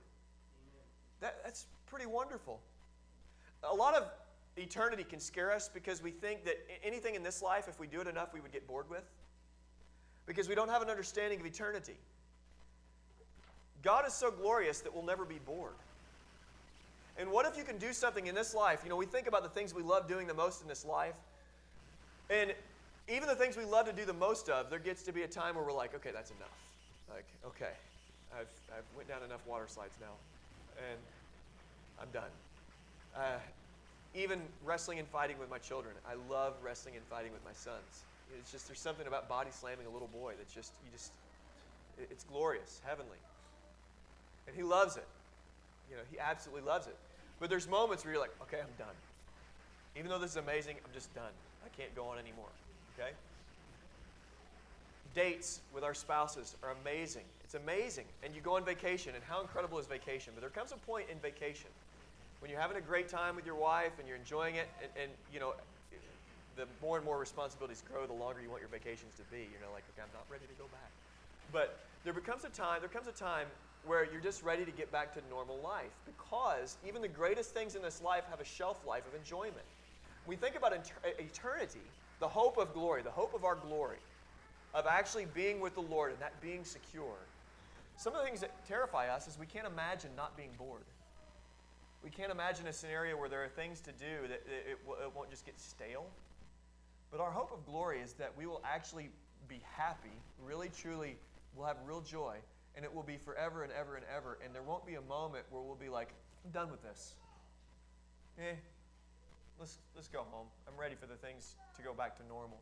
That, 1.20 1.40
that's 1.44 1.66
pretty 1.86 2.06
wonderful. 2.06 2.60
A 3.70 3.74
lot 3.74 3.94
of 3.94 4.04
eternity 4.56 5.04
can 5.04 5.20
scare 5.20 5.52
us 5.52 5.68
because 5.72 6.02
we 6.02 6.10
think 6.10 6.44
that 6.44 6.56
anything 6.82 7.14
in 7.14 7.22
this 7.22 7.42
life, 7.42 7.68
if 7.68 7.78
we 7.78 7.86
do 7.86 8.00
it 8.00 8.06
enough, 8.06 8.32
we 8.32 8.40
would 8.40 8.52
get 8.52 8.66
bored 8.66 8.88
with. 8.88 9.04
Because 10.26 10.48
we 10.48 10.54
don't 10.54 10.70
have 10.70 10.82
an 10.82 10.90
understanding 10.90 11.40
of 11.40 11.46
eternity. 11.46 11.96
God 13.82 14.06
is 14.06 14.12
so 14.12 14.30
glorious 14.30 14.80
that 14.80 14.92
we'll 14.92 15.04
never 15.04 15.24
be 15.24 15.38
bored. 15.38 15.74
And 17.18 17.30
what 17.30 17.46
if 17.46 17.56
you 17.56 17.64
can 17.64 17.78
do 17.78 17.92
something 17.92 18.26
in 18.26 18.34
this 18.34 18.54
life? 18.54 18.80
You 18.82 18.90
know, 18.90 18.96
we 18.96 19.06
think 19.06 19.26
about 19.26 19.42
the 19.42 19.48
things 19.48 19.72
we 19.72 19.82
love 19.82 20.08
doing 20.08 20.26
the 20.26 20.34
most 20.34 20.62
in 20.62 20.68
this 20.68 20.84
life. 20.84 21.14
And 22.28 22.52
even 23.08 23.28
the 23.28 23.34
things 23.34 23.56
we 23.56 23.64
love 23.64 23.86
to 23.86 23.92
do 23.92 24.04
the 24.04 24.12
most 24.12 24.48
of, 24.48 24.68
there 24.68 24.80
gets 24.80 25.02
to 25.04 25.12
be 25.12 25.22
a 25.22 25.28
time 25.28 25.54
where 25.54 25.64
we're 25.64 25.72
like, 25.72 25.94
okay, 25.94 26.10
that's 26.12 26.30
enough. 26.32 26.58
Like, 27.08 27.24
okay, 27.46 27.72
I've, 28.34 28.50
I've 28.76 28.84
went 28.96 29.08
down 29.08 29.22
enough 29.22 29.46
water 29.46 29.66
slides 29.68 29.94
now. 30.00 30.12
And 30.90 30.98
I'm 32.00 32.08
done. 32.12 32.30
Uh, 33.14 33.38
even 34.16 34.40
wrestling 34.64 34.98
and 34.98 35.08
fighting 35.08 35.38
with 35.38 35.50
my 35.50 35.58
children. 35.58 35.94
I 36.08 36.14
love 36.32 36.54
wrestling 36.62 36.96
and 36.96 37.04
fighting 37.06 37.32
with 37.32 37.44
my 37.44 37.52
sons. 37.52 38.04
It's 38.38 38.50
just 38.50 38.66
there's 38.66 38.80
something 38.80 39.06
about 39.06 39.28
body 39.28 39.50
slamming 39.52 39.86
a 39.86 39.90
little 39.90 40.08
boy 40.08 40.34
that's 40.38 40.52
just 40.52 40.72
you 40.84 40.90
just 40.90 41.12
it's 42.10 42.24
glorious, 42.24 42.80
heavenly. 42.84 43.18
And 44.46 44.54
he 44.54 44.62
loves 44.62 44.96
it. 44.96 45.06
You 45.90 45.96
know, 45.96 46.02
he 46.10 46.18
absolutely 46.18 46.66
loves 46.66 46.86
it. 46.86 46.96
But 47.40 47.50
there's 47.50 47.68
moments 47.68 48.04
where 48.04 48.12
you're 48.12 48.20
like, 48.20 48.34
okay, 48.42 48.58
I'm 48.60 48.74
done. 48.78 48.94
Even 49.96 50.10
though 50.10 50.18
this 50.18 50.32
is 50.32 50.36
amazing, 50.36 50.76
I'm 50.84 50.92
just 50.92 51.14
done. 51.14 51.32
I 51.64 51.68
can't 51.80 51.94
go 51.94 52.06
on 52.06 52.18
anymore. 52.18 52.48
Okay? 52.98 53.10
Dates 55.14 55.60
with 55.74 55.84
our 55.84 55.94
spouses 55.94 56.56
are 56.62 56.74
amazing. 56.82 57.24
It's 57.44 57.54
amazing. 57.54 58.04
And 58.22 58.34
you 58.34 58.40
go 58.40 58.56
on 58.56 58.64
vacation, 58.64 59.14
and 59.14 59.24
how 59.24 59.40
incredible 59.40 59.78
is 59.78 59.86
vacation? 59.86 60.32
But 60.34 60.42
there 60.42 60.50
comes 60.50 60.72
a 60.72 60.76
point 60.76 61.06
in 61.10 61.18
vacation 61.18 61.70
when 62.46 62.52
you're 62.52 62.62
having 62.62 62.76
a 62.76 62.80
great 62.80 63.08
time 63.08 63.34
with 63.34 63.44
your 63.44 63.56
wife 63.56 63.98
and 63.98 64.06
you're 64.06 64.16
enjoying 64.16 64.54
it, 64.54 64.68
and, 64.80 64.88
and 65.02 65.10
you 65.34 65.40
know, 65.40 65.54
the 66.54 66.64
more 66.80 66.96
and 66.96 67.04
more 67.04 67.18
responsibilities 67.18 67.82
grow, 67.90 68.06
the 68.06 68.12
longer 68.12 68.40
you 68.40 68.48
want 68.48 68.62
your 68.62 68.70
vacations 68.70 69.16
to 69.16 69.22
be. 69.34 69.50
You're 69.50 69.66
like, 69.74 69.82
okay, 69.90 70.06
I'm 70.06 70.14
not 70.14 70.22
ready 70.30 70.46
to 70.46 70.54
go 70.54 70.66
back. 70.70 70.92
But 71.50 71.80
there 72.04 72.12
becomes 72.12 72.44
a 72.44 72.48
time, 72.50 72.78
there 72.78 72.88
comes 72.88 73.08
a 73.08 73.18
time 73.18 73.48
where 73.84 74.06
you're 74.12 74.20
just 74.20 74.44
ready 74.44 74.64
to 74.64 74.70
get 74.70 74.92
back 74.92 75.12
to 75.14 75.20
normal 75.28 75.58
life 75.58 75.90
because 76.06 76.76
even 76.86 77.02
the 77.02 77.08
greatest 77.08 77.50
things 77.50 77.74
in 77.74 77.82
this 77.82 78.00
life 78.00 78.22
have 78.30 78.38
a 78.38 78.44
shelf 78.44 78.78
life 78.86 79.02
of 79.08 79.18
enjoyment. 79.18 79.66
We 80.24 80.36
think 80.36 80.54
about 80.54 80.72
eternity, 81.18 81.82
the 82.20 82.28
hope 82.28 82.58
of 82.58 82.72
glory, 82.72 83.02
the 83.02 83.10
hope 83.10 83.34
of 83.34 83.44
our 83.44 83.56
glory, 83.56 83.98
of 84.72 84.86
actually 84.86 85.26
being 85.34 85.58
with 85.58 85.74
the 85.74 85.82
Lord 85.82 86.12
and 86.12 86.20
that 86.20 86.40
being 86.40 86.62
secure. 86.62 87.18
Some 87.96 88.14
of 88.14 88.20
the 88.20 88.24
things 88.24 88.38
that 88.38 88.64
terrify 88.68 89.08
us 89.08 89.26
is 89.26 89.36
we 89.36 89.46
can't 89.46 89.66
imagine 89.66 90.10
not 90.16 90.36
being 90.36 90.50
bored. 90.56 90.84
We 92.02 92.10
can't 92.10 92.30
imagine 92.30 92.66
a 92.66 92.72
scenario 92.72 93.16
where 93.16 93.28
there 93.28 93.42
are 93.42 93.48
things 93.48 93.80
to 93.80 93.92
do 93.92 94.28
that 94.28 94.42
it, 94.46 94.78
it 94.78 95.12
won't 95.14 95.30
just 95.30 95.44
get 95.44 95.58
stale. 95.60 96.06
But 97.10 97.20
our 97.20 97.30
hope 97.30 97.52
of 97.52 97.64
glory 97.64 98.00
is 98.00 98.12
that 98.14 98.32
we 98.36 98.46
will 98.46 98.60
actually 98.64 99.10
be 99.48 99.60
happy, 99.76 100.12
really, 100.44 100.68
truly, 100.68 101.16
we'll 101.54 101.66
have 101.66 101.76
real 101.86 102.00
joy, 102.00 102.36
and 102.74 102.84
it 102.84 102.94
will 102.94 103.02
be 103.02 103.16
forever 103.16 103.62
and 103.62 103.72
ever 103.72 103.96
and 103.96 104.04
ever. 104.14 104.38
And 104.44 104.54
there 104.54 104.62
won't 104.62 104.86
be 104.86 104.94
a 104.94 105.02
moment 105.02 105.44
where 105.50 105.62
we'll 105.62 105.74
be 105.74 105.88
like, 105.88 106.10
I'm 106.44 106.50
done 106.50 106.70
with 106.70 106.82
this. 106.82 107.14
Eh, 108.38 108.54
let's, 109.58 109.78
let's 109.94 110.08
go 110.08 110.24
home. 110.30 110.46
I'm 110.68 110.78
ready 110.78 110.94
for 110.94 111.06
the 111.06 111.14
things 111.14 111.54
to 111.76 111.82
go 111.82 111.94
back 111.94 112.16
to 112.18 112.26
normal. 112.26 112.60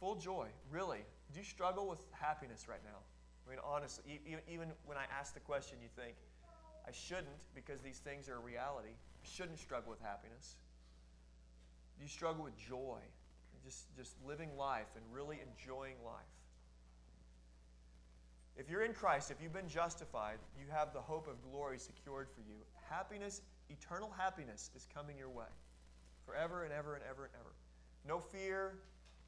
Full 0.00 0.16
joy, 0.16 0.48
really. 0.70 1.00
Do 1.32 1.38
you 1.38 1.44
struggle 1.44 1.88
with 1.88 2.04
happiness 2.10 2.66
right 2.68 2.82
now? 2.84 2.98
I 3.46 3.50
mean, 3.50 3.58
honestly, 3.64 4.20
even, 4.26 4.40
even 4.50 4.68
when 4.86 4.96
I 4.96 5.04
ask 5.18 5.34
the 5.34 5.40
question, 5.40 5.78
you 5.82 5.88
think, 5.94 6.16
I 6.86 6.92
shouldn't 6.92 7.40
because 7.54 7.80
these 7.80 7.98
things 7.98 8.28
are 8.28 8.36
a 8.36 8.40
reality. 8.40 8.90
I 8.90 9.26
shouldn't 9.26 9.58
struggle 9.58 9.90
with 9.90 10.00
happiness. 10.00 10.56
You 12.00 12.08
struggle 12.08 12.44
with 12.44 12.56
joy? 12.56 12.98
Just, 13.64 13.96
just 13.96 14.14
living 14.26 14.50
life 14.58 14.88
and 14.94 15.04
really 15.10 15.38
enjoying 15.40 15.94
life. 16.04 16.34
If 18.56 18.70
you're 18.70 18.82
in 18.82 18.92
Christ, 18.92 19.30
if 19.30 19.42
you've 19.42 19.54
been 19.54 19.68
justified, 19.68 20.38
you 20.58 20.66
have 20.70 20.92
the 20.92 21.00
hope 21.00 21.26
of 21.26 21.42
glory 21.50 21.78
secured 21.78 22.28
for 22.34 22.40
you. 22.40 22.56
Happiness, 22.88 23.40
eternal 23.70 24.12
happiness, 24.16 24.70
is 24.76 24.86
coming 24.94 25.16
your 25.16 25.30
way 25.30 25.46
forever 26.26 26.64
and 26.64 26.72
ever 26.72 26.94
and 26.94 27.02
ever 27.08 27.24
and 27.24 27.34
ever. 27.40 27.52
No 28.06 28.18
fear, 28.18 28.74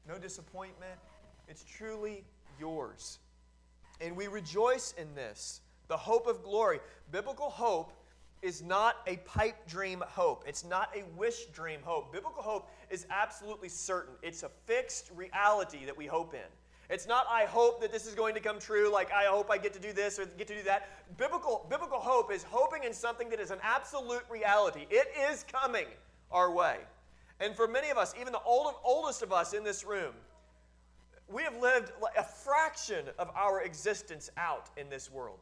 no 0.07 0.17
disappointment. 0.17 0.99
It's 1.47 1.63
truly 1.63 2.23
yours. 2.59 3.19
And 3.99 4.15
we 4.15 4.27
rejoice 4.27 4.93
in 4.97 5.13
this 5.15 5.61
the 5.87 5.97
hope 5.97 6.27
of 6.27 6.43
glory. 6.43 6.79
Biblical 7.11 7.49
hope 7.49 7.93
is 8.41 8.61
not 8.61 8.97
a 9.07 9.17
pipe 9.17 9.67
dream 9.67 10.03
hope. 10.07 10.43
It's 10.47 10.63
not 10.63 10.89
a 10.95 11.03
wish 11.17 11.45
dream 11.47 11.79
hope. 11.83 12.11
Biblical 12.11 12.43
hope 12.43 12.69
is 12.89 13.05
absolutely 13.09 13.69
certain. 13.69 14.13
It's 14.21 14.43
a 14.43 14.49
fixed 14.65 15.09
reality 15.15 15.85
that 15.85 15.97
we 15.97 16.05
hope 16.05 16.33
in. 16.33 16.49
It's 16.89 17.07
not 17.07 17.25
I 17.29 17.43
hope 17.45 17.81
that 17.81 17.91
this 17.91 18.05
is 18.05 18.15
going 18.15 18.33
to 18.35 18.39
come 18.39 18.59
true, 18.59 18.91
like 18.91 19.11
I 19.11 19.25
hope 19.25 19.51
I 19.51 19.57
get 19.57 19.73
to 19.73 19.79
do 19.79 19.91
this 19.91 20.19
or 20.19 20.25
get 20.25 20.47
to 20.47 20.55
do 20.55 20.63
that. 20.63 20.87
Biblical, 21.17 21.65
biblical 21.69 21.99
hope 21.99 22.31
is 22.31 22.43
hoping 22.43 22.83
in 22.85 22.93
something 22.93 23.29
that 23.29 23.41
is 23.41 23.51
an 23.51 23.59
absolute 23.61 24.23
reality. 24.29 24.85
It 24.89 25.07
is 25.29 25.45
coming 25.51 25.87
our 26.31 26.51
way. 26.51 26.77
And 27.39 27.55
for 27.55 27.67
many 27.67 27.89
of 27.89 27.97
us, 27.97 28.13
even 28.19 28.31
the 28.31 28.41
old, 28.43 28.73
oldest 28.85 29.21
of 29.21 29.33
us 29.33 29.53
in 29.53 29.63
this 29.63 29.83
room, 29.83 30.13
we 31.27 31.43
have 31.43 31.57
lived 31.57 31.91
a 32.17 32.23
fraction 32.23 33.05
of 33.19 33.29
our 33.35 33.61
existence 33.63 34.29
out 34.37 34.69
in 34.77 34.89
this 34.89 35.11
world 35.11 35.39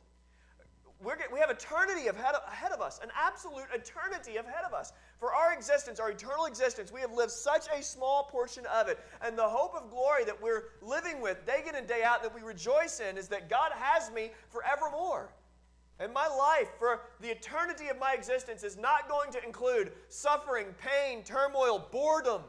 we're, 1.04 1.18
we 1.32 1.40
have 1.40 1.50
eternity 1.50 2.08
ahead 2.08 2.36
of, 2.36 2.42
ahead 2.48 2.72
of 2.72 2.82
us, 2.82 3.00
an 3.04 3.10
absolute 3.16 3.66
eternity 3.74 4.38
ahead 4.38 4.64
of 4.66 4.74
us. 4.74 4.94
For 5.20 5.34
our 5.34 5.54
existence, 5.54 6.00
our 6.00 6.12
eternal 6.12 6.46
existence, 6.46 6.92
we 6.92 7.02
have 7.02 7.12
lived 7.12 7.32
such 7.32 7.68
a 7.78 7.84
small 7.84 8.24
portion 8.24 8.66
of 8.68 8.88
it. 8.88 9.00
And 9.22 9.38
the 9.38 9.44
hope 9.48 9.76
of 9.76 9.90
glory 9.90 10.24
that 10.26 10.42
we're 10.42 10.66
living 10.82 11.22
with 11.22 11.46
day 11.46 11.64
in 11.68 11.76
and 11.76 11.88
day 11.88 12.04
out, 12.04 12.24
that 12.24 12.34
we 12.34 12.42
rejoice 12.42 13.02
in, 13.02 13.18
is 13.18 13.28
that 13.28 13.50
God 13.50 13.72
has 13.76 14.12
me 14.12 14.32
forevermore. 14.50 15.30
And 16.00 16.14
my 16.14 16.28
life 16.28 16.70
for 16.78 17.02
the 17.22 17.30
eternity 17.30 17.88
of 17.88 17.98
my 17.98 18.14
existence 18.14 18.64
is 18.64 18.78
not 18.78 19.08
going 19.08 19.32
to 19.32 19.44
include 19.44 19.92
suffering, 20.10 20.68
pain, 20.82 21.24
turmoil, 21.24 21.88
boredom. 21.92 22.42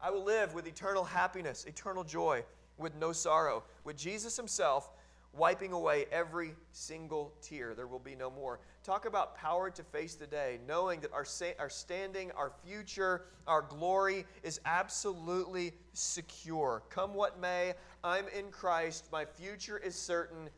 I 0.00 0.10
will 0.10 0.24
live 0.24 0.54
with 0.54 0.66
eternal 0.66 1.04
happiness, 1.04 1.64
eternal 1.66 2.04
joy, 2.04 2.44
with 2.78 2.94
no 2.96 3.12
sorrow, 3.12 3.64
with 3.84 3.96
Jesus 3.96 4.36
Himself 4.36 4.90
wiping 5.36 5.72
away 5.72 6.06
every 6.12 6.54
single 6.72 7.32
tear. 7.42 7.74
There 7.74 7.86
will 7.86 7.98
be 7.98 8.14
no 8.14 8.30
more. 8.30 8.60
Talk 8.82 9.06
about 9.06 9.36
power 9.36 9.70
to 9.70 9.82
face 9.82 10.14
the 10.14 10.26
day, 10.26 10.58
knowing 10.66 11.00
that 11.00 11.12
our, 11.12 11.26
our 11.58 11.70
standing, 11.70 12.30
our 12.32 12.52
future, 12.64 13.22
our 13.46 13.62
glory 13.62 14.26
is 14.42 14.60
absolutely 14.64 15.72
secure. 15.92 16.82
Come 16.90 17.14
what 17.14 17.40
may, 17.40 17.74
I'm 18.02 18.26
in 18.28 18.50
Christ. 18.50 19.06
My 19.10 19.24
future 19.24 19.78
is 19.78 19.94
certain. 19.94 20.48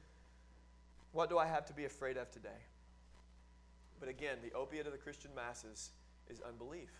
What 1.12 1.30
do 1.30 1.38
I 1.38 1.46
have 1.46 1.64
to 1.66 1.72
be 1.72 1.84
afraid 1.84 2.16
of 2.16 2.30
today? 2.30 2.48
But 3.98 4.08
again, 4.08 4.38
the 4.42 4.52
opiate 4.56 4.86
of 4.86 4.92
the 4.92 4.98
Christian 4.98 5.30
masses 5.34 5.90
is 6.28 6.40
unbelief. 6.46 6.90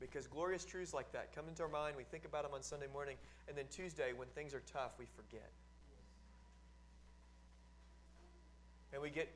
Because 0.00 0.26
glorious 0.26 0.64
truths 0.64 0.92
like 0.92 1.12
that 1.12 1.34
come 1.34 1.48
into 1.48 1.62
our 1.62 1.68
mind, 1.68 1.96
we 1.96 2.04
think 2.04 2.26
about 2.26 2.42
them 2.42 2.52
on 2.52 2.62
Sunday 2.62 2.88
morning, 2.92 3.16
and 3.48 3.56
then 3.56 3.64
Tuesday, 3.70 4.12
when 4.12 4.28
things 4.28 4.52
are 4.52 4.62
tough, 4.70 4.92
we 4.98 5.06
forget. 5.16 5.50
And 8.94 9.02
we 9.02 9.10
get 9.10 9.28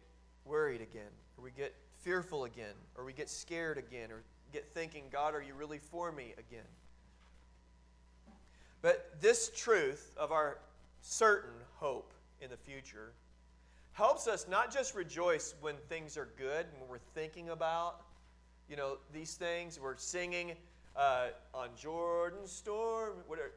worried 0.44 0.80
again, 0.80 1.10
or 1.36 1.44
we 1.44 1.50
get 1.50 1.74
fearful 1.98 2.44
again, 2.44 2.74
or 2.96 3.04
we 3.04 3.12
get 3.12 3.28
scared 3.28 3.76
again, 3.76 4.10
or 4.12 4.22
get 4.52 4.66
thinking, 4.72 5.04
God, 5.12 5.34
are 5.34 5.42
you 5.42 5.52
really 5.52 5.78
for 5.78 6.12
me 6.12 6.32
again? 6.38 6.64
But 8.80 9.20
this 9.20 9.50
truth 9.54 10.14
of 10.16 10.30
our 10.30 10.58
certain 11.00 11.54
hope 11.74 12.14
in 12.40 12.50
the 12.50 12.56
future 12.56 13.12
helps 13.92 14.28
us 14.28 14.46
not 14.48 14.72
just 14.72 14.94
rejoice 14.94 15.56
when 15.60 15.74
things 15.88 16.16
are 16.16 16.28
good 16.38 16.66
and 16.70 16.80
when 16.80 16.88
we're 16.88 16.98
thinking 17.14 17.48
about, 17.48 18.02
you 18.70 18.76
know, 18.76 18.98
these 19.12 19.34
things. 19.34 19.80
We're 19.80 19.96
singing 19.96 20.52
uh, 20.94 21.28
on 21.52 21.70
Jordan's 21.76 22.52
storm, 22.52 23.14
whatever, 23.26 23.50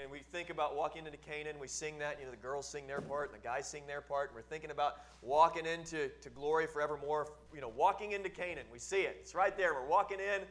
and 0.00 0.10
we 0.10 0.20
think 0.32 0.50
about 0.50 0.76
walking 0.76 1.06
into 1.06 1.18
Canaan, 1.18 1.56
we 1.60 1.68
sing 1.68 1.98
that, 1.98 2.18
you 2.18 2.24
know, 2.24 2.30
the 2.30 2.36
girls 2.36 2.68
sing 2.68 2.86
their 2.86 3.00
part 3.00 3.32
and 3.32 3.40
the 3.40 3.44
guys 3.44 3.68
sing 3.68 3.86
their 3.86 4.00
part, 4.00 4.30
and 4.30 4.36
we're 4.36 4.42
thinking 4.42 4.70
about 4.70 5.00
walking 5.22 5.66
into 5.66 6.08
to 6.20 6.30
glory 6.30 6.66
forevermore, 6.66 7.32
you 7.54 7.60
know, 7.60 7.68
walking 7.68 8.12
into 8.12 8.28
Canaan. 8.28 8.66
We 8.72 8.78
see 8.78 9.02
it. 9.02 9.16
It's 9.20 9.34
right 9.34 9.56
there. 9.56 9.74
We're 9.74 9.88
walking 9.88 10.18
in, 10.20 10.42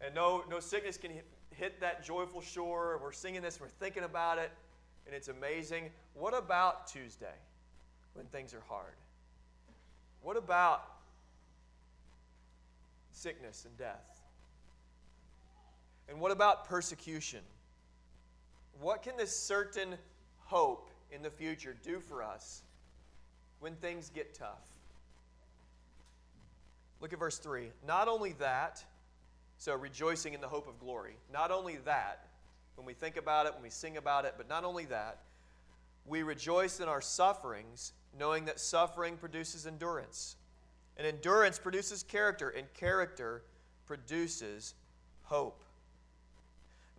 and 0.00 0.14
no, 0.14 0.44
no 0.50 0.60
sickness 0.60 0.96
can 0.96 1.10
hit, 1.10 1.26
hit 1.50 1.80
that 1.80 2.04
joyful 2.04 2.40
shore. 2.40 2.98
We're 3.02 3.12
singing 3.12 3.42
this, 3.42 3.60
we're 3.60 3.68
thinking 3.68 4.04
about 4.04 4.38
it, 4.38 4.50
and 5.06 5.14
it's 5.14 5.28
amazing. 5.28 5.90
What 6.14 6.36
about 6.36 6.86
Tuesday 6.86 7.34
when 8.14 8.26
things 8.26 8.54
are 8.54 8.62
hard? 8.68 8.94
What 10.22 10.36
about 10.36 10.82
sickness 13.12 13.64
and 13.66 13.76
death? 13.76 14.22
And 16.08 16.20
what 16.20 16.32
about 16.32 16.68
persecution? 16.68 17.40
What 18.80 19.02
can 19.02 19.16
this 19.16 19.36
certain 19.36 19.96
hope 20.44 20.90
in 21.10 21.22
the 21.22 21.30
future 21.30 21.76
do 21.82 22.00
for 22.00 22.22
us 22.22 22.62
when 23.60 23.74
things 23.76 24.10
get 24.14 24.34
tough? 24.34 24.68
Look 27.00 27.12
at 27.12 27.18
verse 27.18 27.38
3. 27.38 27.70
Not 27.86 28.08
only 28.08 28.32
that, 28.34 28.84
so 29.58 29.74
rejoicing 29.74 30.34
in 30.34 30.40
the 30.40 30.48
hope 30.48 30.68
of 30.68 30.78
glory, 30.78 31.16
not 31.32 31.50
only 31.50 31.76
that, 31.84 32.28
when 32.76 32.86
we 32.86 32.94
think 32.94 33.16
about 33.16 33.46
it, 33.46 33.54
when 33.54 33.62
we 33.62 33.70
sing 33.70 33.96
about 33.96 34.24
it, 34.24 34.34
but 34.36 34.48
not 34.48 34.64
only 34.64 34.84
that, 34.86 35.20
we 36.06 36.22
rejoice 36.22 36.80
in 36.80 36.88
our 36.88 37.00
sufferings, 37.00 37.92
knowing 38.18 38.44
that 38.44 38.60
suffering 38.60 39.16
produces 39.16 39.66
endurance. 39.66 40.36
And 40.96 41.06
endurance 41.06 41.58
produces 41.58 42.02
character, 42.02 42.50
and 42.50 42.72
character 42.74 43.42
produces 43.86 44.74
hope. 45.22 45.63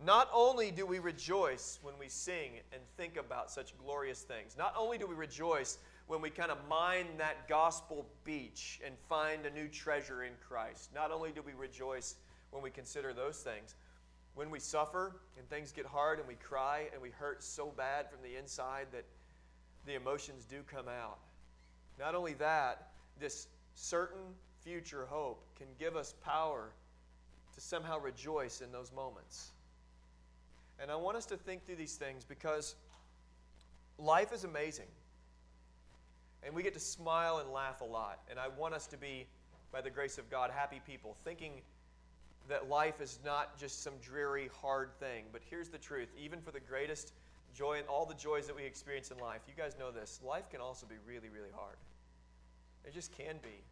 Not 0.04 0.28
only 0.32 0.70
do 0.70 0.84
we 0.84 0.98
rejoice 0.98 1.78
when 1.82 1.94
we 1.98 2.08
sing 2.08 2.52
and 2.72 2.82
think 2.96 3.16
about 3.16 3.50
such 3.50 3.76
glorious 3.78 4.20
things, 4.20 4.54
not 4.56 4.74
only 4.76 4.98
do 4.98 5.06
we 5.06 5.14
rejoice 5.14 5.78
when 6.06 6.20
we 6.20 6.28
kind 6.28 6.50
of 6.50 6.58
mine 6.68 7.06
that 7.18 7.48
gospel 7.48 8.06
beach 8.22 8.80
and 8.84 8.94
find 9.08 9.46
a 9.46 9.50
new 9.50 9.68
treasure 9.68 10.22
in 10.22 10.32
Christ, 10.46 10.90
not 10.94 11.10
only 11.10 11.32
do 11.32 11.42
we 11.42 11.52
rejoice 11.54 12.16
when 12.50 12.62
we 12.62 12.70
consider 12.70 13.14
those 13.14 13.38
things, 13.38 13.74
when 14.34 14.50
we 14.50 14.60
suffer 14.60 15.16
and 15.38 15.48
things 15.48 15.72
get 15.72 15.86
hard 15.86 16.18
and 16.18 16.28
we 16.28 16.34
cry 16.34 16.88
and 16.92 17.00
we 17.00 17.10
hurt 17.10 17.42
so 17.42 17.72
bad 17.74 18.10
from 18.10 18.20
the 18.22 18.36
inside 18.36 18.88
that 18.92 19.04
the 19.86 19.94
emotions 19.94 20.44
do 20.44 20.62
come 20.70 20.88
out. 20.88 21.18
Not 21.98 22.14
only 22.14 22.34
that, 22.34 22.90
this 23.18 23.48
certain 23.74 24.34
future 24.60 25.06
hope 25.08 25.42
can 25.56 25.68
give 25.78 25.96
us 25.96 26.14
power 26.22 26.72
to 27.54 27.60
somehow 27.62 27.98
rejoice 27.98 28.60
in 28.60 28.70
those 28.70 28.92
moments. 28.92 29.52
And 30.80 30.90
I 30.90 30.96
want 30.96 31.16
us 31.16 31.26
to 31.26 31.36
think 31.36 31.64
through 31.64 31.76
these 31.76 31.94
things 31.94 32.24
because 32.24 32.74
life 33.98 34.32
is 34.32 34.44
amazing. 34.44 34.88
And 36.42 36.54
we 36.54 36.62
get 36.62 36.74
to 36.74 36.80
smile 36.80 37.38
and 37.38 37.50
laugh 37.50 37.80
a 37.80 37.84
lot. 37.84 38.20
And 38.30 38.38
I 38.38 38.48
want 38.48 38.74
us 38.74 38.86
to 38.88 38.96
be, 38.96 39.26
by 39.72 39.80
the 39.80 39.90
grace 39.90 40.18
of 40.18 40.30
God, 40.30 40.50
happy 40.50 40.80
people, 40.86 41.16
thinking 41.24 41.62
that 42.48 42.68
life 42.68 43.00
is 43.00 43.18
not 43.24 43.58
just 43.58 43.82
some 43.82 43.94
dreary, 44.02 44.50
hard 44.60 44.90
thing. 45.00 45.24
But 45.32 45.42
here's 45.48 45.68
the 45.68 45.78
truth 45.78 46.08
even 46.18 46.40
for 46.40 46.50
the 46.50 46.60
greatest 46.60 47.12
joy 47.56 47.78
and 47.78 47.88
all 47.88 48.04
the 48.04 48.14
joys 48.14 48.46
that 48.46 48.54
we 48.54 48.64
experience 48.64 49.10
in 49.10 49.18
life, 49.18 49.40
you 49.48 49.54
guys 49.56 49.76
know 49.78 49.90
this, 49.90 50.20
life 50.24 50.50
can 50.50 50.60
also 50.60 50.86
be 50.86 50.96
really, 51.06 51.28
really 51.28 51.52
hard. 51.54 51.76
It 52.84 52.92
just 52.92 53.12
can 53.12 53.36
be. 53.42 53.64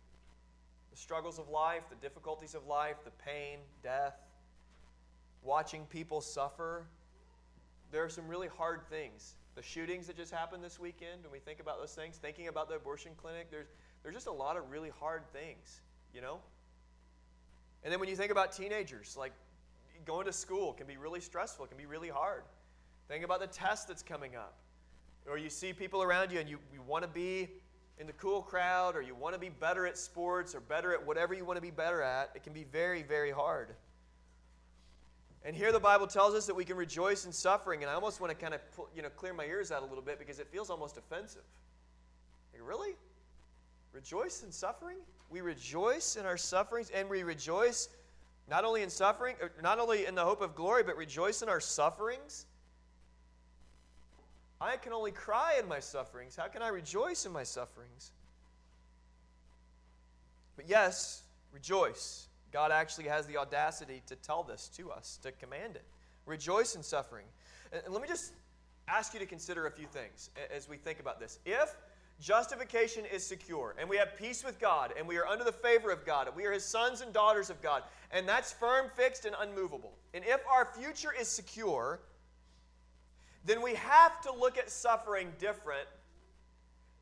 The 0.91 0.97
struggles 0.97 1.39
of 1.39 1.49
life, 1.49 1.83
the 1.91 1.97
difficulties 1.97 2.55
of 2.55 2.67
life, 2.67 2.97
the 3.05 3.11
pain, 3.11 3.59
death, 3.83 4.15
watching 5.45 5.87
people 5.87 6.21
suffer. 6.21 6.87
There 7.93 8.03
are 8.03 8.09
some 8.09 8.27
really 8.27 8.49
hard 8.49 8.81
things. 8.89 9.37
The 9.55 9.63
shootings 9.63 10.07
that 10.09 10.17
just 10.17 10.33
happened 10.33 10.65
this 10.65 10.81
weekend, 10.81 11.23
when 11.23 11.31
we 11.31 11.39
think 11.39 11.61
about 11.61 11.79
those 11.79 11.93
things, 11.93 12.17
thinking 12.17 12.49
about 12.49 12.69
the 12.69 12.75
abortion 12.75 13.13
clinic, 13.17 13.51
there's, 13.51 13.69
there's 14.03 14.15
just 14.15 14.27
a 14.27 14.33
lot 14.33 14.57
of 14.57 14.69
really 14.71 14.91
hard 14.99 15.23
things, 15.33 15.83
you 16.13 16.21
know? 16.21 16.39
And 17.85 17.93
then 17.93 18.01
when 18.01 18.09
you 18.09 18.17
think 18.17 18.33
about 18.33 18.51
teenagers, 18.51 19.17
like 19.17 19.33
going 20.05 20.27
to 20.27 20.33
school 20.33 20.73
can 20.73 20.87
be 20.87 20.97
really 20.97 21.21
stressful, 21.21 21.67
it 21.67 21.69
can 21.69 21.79
be 21.79 21.87
really 21.87 22.09
hard. 22.09 22.43
Think 23.07 23.25
about 23.25 23.41
the 23.41 23.47
test 23.47 23.87
that's 23.87 24.03
coming 24.03 24.35
up. 24.35 24.57
Or 25.29 25.39
you 25.39 25.51
see 25.51 25.73
people 25.73 26.03
around 26.03 26.33
you 26.33 26.41
and 26.41 26.49
you, 26.49 26.59
you 26.73 26.81
want 26.87 27.03
to 27.03 27.09
be 27.09 27.49
in 27.99 28.07
the 28.07 28.13
cool 28.15 28.43
crowd, 28.43 28.97
or 28.97 29.03
you 29.03 29.15
want 29.15 29.35
to 29.35 29.41
be 29.41 29.49
better 29.49 29.87
at 29.87 29.97
sports, 29.97 30.55
or 30.55 30.61
better 30.61 30.93
at 30.93 31.07
whatever 31.07 31.33
you 31.33 31.45
want 31.45 31.57
to 31.57 31.63
be 31.63 31.71
better 31.71 32.03
at. 32.03 32.31
It 32.35 32.43
can 32.43 32.53
be 32.53 32.65
very, 32.65 33.03
very 33.03 33.31
hard. 33.31 33.69
And 35.45 35.55
here 35.55 35.73
the 35.73 35.81
Bible 35.81 36.07
tells 36.07 36.35
us 36.35 36.47
that 36.47 36.55
we 36.55 36.65
can 36.65 36.77
rejoice 36.77 37.27
in 37.27 37.33
suffering, 37.33 37.83
and 37.83 37.91
I 37.91 37.95
almost 37.95 38.21
want 38.21 38.31
to 38.31 38.37
kind 38.37 38.55
of 38.55 38.61
you 38.97 39.03
know 39.03 39.11
clear 39.11 39.35
my 39.35 39.45
ears 39.45 39.71
out 39.71 39.83
a 39.83 39.87
little 39.87 40.03
bit 40.03 40.19
because 40.19 40.39
it 40.39 40.49
feels 40.51 40.71
almost 40.71 40.97
offensive. 40.97 41.43
Like, 42.53 42.63
really? 42.67 42.95
Rejoice 43.93 44.43
in 44.43 44.51
suffering? 44.51 44.97
We 45.31 45.43
rejoice 45.43 46.17
in 46.17 46.25
our 46.25 46.39
sufferings, 46.39 46.91
and 46.91 47.09
we 47.11 47.23
rejoice 47.23 47.89
not 48.49 48.65
only 48.65 48.83
in 48.83 48.91
suffering, 48.91 49.37
er, 49.43 49.53
not 49.63 49.79
only 49.79 50.07
in 50.07 50.15
the 50.15 50.25
hope 50.25 50.41
of 50.41 50.55
glory, 50.55 50.83
but 50.83 50.97
rejoice 50.97 51.43
in 51.43 51.49
our 51.49 51.61
sufferings. 51.61 52.47
I 54.61 54.77
can 54.77 54.93
only 54.93 55.11
cry 55.11 55.57
in 55.61 55.69
my 55.69 55.81
sufferings. 55.81 56.37
How 56.37 56.49
can 56.49 56.63
I 56.63 56.69
rejoice 56.69 57.27
in 57.27 57.33
my 57.33 57.43
sufferings? 57.43 58.13
But 60.57 60.69
yes, 60.69 61.23
rejoice. 61.53 62.29
God 62.55 62.71
actually 62.71 63.09
has 63.09 63.27
the 63.27 63.37
audacity 63.37 64.01
to 64.07 64.15
tell 64.15 64.45
this 64.45 64.71
to 64.77 64.93
us, 64.93 65.19
to 65.25 65.33
command 65.33 65.75
it. 65.75 65.83
Rejoice 66.25 66.77
in 66.77 66.85
suffering. 66.85 67.27
And 67.73 67.93
let 67.93 68.01
me 68.01 68.07
just 68.07 68.33
ask 68.87 69.13
you 69.13 69.19
to 69.19 69.27
consider 69.27 69.67
a 69.67 69.71
few 69.73 69.87
things 69.87 70.31
as 70.55 70.69
we 70.69 70.77
think 70.77 71.01
about 71.01 71.19
this. 71.19 71.41
If 71.45 71.75
justification 72.21 73.07
is 73.13 73.27
secure 73.27 73.75
and 73.77 73.91
we 73.91 73.97
have 73.97 74.17
peace 74.17 74.45
with 74.45 74.61
God 74.61 74.95
and 74.97 75.09
we 75.09 75.17
are 75.19 75.27
under 75.27 75.43
the 75.43 75.51
favor 75.51 75.91
of 75.91 76.07
God 76.07 76.29
and 76.29 76.37
we 76.37 76.47
are 76.47 76.53
his 76.53 76.65
sons 76.65 77.01
and 77.01 77.13
daughters 77.13 77.51
of 77.51 77.61
God 77.61 77.83
and 78.13 78.29
that's 78.29 78.53
firm, 78.53 78.87
fixed, 78.95 79.25
and 79.25 79.35
unmovable, 79.41 79.93
and 80.15 80.25
if 80.25 80.41
our 80.49 80.69
future 80.79 81.13
is 81.13 81.27
secure, 81.27 81.99
then 83.45 83.63
we 83.63 83.75
have 83.75 84.21
to 84.21 84.33
look 84.33 84.59
at 84.59 84.71
suffering 84.71 85.33
different, 85.41 85.89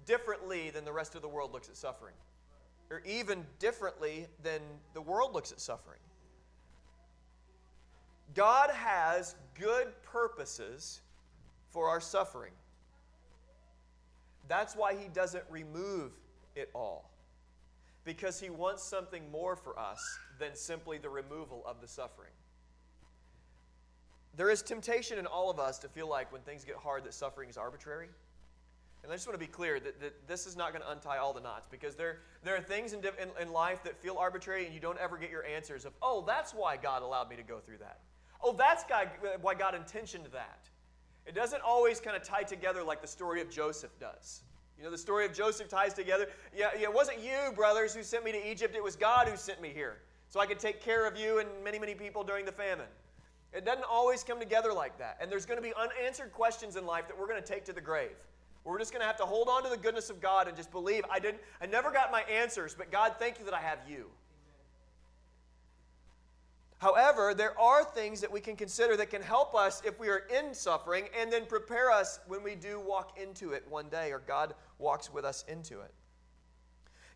differently 0.06 0.70
than 0.70 0.86
the 0.86 0.92
rest 0.94 1.14
of 1.14 1.20
the 1.20 1.28
world 1.28 1.52
looks 1.52 1.68
at 1.68 1.76
suffering 1.76 2.14
or 2.92 3.00
even 3.06 3.46
differently 3.58 4.26
than 4.42 4.60
the 4.92 5.00
world 5.00 5.32
looks 5.32 5.50
at 5.50 5.60
suffering. 5.60 5.98
God 8.34 8.70
has 8.70 9.34
good 9.58 9.88
purposes 10.02 11.00
for 11.70 11.88
our 11.88 12.00
suffering. 12.00 12.52
That's 14.46 14.76
why 14.76 14.94
He 14.94 15.08
doesn't 15.08 15.44
remove 15.48 16.12
it 16.54 16.68
all. 16.74 17.10
Because 18.04 18.38
He 18.38 18.50
wants 18.50 18.82
something 18.82 19.30
more 19.30 19.56
for 19.56 19.78
us 19.78 20.00
than 20.38 20.54
simply 20.54 20.98
the 20.98 21.08
removal 21.08 21.62
of 21.66 21.80
the 21.80 21.88
suffering. 21.88 22.32
There 24.36 24.50
is 24.50 24.60
temptation 24.60 25.18
in 25.18 25.26
all 25.26 25.50
of 25.50 25.58
us 25.58 25.78
to 25.80 25.88
feel 25.88 26.08
like 26.08 26.30
when 26.30 26.42
things 26.42 26.64
get 26.64 26.76
hard 26.76 27.04
that 27.04 27.14
suffering 27.14 27.48
is 27.48 27.56
arbitrary. 27.56 28.08
And 29.02 29.10
I 29.10 29.16
just 29.16 29.26
want 29.26 29.34
to 29.34 29.44
be 29.44 29.50
clear 29.50 29.80
that, 29.80 30.00
that 30.00 30.28
this 30.28 30.46
is 30.46 30.56
not 30.56 30.72
going 30.72 30.82
to 30.82 30.90
untie 30.90 31.18
all 31.18 31.32
the 31.32 31.40
knots 31.40 31.66
because 31.68 31.96
there, 31.96 32.20
there 32.44 32.56
are 32.56 32.60
things 32.60 32.92
in, 32.92 33.00
in, 33.00 33.30
in 33.40 33.52
life 33.52 33.82
that 33.82 34.00
feel 34.00 34.16
arbitrary 34.16 34.64
and 34.64 34.72
you 34.72 34.80
don't 34.80 34.98
ever 34.98 35.18
get 35.18 35.30
your 35.30 35.44
answers 35.44 35.84
of, 35.84 35.92
oh, 36.02 36.22
that's 36.26 36.54
why 36.54 36.76
God 36.76 37.02
allowed 37.02 37.28
me 37.28 37.36
to 37.36 37.42
go 37.42 37.58
through 37.58 37.78
that. 37.78 37.98
Oh, 38.42 38.52
that's 38.52 38.84
why 39.40 39.54
God 39.54 39.74
intentioned 39.74 40.26
that. 40.32 40.68
It 41.26 41.34
doesn't 41.34 41.62
always 41.62 42.00
kind 42.00 42.16
of 42.16 42.22
tie 42.22 42.42
together 42.42 42.82
like 42.82 43.00
the 43.00 43.06
story 43.06 43.40
of 43.40 43.50
Joseph 43.50 43.92
does. 43.98 44.42
You 44.78 44.84
know, 44.84 44.90
the 44.90 44.98
story 44.98 45.24
of 45.24 45.32
Joseph 45.32 45.68
ties 45.68 45.94
together. 45.94 46.28
Yeah, 46.56 46.70
yeah, 46.76 46.84
it 46.84 46.94
wasn't 46.94 47.20
you, 47.22 47.52
brothers, 47.54 47.94
who 47.94 48.02
sent 48.02 48.24
me 48.24 48.32
to 48.32 48.50
Egypt. 48.50 48.74
It 48.74 48.82
was 48.82 48.96
God 48.96 49.28
who 49.28 49.36
sent 49.36 49.60
me 49.60 49.70
here 49.72 49.98
so 50.28 50.40
I 50.40 50.46
could 50.46 50.58
take 50.58 50.80
care 50.80 51.06
of 51.06 51.16
you 51.16 51.38
and 51.38 51.48
many, 51.62 51.78
many 51.78 51.94
people 51.94 52.24
during 52.24 52.44
the 52.44 52.52
famine. 52.52 52.86
It 53.52 53.64
doesn't 53.64 53.84
always 53.84 54.24
come 54.24 54.40
together 54.40 54.72
like 54.72 54.98
that. 54.98 55.18
And 55.20 55.30
there's 55.30 55.44
going 55.44 55.58
to 55.58 55.62
be 55.62 55.74
unanswered 55.74 56.32
questions 56.32 56.76
in 56.76 56.86
life 56.86 57.06
that 57.06 57.18
we're 57.18 57.28
going 57.28 57.40
to 57.40 57.46
take 57.46 57.64
to 57.66 57.72
the 57.72 57.82
grave. 57.82 58.16
We're 58.64 58.78
just 58.78 58.92
going 58.92 59.00
to 59.00 59.06
have 59.06 59.16
to 59.16 59.24
hold 59.24 59.48
on 59.48 59.64
to 59.64 59.68
the 59.68 59.76
goodness 59.76 60.08
of 60.08 60.20
God 60.20 60.46
and 60.46 60.56
just 60.56 60.70
believe 60.70 61.04
I 61.10 61.18
didn't 61.18 61.40
I 61.60 61.66
never 61.66 61.90
got 61.90 62.12
my 62.12 62.22
answers, 62.22 62.74
but 62.76 62.92
God, 62.92 63.16
thank 63.18 63.38
you 63.38 63.44
that 63.44 63.54
I 63.54 63.60
have 63.60 63.78
you. 63.88 64.06
However, 66.78 67.32
there 67.32 67.58
are 67.60 67.84
things 67.84 68.20
that 68.20 68.32
we 68.32 68.40
can 68.40 68.56
consider 68.56 68.96
that 68.96 69.08
can 69.08 69.22
help 69.22 69.54
us 69.54 69.82
if 69.84 70.00
we 70.00 70.08
are 70.08 70.24
in 70.36 70.52
suffering 70.52 71.04
and 71.16 71.32
then 71.32 71.46
prepare 71.46 71.92
us 71.92 72.18
when 72.26 72.42
we 72.42 72.56
do 72.56 72.80
walk 72.80 73.16
into 73.20 73.52
it 73.52 73.64
one 73.68 73.88
day 73.88 74.10
or 74.10 74.18
God 74.18 74.54
walks 74.78 75.12
with 75.12 75.24
us 75.24 75.44
into 75.46 75.80
it. 75.80 75.94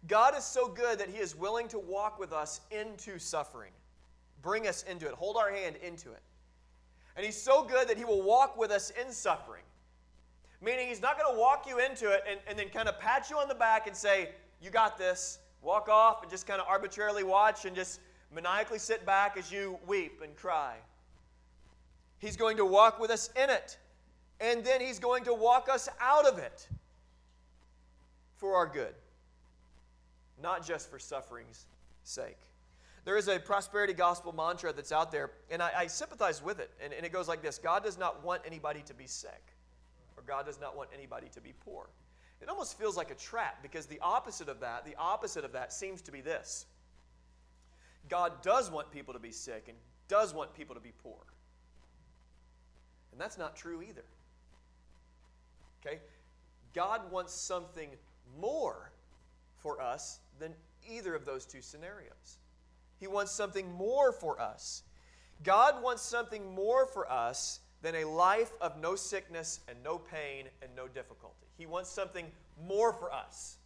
God 0.07 0.37
is 0.37 0.45
so 0.45 0.69
good 0.69 1.01
that 1.01 1.09
He 1.09 1.19
is 1.19 1.35
willing 1.35 1.67
to 1.69 1.81
walk 1.81 2.17
with 2.17 2.33
us 2.33 2.61
into 2.71 3.19
suffering, 3.19 3.73
bring 4.41 4.69
us 4.69 4.85
into 4.85 5.09
it, 5.09 5.15
hold 5.15 5.37
our 5.37 5.51
hand 5.51 5.75
into 5.83 6.13
it. 6.13 6.23
And 7.17 7.27
He's 7.27 7.41
so 7.41 7.65
good 7.65 7.89
that 7.89 7.97
He 7.97 8.05
will 8.05 8.23
walk 8.23 8.57
with 8.57 8.71
us 8.71 8.91
in 8.91 9.11
suffering. 9.11 9.65
Meaning, 10.61 10.89
He's 10.89 11.03
not 11.03 11.19
going 11.19 11.33
to 11.35 11.39
walk 11.39 11.67
you 11.69 11.79
into 11.79 12.11
it 12.11 12.25
and, 12.29 12.41
and 12.47 12.59
then 12.59 12.69
kind 12.69 12.89
of 12.89 12.99
pat 12.99 13.31
you 13.31 13.39
on 13.39 13.49
the 13.49 13.55
back 13.55 13.87
and 13.87 13.97
say, 13.97 14.31
You 14.61 14.71
got 14.71 14.99
this. 14.99 15.39
Walk 15.63 15.89
off 15.89 16.23
and 16.23 16.31
just 16.31 16.47
kind 16.47 16.61
of 16.61 16.67
arbitrarily 16.69 17.25
watch 17.25 17.65
and 17.65 17.75
just 17.75 18.01
maniacally 18.33 18.79
sit 18.79 19.05
back 19.05 19.37
as 19.37 19.51
you 19.51 19.79
weep 19.87 20.21
and 20.23 20.37
cry. 20.37 20.77
He's 22.19 22.37
going 22.37 22.57
to 22.59 22.65
walk 22.65 23.01
with 23.01 23.11
us 23.11 23.31
in 23.43 23.51
it. 23.51 23.79
And 24.41 24.65
then 24.65 24.81
He's 24.81 24.99
going 24.99 25.25
to 25.25 25.35
walk 25.35 25.69
us 25.69 25.89
out 26.01 26.27
of 26.27 26.39
it 26.39 26.69
for 28.37 28.55
our 28.55 28.67
good, 28.67 28.95
not 30.43 30.65
just 30.65 30.91
for 30.91 30.99
suffering's 30.99 31.67
sake. 32.05 32.39
There 33.05 33.17
is 33.17 33.29
a 33.29 33.39
prosperity 33.39 33.93
gospel 33.93 34.33
mantra 34.33 34.73
that's 34.73 34.93
out 34.93 35.13
there, 35.13 35.31
and 35.51 35.63
I, 35.63 35.71
I 35.77 35.87
sympathize 35.87 36.43
with 36.43 36.59
it. 36.59 36.71
And, 36.83 36.93
and 36.93 37.07
it 37.07 37.13
goes 37.13 37.29
like 37.29 37.41
this 37.41 37.59
God 37.59 37.85
does 37.85 37.99
not 37.99 38.23
want 38.25 38.43
anybody 38.45 38.83
to 38.87 38.95
be 38.95 39.07
sick, 39.07 39.55
or 40.17 40.23
God 40.27 40.47
does 40.47 40.61
not 40.61 40.77
want 40.77 40.91
anybody 40.95 41.29
to 41.35 41.41
be 41.41 41.53
poor. 41.65 41.89
It 42.41 42.49
almost 42.49 42.79
feels 42.79 42.97
like 42.97 43.11
a 43.11 43.15
trap 43.15 43.63
because 43.63 43.87
the 43.87 44.01
opposite 44.01 44.49
of 44.49 44.61
that, 44.61 44.85
the 44.85 44.95
opposite 44.99 45.45
of 45.45 45.53
that 45.53 45.73
seems 45.73 46.03
to 46.03 46.13
be 46.13 46.21
this 46.21 46.67
God 48.09 48.43
does 48.43 48.71
want 48.71 48.91
people 48.91 49.15
to 49.15 49.21
be 49.21 49.33
sick 49.33 49.65
and 49.69 49.77
does 50.09 50.33
want 50.33 50.55
people 50.55 50.75
to 50.75 50.81
be 50.81 50.93
poor. 51.03 51.19
And 53.13 53.21
that's 53.21 53.39
not 53.39 53.57
true 53.57 53.83
either. 53.83 54.05
Okay? 55.85 56.01
God 56.75 57.11
wants 57.11 57.33
something 57.33 57.89
more 58.39 58.93
for 59.57 59.81
us 59.81 60.21
than 60.39 60.53
either 60.89 61.15
of 61.15 61.25
those 61.25 61.47
two 61.47 61.63
scenarios. 61.63 62.39
He 63.01 63.07
wants 63.07 63.33
something 63.33 63.73
more 63.73 64.13
for 64.13 64.41
us. 64.41 64.83
God 65.43 65.83
wants 65.83 66.03
something 66.03 66.55
more 66.55 66.87
for 66.87 67.11
us 67.11 67.61
than 67.87 67.95
a 67.95 68.05
life 68.05 68.51
of 68.61 68.81
no 68.81 68.97
sickness 68.97 69.61
and 69.69 69.79
no 69.85 69.97
pain 69.97 70.47
and 70.61 70.69
no 70.75 70.89
difficulty. 70.89 71.47
He 71.57 71.67
wants 71.67 71.89
something 71.89 72.27
more 72.67 72.93
for 72.93 73.13
us. 73.13 73.59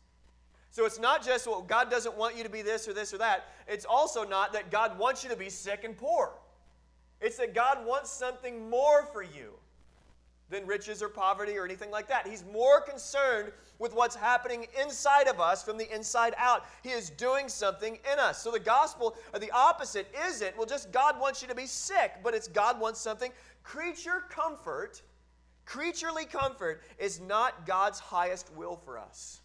So 0.71 0.85
it's 0.85 0.99
not 0.99 1.25
just, 1.25 1.47
well, 1.47 1.63
God 1.63 1.91
doesn't 1.91 2.15
want 2.19 2.37
you 2.37 2.45
to 2.45 2.51
be 2.51 2.61
this 2.61 2.87
or 2.87 2.93
this 2.93 3.15
or 3.15 3.19
that. 3.19 3.47
It's 3.67 3.87
also 3.87 4.23
not 4.23 4.53
that 4.53 4.71
God 4.71 4.99
wants 4.99 5.25
you 5.25 5.31
to 5.31 5.37
be 5.37 5.49
sick 5.49 5.85
and 5.85 5.97
poor. 5.97 6.35
It's 7.23 7.39
that 7.39 7.55
God 7.55 7.87
wants 7.87 8.11
something 8.11 8.69
more 8.69 9.07
for 9.07 9.23
you 9.23 9.55
than 10.51 10.67
riches 10.67 11.03
or 11.03 11.09
poverty 11.09 11.57
or 11.57 11.65
anything 11.65 11.91
like 11.91 12.09
that. 12.09 12.27
He's 12.27 12.45
more 12.53 12.81
concerned 12.81 13.53
with 13.79 13.95
what's 13.95 14.17
happening 14.17 14.67
inside 14.83 15.29
of 15.29 15.41
us 15.41 15.63
from 15.63 15.79
the 15.79 15.93
inside 15.95 16.35
out. 16.37 16.67
He 16.83 16.91
is 16.91 17.11
doing 17.11 17.49
something 17.49 17.99
in 18.13 18.19
us. 18.19 18.43
So 18.43 18.51
the 18.51 18.61
gospel, 18.61 19.17
or 19.33 19.39
the 19.39 19.51
opposite, 19.53 20.13
isn't, 20.27 20.57
well, 20.57 20.67
just 20.67 20.93
God 20.93 21.19
wants 21.19 21.41
you 21.41 21.49
to 21.49 21.55
be 21.55 21.67
sick, 21.67 22.15
but 22.23 22.35
it's 22.35 22.49
God 22.49 22.81
wants 22.81 23.01
something. 23.01 23.33
Creature 23.63 24.25
comfort, 24.29 25.03
creaturely 25.65 26.25
comfort, 26.25 26.83
is 26.99 27.21
not 27.21 27.65
God's 27.65 28.01
highest 28.01 28.53
will 28.55 28.77
for 28.77 28.99
us. 28.99 29.41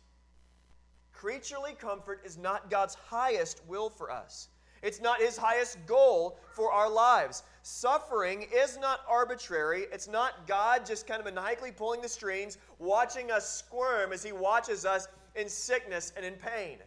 Creaturely 1.14 1.74
comfort 1.74 2.22
is 2.26 2.38
not 2.38 2.70
God's 2.70 2.96
highest 2.96 3.62
will 3.68 3.90
for 3.90 4.12
us. 4.12 4.50
It's 4.86 5.02
not 5.02 5.20
his 5.20 5.36
highest 5.36 5.84
goal 5.88 6.38
for 6.54 6.72
our 6.72 6.88
lives. 6.88 7.42
Suffering 7.64 8.46
is 8.54 8.78
not 8.78 9.00
arbitrary. 9.10 9.88
It's 9.92 10.08
not 10.08 10.46
God 10.46 10.86
just 10.86 11.08
kind 11.08 11.20
of 11.20 11.26
maniacally 11.26 11.72
pulling 11.72 12.02
the 12.02 12.08
strings, 12.08 12.60
watching 12.78 13.32
us 13.32 13.52
squirm 13.52 14.14
as 14.14 14.22
he 14.22 14.32
watches 14.32 14.86
us 14.86 15.08
in 15.36 15.50
sickness 15.50 16.14
and 16.16 16.24
in 16.24 16.36
pain. 16.36 16.78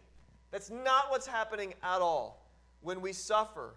That's 0.49 0.69
not 0.69 1.11
what's 1.11 1.27
happening 1.27 1.73
at 1.83 1.99
all 1.99 2.45
when 2.81 3.01
we 3.01 3.11
suffer. 3.11 3.75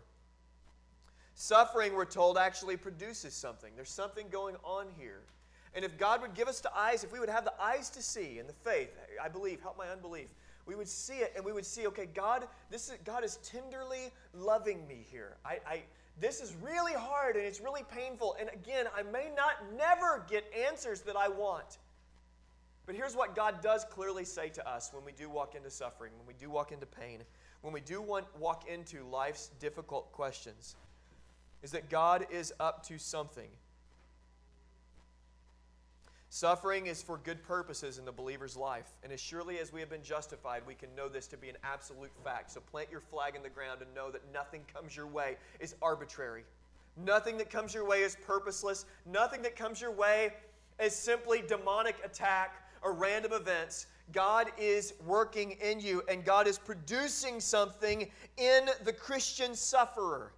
Suffering, 1.34 1.92
we're 1.94 2.04
told, 2.04 2.38
actually 2.38 2.76
produces 2.76 3.34
something. 3.34 3.72
There's 3.74 3.90
something 3.90 4.28
going 4.30 4.54
on 4.62 4.86
here. 4.96 5.22
And 5.74 5.84
if 5.84 5.98
God 5.98 6.22
would 6.22 6.34
give 6.34 6.46
us 6.46 6.60
the 6.60 6.74
eyes, 6.76 7.02
if 7.02 7.12
we 7.12 7.18
would 7.18 7.28
have 7.28 7.44
the 7.44 7.60
eyes 7.60 7.90
to 7.90 8.02
see 8.02 8.38
and 8.38 8.48
the 8.48 8.52
faith, 8.52 8.90
I 9.20 9.28
believe, 9.28 9.60
help 9.60 9.76
my 9.76 9.88
unbelief, 9.88 10.28
we 10.66 10.74
would 10.74 10.88
see 10.88 11.18
it 11.18 11.32
and 11.36 11.44
we 11.44 11.52
would 11.52 11.66
see, 11.66 11.86
okay, 11.88 12.06
God, 12.06 12.46
this 12.70 12.88
is 12.88 12.96
God 13.04 13.24
is 13.24 13.36
tenderly 13.38 14.12
loving 14.32 14.86
me 14.86 15.04
here. 15.10 15.36
I, 15.44 15.58
I 15.66 15.82
this 16.20 16.40
is 16.40 16.54
really 16.62 16.92
hard 16.92 17.36
and 17.36 17.44
it's 17.44 17.60
really 17.60 17.84
painful. 17.90 18.36
And 18.38 18.48
again, 18.52 18.86
I 18.96 19.02
may 19.02 19.30
not 19.34 19.54
never 19.76 20.24
get 20.28 20.44
answers 20.68 21.00
that 21.02 21.16
I 21.16 21.28
want. 21.28 21.78
But 22.84 22.96
here's 22.96 23.14
what 23.14 23.36
God 23.36 23.62
does 23.62 23.84
clearly 23.84 24.24
say 24.24 24.48
to 24.50 24.68
us 24.68 24.90
when 24.92 25.04
we 25.04 25.12
do 25.12 25.30
walk 25.30 25.54
into 25.54 25.70
suffering, 25.70 26.12
when 26.18 26.26
we 26.26 26.34
do 26.34 26.50
walk 26.50 26.72
into 26.72 26.86
pain, 26.86 27.20
when 27.62 27.72
we 27.72 27.80
do 27.80 28.02
want, 28.02 28.26
walk 28.38 28.68
into 28.68 29.04
life's 29.04 29.50
difficult 29.60 30.12
questions, 30.12 30.74
is 31.62 31.70
that 31.70 31.88
God 31.88 32.26
is 32.30 32.52
up 32.58 32.86
to 32.88 32.98
something. 32.98 33.48
Suffering 36.34 36.86
is 36.86 37.02
for 37.02 37.18
good 37.18 37.42
purposes 37.42 37.98
in 37.98 38.06
the 38.06 38.10
believer's 38.10 38.56
life. 38.56 38.94
And 39.02 39.12
as 39.12 39.20
surely 39.20 39.58
as 39.58 39.70
we 39.70 39.80
have 39.80 39.90
been 39.90 40.02
justified, 40.02 40.62
we 40.66 40.74
can 40.74 40.88
know 40.96 41.06
this 41.06 41.26
to 41.26 41.36
be 41.36 41.50
an 41.50 41.58
absolute 41.62 42.10
fact. 42.24 42.50
So 42.50 42.60
plant 42.60 42.88
your 42.90 43.02
flag 43.02 43.36
in 43.36 43.42
the 43.42 43.50
ground 43.50 43.82
and 43.82 43.94
know 43.94 44.10
that 44.10 44.22
nothing 44.32 44.62
comes 44.72 44.96
your 44.96 45.06
way 45.06 45.36
is 45.60 45.74
arbitrary. 45.82 46.44
Nothing 46.96 47.36
that 47.36 47.50
comes 47.50 47.74
your 47.74 47.84
way 47.84 48.00
is 48.00 48.16
purposeless. 48.26 48.86
Nothing 49.04 49.42
that 49.42 49.56
comes 49.56 49.78
your 49.78 49.90
way 49.90 50.32
is 50.82 50.96
simply 50.96 51.42
demonic 51.46 51.96
attack 52.02 52.66
or 52.80 52.94
random 52.94 53.34
events. 53.34 53.88
God 54.12 54.52
is 54.56 54.94
working 55.04 55.58
in 55.62 55.80
you, 55.80 56.02
and 56.08 56.24
God 56.24 56.46
is 56.48 56.58
producing 56.58 57.40
something 57.40 58.10
in 58.38 58.70
the 58.84 58.92
Christian 58.94 59.54
sufferer. 59.54 60.32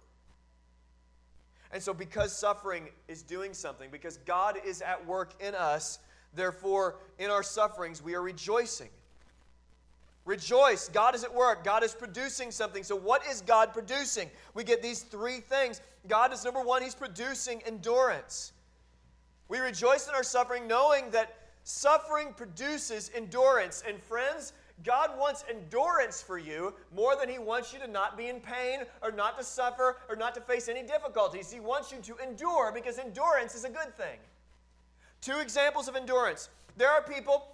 And 1.71 1.81
so, 1.81 1.93
because 1.93 2.37
suffering 2.37 2.89
is 3.07 3.21
doing 3.21 3.53
something, 3.53 3.89
because 3.91 4.17
God 4.17 4.57
is 4.65 4.81
at 4.81 5.05
work 5.05 5.33
in 5.41 5.55
us, 5.55 5.99
therefore, 6.33 6.95
in 7.19 7.29
our 7.29 7.43
sufferings, 7.43 8.01
we 8.01 8.15
are 8.15 8.21
rejoicing. 8.21 8.89
Rejoice. 10.25 10.89
God 10.89 11.13
is 11.13 11.23
at 11.23 11.33
work. 11.33 11.63
God 11.63 11.83
is 11.83 11.93
producing 11.93 12.49
something. 12.49 12.83
So, 12.83 12.95
what 12.95 13.25
is 13.27 13.41
God 13.41 13.73
producing? 13.73 14.29
We 14.53 14.63
get 14.63 14.81
these 14.81 15.01
three 15.01 15.39
things. 15.39 15.81
God 16.07 16.33
is 16.33 16.43
number 16.43 16.63
one, 16.63 16.81
He's 16.81 16.95
producing 16.95 17.61
endurance. 17.65 18.51
We 19.47 19.59
rejoice 19.59 20.07
in 20.07 20.15
our 20.15 20.23
suffering, 20.23 20.67
knowing 20.67 21.11
that 21.11 21.35
suffering 21.63 22.33
produces 22.33 23.11
endurance. 23.15 23.83
And, 23.87 24.01
friends, 24.01 24.53
God 24.83 25.11
wants 25.17 25.45
endurance 25.49 26.21
for 26.21 26.37
you 26.37 26.73
more 26.93 27.15
than 27.15 27.29
He 27.29 27.39
wants 27.39 27.73
you 27.73 27.79
to 27.79 27.87
not 27.87 28.17
be 28.17 28.27
in 28.27 28.39
pain 28.39 28.81
or 29.01 29.11
not 29.11 29.37
to 29.37 29.43
suffer 29.43 29.97
or 30.09 30.15
not 30.15 30.35
to 30.35 30.41
face 30.41 30.67
any 30.67 30.83
difficulties. 30.83 31.51
He 31.51 31.59
wants 31.59 31.91
you 31.91 31.99
to 31.99 32.17
endure 32.23 32.71
because 32.73 32.99
endurance 32.99 33.55
is 33.55 33.63
a 33.63 33.69
good 33.69 33.95
thing. 33.95 34.19
Two 35.21 35.39
examples 35.39 35.87
of 35.87 35.95
endurance. 35.95 36.49
There 36.77 36.89
are 36.89 37.01
people, 37.01 37.47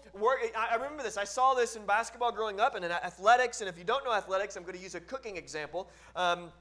I 0.58 0.76
remember 0.76 1.04
this, 1.04 1.16
I 1.16 1.26
saw 1.26 1.54
this 1.54 1.76
in 1.76 1.86
basketball 1.86 2.32
growing 2.32 2.60
up 2.60 2.76
and 2.76 2.84
in 2.84 2.92
athletics. 2.92 3.62
And 3.62 3.70
if 3.70 3.78
you 3.78 3.84
don't 3.84 4.04
know 4.04 4.14
athletics, 4.14 4.56
I'm 4.56 4.64
going 4.64 4.76
to 4.76 4.82
use 4.82 4.96
a 4.96 5.00
cooking 5.00 5.38
example. 5.38 5.90
Um, 6.16 6.52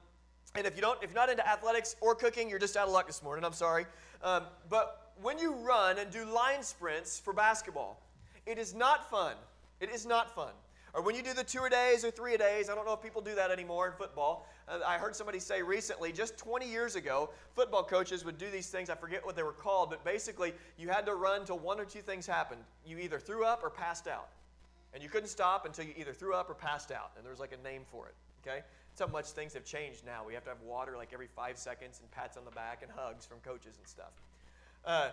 and 0.55 0.67
if, 0.67 0.75
you 0.75 0.81
don't, 0.81 1.01
if 1.01 1.09
you're 1.09 1.19
not 1.19 1.29
into 1.29 1.47
athletics 1.47 1.95
or 2.01 2.13
cooking, 2.13 2.49
you're 2.49 2.59
just 2.59 2.77
out 2.77 2.87
of 2.87 2.93
luck 2.93 3.07
this 3.07 3.23
morning. 3.23 3.43
I'm 3.43 3.53
sorry. 3.53 3.85
Um, 4.23 4.43
but 4.69 5.13
when 5.21 5.39
you 5.39 5.53
run 5.53 5.97
and 5.97 6.11
do 6.11 6.23
line 6.25 6.61
sprints 6.61 7.19
for 7.19 7.33
basketball, 7.33 7.99
it 8.45 8.59
is 8.59 8.75
not 8.75 9.09
fun 9.09 9.35
it 9.81 9.89
is 9.89 10.05
not 10.05 10.33
fun. 10.33 10.53
Or 10.93 11.01
when 11.01 11.15
you 11.15 11.23
do 11.23 11.33
the 11.33 11.43
two 11.43 11.63
a 11.63 11.69
days 11.69 12.03
or 12.03 12.11
three 12.11 12.35
a 12.35 12.37
days, 12.37 12.69
I 12.69 12.75
don't 12.75 12.85
know 12.85 12.93
if 12.93 13.01
people 13.01 13.21
do 13.21 13.33
that 13.35 13.49
anymore 13.49 13.87
in 13.87 13.93
football. 13.93 14.47
Uh, 14.67 14.79
I 14.85 14.97
heard 14.97 15.15
somebody 15.15 15.39
say 15.39 15.61
recently, 15.61 16.11
just 16.11 16.37
20 16.37 16.69
years 16.69 16.95
ago, 16.95 17.29
football 17.55 17.83
coaches 17.83 18.25
would 18.25 18.37
do 18.37 18.49
these 18.49 18.67
things. 18.67 18.89
I 18.89 18.95
forget 18.95 19.25
what 19.25 19.37
they 19.37 19.43
were 19.43 19.53
called, 19.53 19.89
but 19.89 20.03
basically, 20.03 20.53
you 20.77 20.89
had 20.89 21.05
to 21.05 21.15
run 21.15 21.45
till 21.45 21.59
one 21.59 21.79
or 21.79 21.85
two 21.85 22.01
things 22.01 22.27
happened. 22.27 22.61
You 22.85 22.97
either 22.97 23.19
threw 23.19 23.45
up 23.45 23.63
or 23.63 23.69
passed 23.69 24.07
out. 24.07 24.29
And 24.93 25.01
you 25.01 25.07
couldn't 25.07 25.29
stop 25.29 25.65
until 25.65 25.85
you 25.85 25.93
either 25.95 26.13
threw 26.13 26.33
up 26.33 26.49
or 26.49 26.53
passed 26.53 26.91
out. 26.91 27.11
And 27.15 27.23
there 27.23 27.31
was 27.31 27.39
like 27.39 27.57
a 27.57 27.63
name 27.63 27.83
for 27.89 28.07
it. 28.07 28.15
Okay? 28.45 28.61
That's 28.89 29.09
how 29.09 29.13
much 29.13 29.27
things 29.27 29.53
have 29.53 29.63
changed 29.63 30.05
now. 30.05 30.25
We 30.27 30.33
have 30.33 30.43
to 30.43 30.49
have 30.49 30.61
water 30.61 30.97
like 30.97 31.11
every 31.13 31.27
five 31.27 31.57
seconds 31.57 31.99
and 32.01 32.11
pats 32.11 32.35
on 32.35 32.43
the 32.43 32.51
back 32.51 32.83
and 32.83 32.91
hugs 32.91 33.25
from 33.25 33.37
coaches 33.39 33.77
and 33.77 33.87
stuff. 33.87 34.11
Uh, 34.83 35.11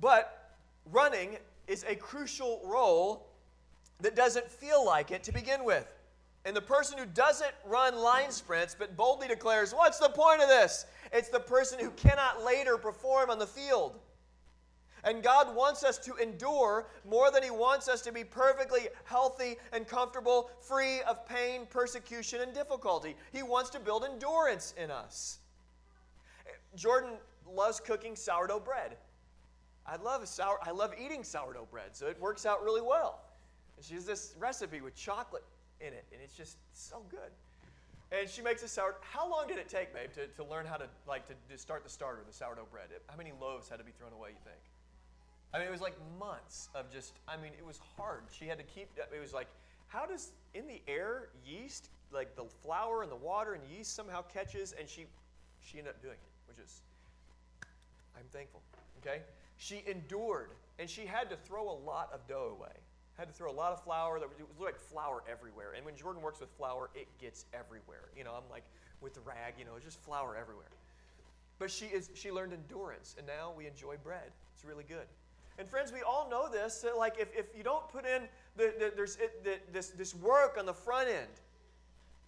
but 0.00 0.56
running 0.90 1.36
is 1.68 1.84
a 1.88 1.94
crucial 1.94 2.60
role 2.64 3.28
that 4.00 4.14
doesn't 4.14 4.50
feel 4.50 4.84
like 4.84 5.10
it 5.10 5.22
to 5.24 5.32
begin 5.32 5.64
with. 5.64 5.86
And 6.44 6.54
the 6.54 6.62
person 6.62 6.96
who 6.96 7.06
doesn't 7.06 7.52
run 7.64 7.96
line 7.96 8.30
sprints 8.30 8.76
but 8.78 8.96
boldly 8.96 9.26
declares, 9.26 9.74
What's 9.74 9.98
the 9.98 10.08
point 10.08 10.40
of 10.40 10.48
this? 10.48 10.86
It's 11.12 11.28
the 11.28 11.40
person 11.40 11.78
who 11.80 11.90
cannot 11.90 12.44
later 12.44 12.76
perform 12.76 13.30
on 13.30 13.38
the 13.38 13.46
field. 13.46 13.98
And 15.02 15.22
God 15.22 15.54
wants 15.54 15.84
us 15.84 15.98
to 15.98 16.16
endure 16.16 16.86
more 17.08 17.30
than 17.30 17.42
He 17.42 17.50
wants 17.50 17.88
us 17.88 18.00
to 18.02 18.12
be 18.12 18.24
perfectly 18.24 18.88
healthy 19.04 19.56
and 19.72 19.86
comfortable, 19.86 20.50
free 20.60 21.00
of 21.02 21.26
pain, 21.28 21.66
persecution, 21.68 22.40
and 22.40 22.52
difficulty. 22.52 23.16
He 23.32 23.42
wants 23.42 23.70
to 23.70 23.80
build 23.80 24.04
endurance 24.04 24.74
in 24.76 24.90
us. 24.90 25.38
Jordan 26.74 27.12
loves 27.48 27.80
cooking 27.80 28.16
sourdough 28.16 28.60
bread. 28.60 28.96
I 29.86 29.96
love 29.96 30.26
sour, 30.28 30.58
I 30.62 30.72
love 30.72 30.92
eating 30.98 31.22
sourdough 31.22 31.68
bread, 31.70 31.90
so 31.92 32.08
it 32.08 32.20
works 32.20 32.44
out 32.44 32.64
really 32.64 32.82
well. 32.82 33.25
And 33.76 33.84
she 33.84 33.94
has 33.94 34.04
this 34.04 34.34
recipe 34.38 34.80
with 34.80 34.94
chocolate 34.94 35.44
in 35.80 35.88
it, 35.88 36.04
and 36.12 36.20
it's 36.22 36.34
just 36.34 36.56
so 36.72 37.02
good. 37.10 37.30
And 38.12 38.28
she 38.28 38.40
makes 38.40 38.62
a 38.62 38.68
sourdough. 38.68 38.98
How 39.00 39.28
long 39.28 39.48
did 39.48 39.58
it 39.58 39.68
take, 39.68 39.92
babe, 39.92 40.10
to, 40.14 40.26
to 40.28 40.44
learn 40.48 40.64
how 40.64 40.76
to 40.76 40.86
like 41.08 41.26
to, 41.28 41.34
to 41.50 41.58
start 41.58 41.82
the 41.82 41.90
starter, 41.90 42.22
the 42.26 42.32
sourdough 42.32 42.68
bread? 42.70 42.88
How 43.08 43.16
many 43.16 43.32
loaves 43.40 43.68
had 43.68 43.78
to 43.78 43.84
be 43.84 43.92
thrown 43.98 44.12
away? 44.12 44.30
You 44.30 44.42
think? 44.44 44.60
I 45.52 45.58
mean, 45.58 45.66
it 45.66 45.72
was 45.72 45.80
like 45.80 45.96
months 46.18 46.68
of 46.74 46.90
just. 46.92 47.14
I 47.26 47.36
mean, 47.36 47.52
it 47.58 47.66
was 47.66 47.80
hard. 47.96 48.22
She 48.30 48.46
had 48.46 48.58
to 48.58 48.64
keep. 48.64 48.88
Uh, 48.98 49.14
it 49.14 49.20
was 49.20 49.32
like, 49.34 49.48
how 49.88 50.06
does 50.06 50.30
in 50.54 50.66
the 50.68 50.80
air 50.86 51.28
yeast, 51.44 51.90
like 52.12 52.36
the 52.36 52.44
flour 52.62 53.02
and 53.02 53.10
the 53.10 53.16
water 53.16 53.54
and 53.54 53.62
yeast 53.68 53.94
somehow 53.94 54.22
catches, 54.22 54.72
and 54.72 54.88
she, 54.88 55.06
she 55.60 55.78
ended 55.78 55.94
up 55.94 56.02
doing 56.02 56.14
it, 56.14 56.48
which 56.48 56.64
is, 56.64 56.80
I'm 58.16 58.26
thankful. 58.32 58.62
Okay, 59.00 59.22
she 59.56 59.82
endured, 59.86 60.50
and 60.78 60.88
she 60.88 61.06
had 61.06 61.28
to 61.30 61.36
throw 61.36 61.68
a 61.68 61.78
lot 61.84 62.10
of 62.14 62.26
dough 62.28 62.56
away 62.56 62.72
had 63.18 63.28
to 63.28 63.34
throw 63.34 63.50
a 63.50 63.54
lot 63.54 63.72
of 63.72 63.82
flour. 63.82 64.20
That 64.20 64.28
was 64.28 64.38
like 64.60 64.78
flour 64.78 65.22
everywhere. 65.30 65.72
And 65.76 65.84
when 65.84 65.96
Jordan 65.96 66.22
works 66.22 66.40
with 66.40 66.50
flour, 66.50 66.90
it 66.94 67.08
gets 67.18 67.46
everywhere. 67.54 68.10
You 68.16 68.24
know, 68.24 68.32
I'm 68.32 68.48
like 68.50 68.64
with 69.00 69.14
the 69.14 69.20
rag. 69.20 69.54
You 69.58 69.64
know, 69.64 69.72
it's 69.76 69.84
just 69.84 70.00
flour 70.02 70.36
everywhere. 70.36 70.68
But 71.58 71.70
she 71.70 71.86
is 71.86 72.10
she 72.14 72.30
learned 72.30 72.52
endurance, 72.52 73.14
and 73.16 73.26
now 73.26 73.52
we 73.56 73.66
enjoy 73.66 73.96
bread. 74.02 74.30
It's 74.54 74.64
really 74.64 74.84
good. 74.84 75.06
And 75.58 75.66
friends, 75.66 75.90
we 75.90 76.02
all 76.02 76.28
know 76.30 76.50
this. 76.50 76.80
That 76.80 76.98
like 76.98 77.14
if, 77.18 77.28
if 77.34 77.46
you 77.56 77.62
don't 77.62 77.88
put 77.88 78.04
in 78.04 78.22
the, 78.56 78.74
the 78.78 78.92
there's 78.94 79.16
it, 79.16 79.42
the, 79.44 79.58
this 79.72 79.88
this 79.88 80.14
work 80.14 80.56
on 80.58 80.66
the 80.66 80.74
front 80.74 81.08
end, 81.08 81.40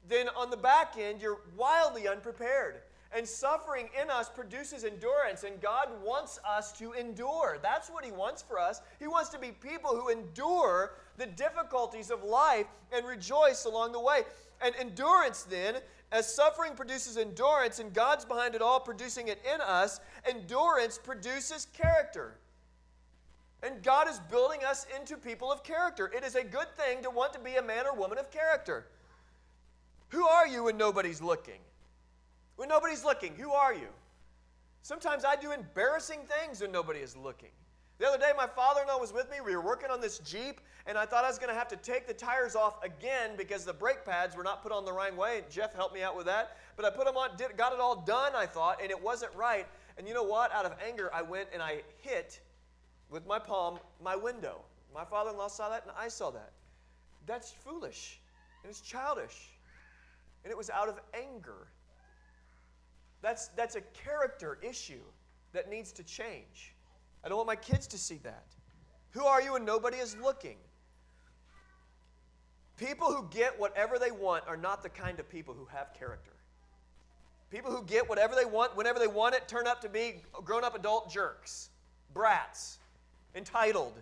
then 0.09 0.29
on 0.31 0.49
the 0.49 0.57
back 0.57 0.95
end 0.99 1.21
you're 1.21 1.41
wildly 1.57 2.09
unprepared. 2.09 2.81
And 3.17 3.27
suffering 3.27 3.89
in 4.01 4.11
us 4.11 4.29
produces 4.29 4.85
endurance, 4.85 5.43
and 5.43 5.61
God 5.63 5.89
wants 6.05 6.39
us 6.47 6.73
to 6.73 6.93
endure. 6.93 7.59
That's 7.63 7.89
what 7.89 8.05
He 8.05 8.13
wants 8.13 8.43
for 8.43 8.59
us. 8.59 8.83
He 8.99 9.07
wants 9.07 9.31
to 9.31 9.39
be 9.39 9.51
people 9.51 9.97
who 9.97 10.11
endure 10.11 10.93
the 11.17 11.27
difficulties 11.27 12.11
of 12.11 12.23
life 12.23 12.67
and 12.93 13.07
rejoice 13.07 13.65
along 13.65 13.93
the 13.93 14.01
way. 14.01 14.23
And 14.61 14.75
endurance, 14.77 15.45
then, 15.45 15.77
as 16.13 16.33
suffering 16.33 16.75
produces 16.75 17.17
endurance, 17.17 17.79
and 17.79 17.95
God's 17.95 18.27
behind 18.27 18.55
it 18.55 18.61
all 18.61 18.81
producing 18.81 19.29
it 19.29 19.41
in 19.55 19.61
us, 19.63 20.01
endurance 20.29 20.99
produces 20.99 21.67
character. 21.73 22.37
And 23.63 23.83
God 23.83 24.09
is 24.09 24.21
building 24.31 24.61
us 24.65 24.87
into 24.99 25.17
people 25.17 25.51
of 25.51 25.65
character. 25.65 26.11
It 26.15 26.25
is 26.25 26.35
a 26.35 26.45
good 26.45 26.69
thing 26.77 27.03
to 27.03 27.11
want 27.11 27.33
to 27.33 27.41
be 27.41 27.57
a 27.57 27.63
man 27.63 27.87
or 27.87 27.95
woman 27.95 28.19
of 28.19 28.31
character. 28.31 28.87
Who 30.11 30.27
are 30.27 30.47
you 30.47 30.65
when 30.65 30.77
nobody's 30.77 31.21
looking? 31.21 31.59
When 32.59 32.69
nobody's 32.69 33.05
looking. 33.05 33.37
Who 33.37 33.53
are 33.53 33.73
you? 33.73 33.87
Sometimes 34.83 35.25
I 35.25 35.37
do 35.37 35.53
embarrassing 35.53 36.21
things 36.27 36.61
when 36.61 36.73
nobody 36.73 36.99
is 36.99 37.17
looking. 37.17 37.51
The 37.99 38.07
other 38.07 38.19
day, 38.19 38.33
my 38.37 38.49
father 38.49 38.83
in 38.83 38.89
law 38.89 38.99
was 38.99 39.13
with 39.13 39.31
me. 39.31 39.37
We 39.45 39.55
were 39.55 39.63
working 39.63 39.91
on 39.91 40.01
this 40.01 40.19
Jeep, 40.19 40.61
and 40.85 40.99
I 40.99 41.07
thought 41.07 41.25
I 41.25 41.29
was 41.29 41.39
going 41.39 41.51
to 41.51 41.59
have 41.59 41.69
to 41.69 41.77
take 41.77 42.09
the 42.09 42.15
tires 42.15 42.57
off 42.57 42.83
again 42.83 43.31
because 43.37 43.65
the 43.65 43.73
brake 43.73 44.05
pads 44.05 44.37
were 44.37 44.43
not 44.43 44.61
put 44.61 44.73
on 44.73 44.85
the 44.85 44.93
right 44.93 45.17
way. 45.17 45.45
Jeff 45.49 45.73
helped 45.73 45.95
me 45.95 46.03
out 46.03 46.17
with 46.17 46.27
that. 46.27 46.57
But 46.77 46.85
I 46.85 46.91
put 46.91 47.07
them 47.07 47.17
on, 47.17 47.37
did, 47.37 47.57
got 47.57 47.73
it 47.73 47.79
all 47.79 48.03
done, 48.03 48.33
I 48.35 48.47
thought, 48.47 48.83
and 48.83 48.91
it 48.91 49.01
wasn't 49.01 49.33
right. 49.37 49.67
And 49.97 50.09
you 50.09 50.15
know 50.15 50.25
what? 50.25 50.53
Out 50.53 50.65
of 50.65 50.75
anger, 50.85 51.11
I 51.15 51.23
went 51.23 51.49
and 51.53 51.63
I 51.63 51.83
hit 51.99 52.41
with 53.09 53.25
my 53.25 53.39
palm 53.39 53.79
my 54.03 54.17
window. 54.17 54.63
My 54.93 55.05
father 55.05 55.31
in 55.31 55.37
law 55.37 55.49
saw 55.49 55.69
that, 55.71 55.85
and 55.85 55.93
I 55.97 56.09
saw 56.09 56.31
that. 56.33 56.51
That's 57.25 57.53
foolish, 57.53 58.21
and 58.65 58.71
it's 58.71 58.81
childish. 58.81 59.51
And 60.43 60.51
it 60.51 60.57
was 60.57 60.71
out 60.71 60.89
of 60.89 60.99
anger. 61.15 61.69
That's, 63.23 63.49
that's 63.49 63.77
a 63.77 63.81
character 63.81 64.59
issue 64.63 65.03
that 65.53 65.69
needs 65.69 65.93
to 65.93 66.03
change. 66.03 66.75
I 67.25 67.29
don't 67.29 67.37
want 67.37 67.49
my 67.49 67.57
kids 67.57 67.87
to 67.89 67.99
see 67.99 68.21
that. 68.23 68.45
Who 69.11 69.25
are 69.25 69.43
you 69.43 69.55
when 69.55 69.65
nobody 69.65 69.97
is 69.97 70.17
looking? 70.23 70.57
People 72.77 73.13
who 73.13 73.27
get 73.31 73.59
whatever 73.59 73.99
they 73.99 74.13
want 74.13 74.45
are 74.47 74.57
not 74.57 74.83
the 74.83 74.89
kind 74.89 75.19
of 75.19 75.29
people 75.29 75.53
who 75.53 75.67
have 75.67 75.93
character. 75.95 76.31
People 77.51 77.73
who 77.73 77.83
get 77.85 78.09
whatever 78.09 78.35
they 78.35 78.45
want 78.45 78.77
whenever 78.77 78.99
they 78.99 79.07
want 79.07 79.35
it 79.35 79.49
turn 79.49 79.67
up 79.67 79.81
to 79.81 79.89
be 79.89 80.23
grown 80.45 80.65
up 80.65 80.77
adult 80.77 81.11
jerks, 81.11 81.71
brats, 82.13 82.79
entitled. 83.35 83.95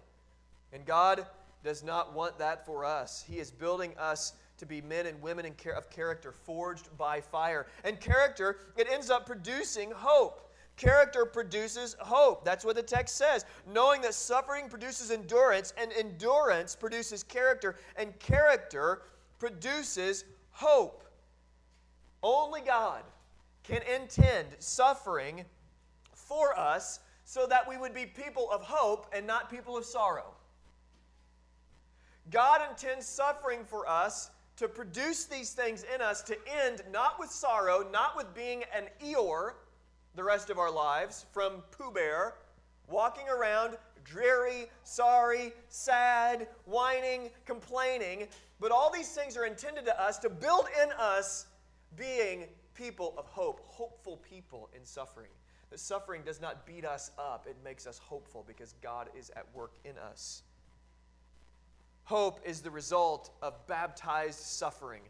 And 0.72 0.84
God 0.84 1.24
does 1.64 1.82
not 1.82 2.12
want 2.12 2.38
that 2.38 2.66
for 2.66 2.84
us. 2.84 3.24
He 3.26 3.38
is 3.38 3.50
building 3.50 3.92
us 3.98 4.34
to 4.58 4.66
be 4.66 4.80
men 4.80 5.06
and 5.06 5.20
women 5.20 5.46
of 5.76 5.90
character, 5.90 6.32
forged 6.32 6.88
by 6.96 7.20
fire. 7.20 7.66
And 7.84 8.00
character, 8.00 8.58
it 8.76 8.88
ends 8.90 9.10
up 9.10 9.26
producing 9.26 9.90
hope. 9.90 10.42
Character 10.76 11.24
produces 11.24 11.96
hope. 11.98 12.44
That's 12.44 12.64
what 12.64 12.76
the 12.76 12.82
text 12.82 13.16
says. 13.16 13.44
Knowing 13.66 14.02
that 14.02 14.14
suffering 14.14 14.68
produces 14.68 15.10
endurance, 15.10 15.72
and 15.80 15.92
endurance 15.92 16.76
produces 16.76 17.22
character, 17.22 17.76
and 17.96 18.18
character 18.18 19.02
produces 19.38 20.24
hope. 20.50 21.04
Only 22.22 22.60
God 22.60 23.02
can 23.62 23.82
intend 23.82 24.48
suffering 24.58 25.44
for 26.12 26.58
us 26.58 27.00
so 27.24 27.46
that 27.46 27.68
we 27.68 27.76
would 27.76 27.94
be 27.94 28.06
people 28.06 28.50
of 28.50 28.62
hope 28.62 29.06
and 29.12 29.26
not 29.26 29.50
people 29.50 29.76
of 29.76 29.84
sorrow. 29.84 30.34
God 32.30 32.60
intends 32.68 33.06
suffering 33.06 33.64
for 33.64 33.88
us 33.88 34.30
to 34.56 34.68
produce 34.68 35.24
these 35.24 35.52
things 35.52 35.84
in 35.94 36.00
us 36.00 36.22
to 36.22 36.36
end 36.64 36.82
not 36.90 37.18
with 37.18 37.30
sorrow, 37.30 37.86
not 37.92 38.16
with 38.16 38.34
being 38.34 38.64
an 38.74 38.84
Eeyore 39.04 39.52
the 40.14 40.24
rest 40.24 40.48
of 40.48 40.58
our 40.58 40.70
lives 40.70 41.26
from 41.32 41.62
Pooh 41.70 41.90
Bear, 41.90 42.34
walking 42.88 43.28
around 43.28 43.76
dreary, 44.04 44.66
sorry, 44.82 45.52
sad, 45.68 46.48
whining, 46.64 47.30
complaining, 47.44 48.28
but 48.60 48.72
all 48.72 48.90
these 48.90 49.10
things 49.10 49.36
are 49.36 49.44
intended 49.44 49.84
to 49.84 50.02
us 50.02 50.18
to 50.18 50.30
build 50.30 50.66
in 50.82 50.90
us 50.98 51.46
being 51.96 52.46
people 52.74 53.14
of 53.18 53.26
hope, 53.26 53.60
hopeful 53.64 54.16
people 54.18 54.70
in 54.74 54.84
suffering. 54.84 55.30
That 55.70 55.80
suffering 55.80 56.22
does 56.24 56.40
not 56.40 56.64
beat 56.64 56.84
us 56.84 57.10
up, 57.18 57.46
it 57.48 57.56
makes 57.64 57.86
us 57.86 57.98
hopeful 57.98 58.44
because 58.46 58.74
God 58.80 59.10
is 59.18 59.30
at 59.36 59.46
work 59.52 59.74
in 59.84 59.98
us. 59.98 60.42
Hope 62.06 62.38
is 62.44 62.60
the 62.60 62.70
result 62.70 63.30
of 63.42 63.66
baptized 63.66 64.38
suffering. 64.38 65.02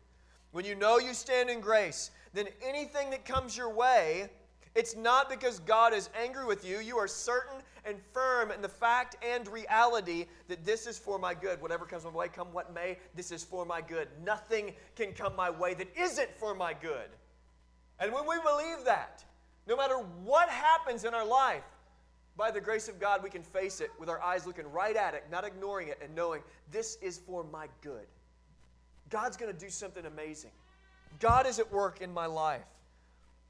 When 0.52 0.64
you 0.64 0.74
know 0.74 0.96
you 0.98 1.12
stand 1.12 1.50
in 1.50 1.60
grace, 1.60 2.10
then 2.32 2.46
anything 2.66 3.10
that 3.10 3.26
comes 3.26 3.54
your 3.54 3.70
way, 3.70 4.30
it's 4.74 4.96
not 4.96 5.28
because 5.28 5.58
God 5.58 5.92
is 5.92 6.08
angry 6.18 6.46
with 6.46 6.66
you. 6.66 6.78
You 6.78 6.96
are 6.96 7.06
certain 7.06 7.60
and 7.84 7.98
firm 8.14 8.50
in 8.50 8.62
the 8.62 8.68
fact 8.70 9.14
and 9.22 9.46
reality 9.46 10.24
that 10.48 10.64
this 10.64 10.86
is 10.86 10.96
for 10.96 11.18
my 11.18 11.34
good. 11.34 11.60
Whatever 11.60 11.84
comes 11.84 12.04
my 12.04 12.10
way, 12.10 12.28
come 12.28 12.50
what 12.54 12.72
may, 12.72 12.96
this 13.14 13.30
is 13.30 13.44
for 13.44 13.66
my 13.66 13.82
good. 13.82 14.08
Nothing 14.24 14.72
can 14.96 15.12
come 15.12 15.36
my 15.36 15.50
way 15.50 15.74
that 15.74 15.94
isn't 15.98 16.30
for 16.38 16.54
my 16.54 16.72
good. 16.72 17.10
And 18.00 18.10
when 18.10 18.26
we 18.26 18.36
believe 18.36 18.86
that, 18.86 19.22
no 19.66 19.76
matter 19.76 19.96
what 20.24 20.48
happens 20.48 21.04
in 21.04 21.12
our 21.12 21.26
life, 21.26 21.64
by 22.36 22.50
the 22.50 22.60
grace 22.60 22.88
of 22.88 23.00
God, 23.00 23.22
we 23.22 23.30
can 23.30 23.42
face 23.42 23.80
it 23.80 23.90
with 23.98 24.08
our 24.08 24.20
eyes 24.22 24.46
looking 24.46 24.70
right 24.70 24.96
at 24.96 25.14
it, 25.14 25.24
not 25.30 25.44
ignoring 25.44 25.88
it, 25.88 25.98
and 26.02 26.14
knowing 26.14 26.42
this 26.70 26.98
is 27.00 27.18
for 27.18 27.44
my 27.44 27.68
good. 27.82 28.06
God's 29.08 29.36
going 29.36 29.52
to 29.52 29.58
do 29.58 29.70
something 29.70 30.04
amazing. 30.04 30.50
God 31.20 31.46
is 31.46 31.58
at 31.58 31.72
work 31.72 32.00
in 32.00 32.12
my 32.12 32.26
life. 32.26 32.64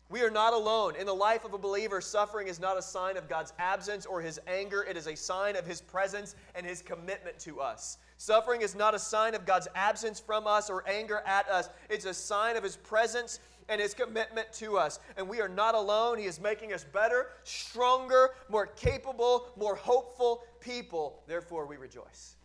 We 0.08 0.22
are 0.22 0.30
not 0.30 0.52
alone. 0.52 0.94
In 0.94 1.06
the 1.06 1.14
life 1.14 1.44
of 1.44 1.52
a 1.52 1.58
believer, 1.58 2.00
suffering 2.00 2.46
is 2.46 2.60
not 2.60 2.78
a 2.78 2.82
sign 2.82 3.16
of 3.16 3.28
God's 3.28 3.52
absence 3.58 4.06
or 4.06 4.20
his 4.20 4.38
anger. 4.46 4.84
It 4.84 4.96
is 4.96 5.08
a 5.08 5.16
sign 5.16 5.56
of 5.56 5.66
his 5.66 5.80
presence 5.80 6.36
and 6.54 6.64
his 6.64 6.80
commitment 6.80 7.40
to 7.40 7.60
us. 7.60 7.98
Suffering 8.18 8.62
is 8.62 8.74
not 8.74 8.94
a 8.94 8.98
sign 8.98 9.34
of 9.34 9.44
God's 9.44 9.68
absence 9.74 10.18
from 10.18 10.46
us 10.46 10.70
or 10.70 10.88
anger 10.88 11.22
at 11.26 11.48
us. 11.48 11.68
It's 11.90 12.06
a 12.06 12.14
sign 12.14 12.56
of 12.56 12.62
His 12.62 12.76
presence 12.76 13.40
and 13.68 13.80
His 13.80 13.94
commitment 13.94 14.52
to 14.54 14.78
us. 14.78 15.00
And 15.16 15.28
we 15.28 15.40
are 15.40 15.48
not 15.48 15.74
alone. 15.74 16.18
He 16.18 16.24
is 16.24 16.40
making 16.40 16.72
us 16.72 16.84
better, 16.84 17.28
stronger, 17.44 18.30
more 18.48 18.66
capable, 18.66 19.48
more 19.56 19.74
hopeful 19.74 20.44
people. 20.60 21.22
Therefore, 21.26 21.66
we 21.66 21.76
rejoice. 21.76 22.36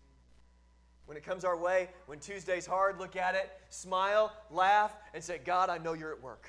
When 1.05 1.17
it 1.17 1.24
comes 1.24 1.43
our 1.43 1.57
way, 1.57 1.89
when 2.05 2.19
Tuesday's 2.19 2.65
hard, 2.65 2.97
look 2.99 3.15
at 3.15 3.36
it, 3.36 3.51
smile, 3.69 4.32
laugh, 4.49 4.95
and 5.13 5.24
say, 5.24 5.39
God, 5.43 5.69
I 5.69 5.78
know 5.78 5.93
you're 5.93 6.13
at 6.13 6.22
work. 6.22 6.47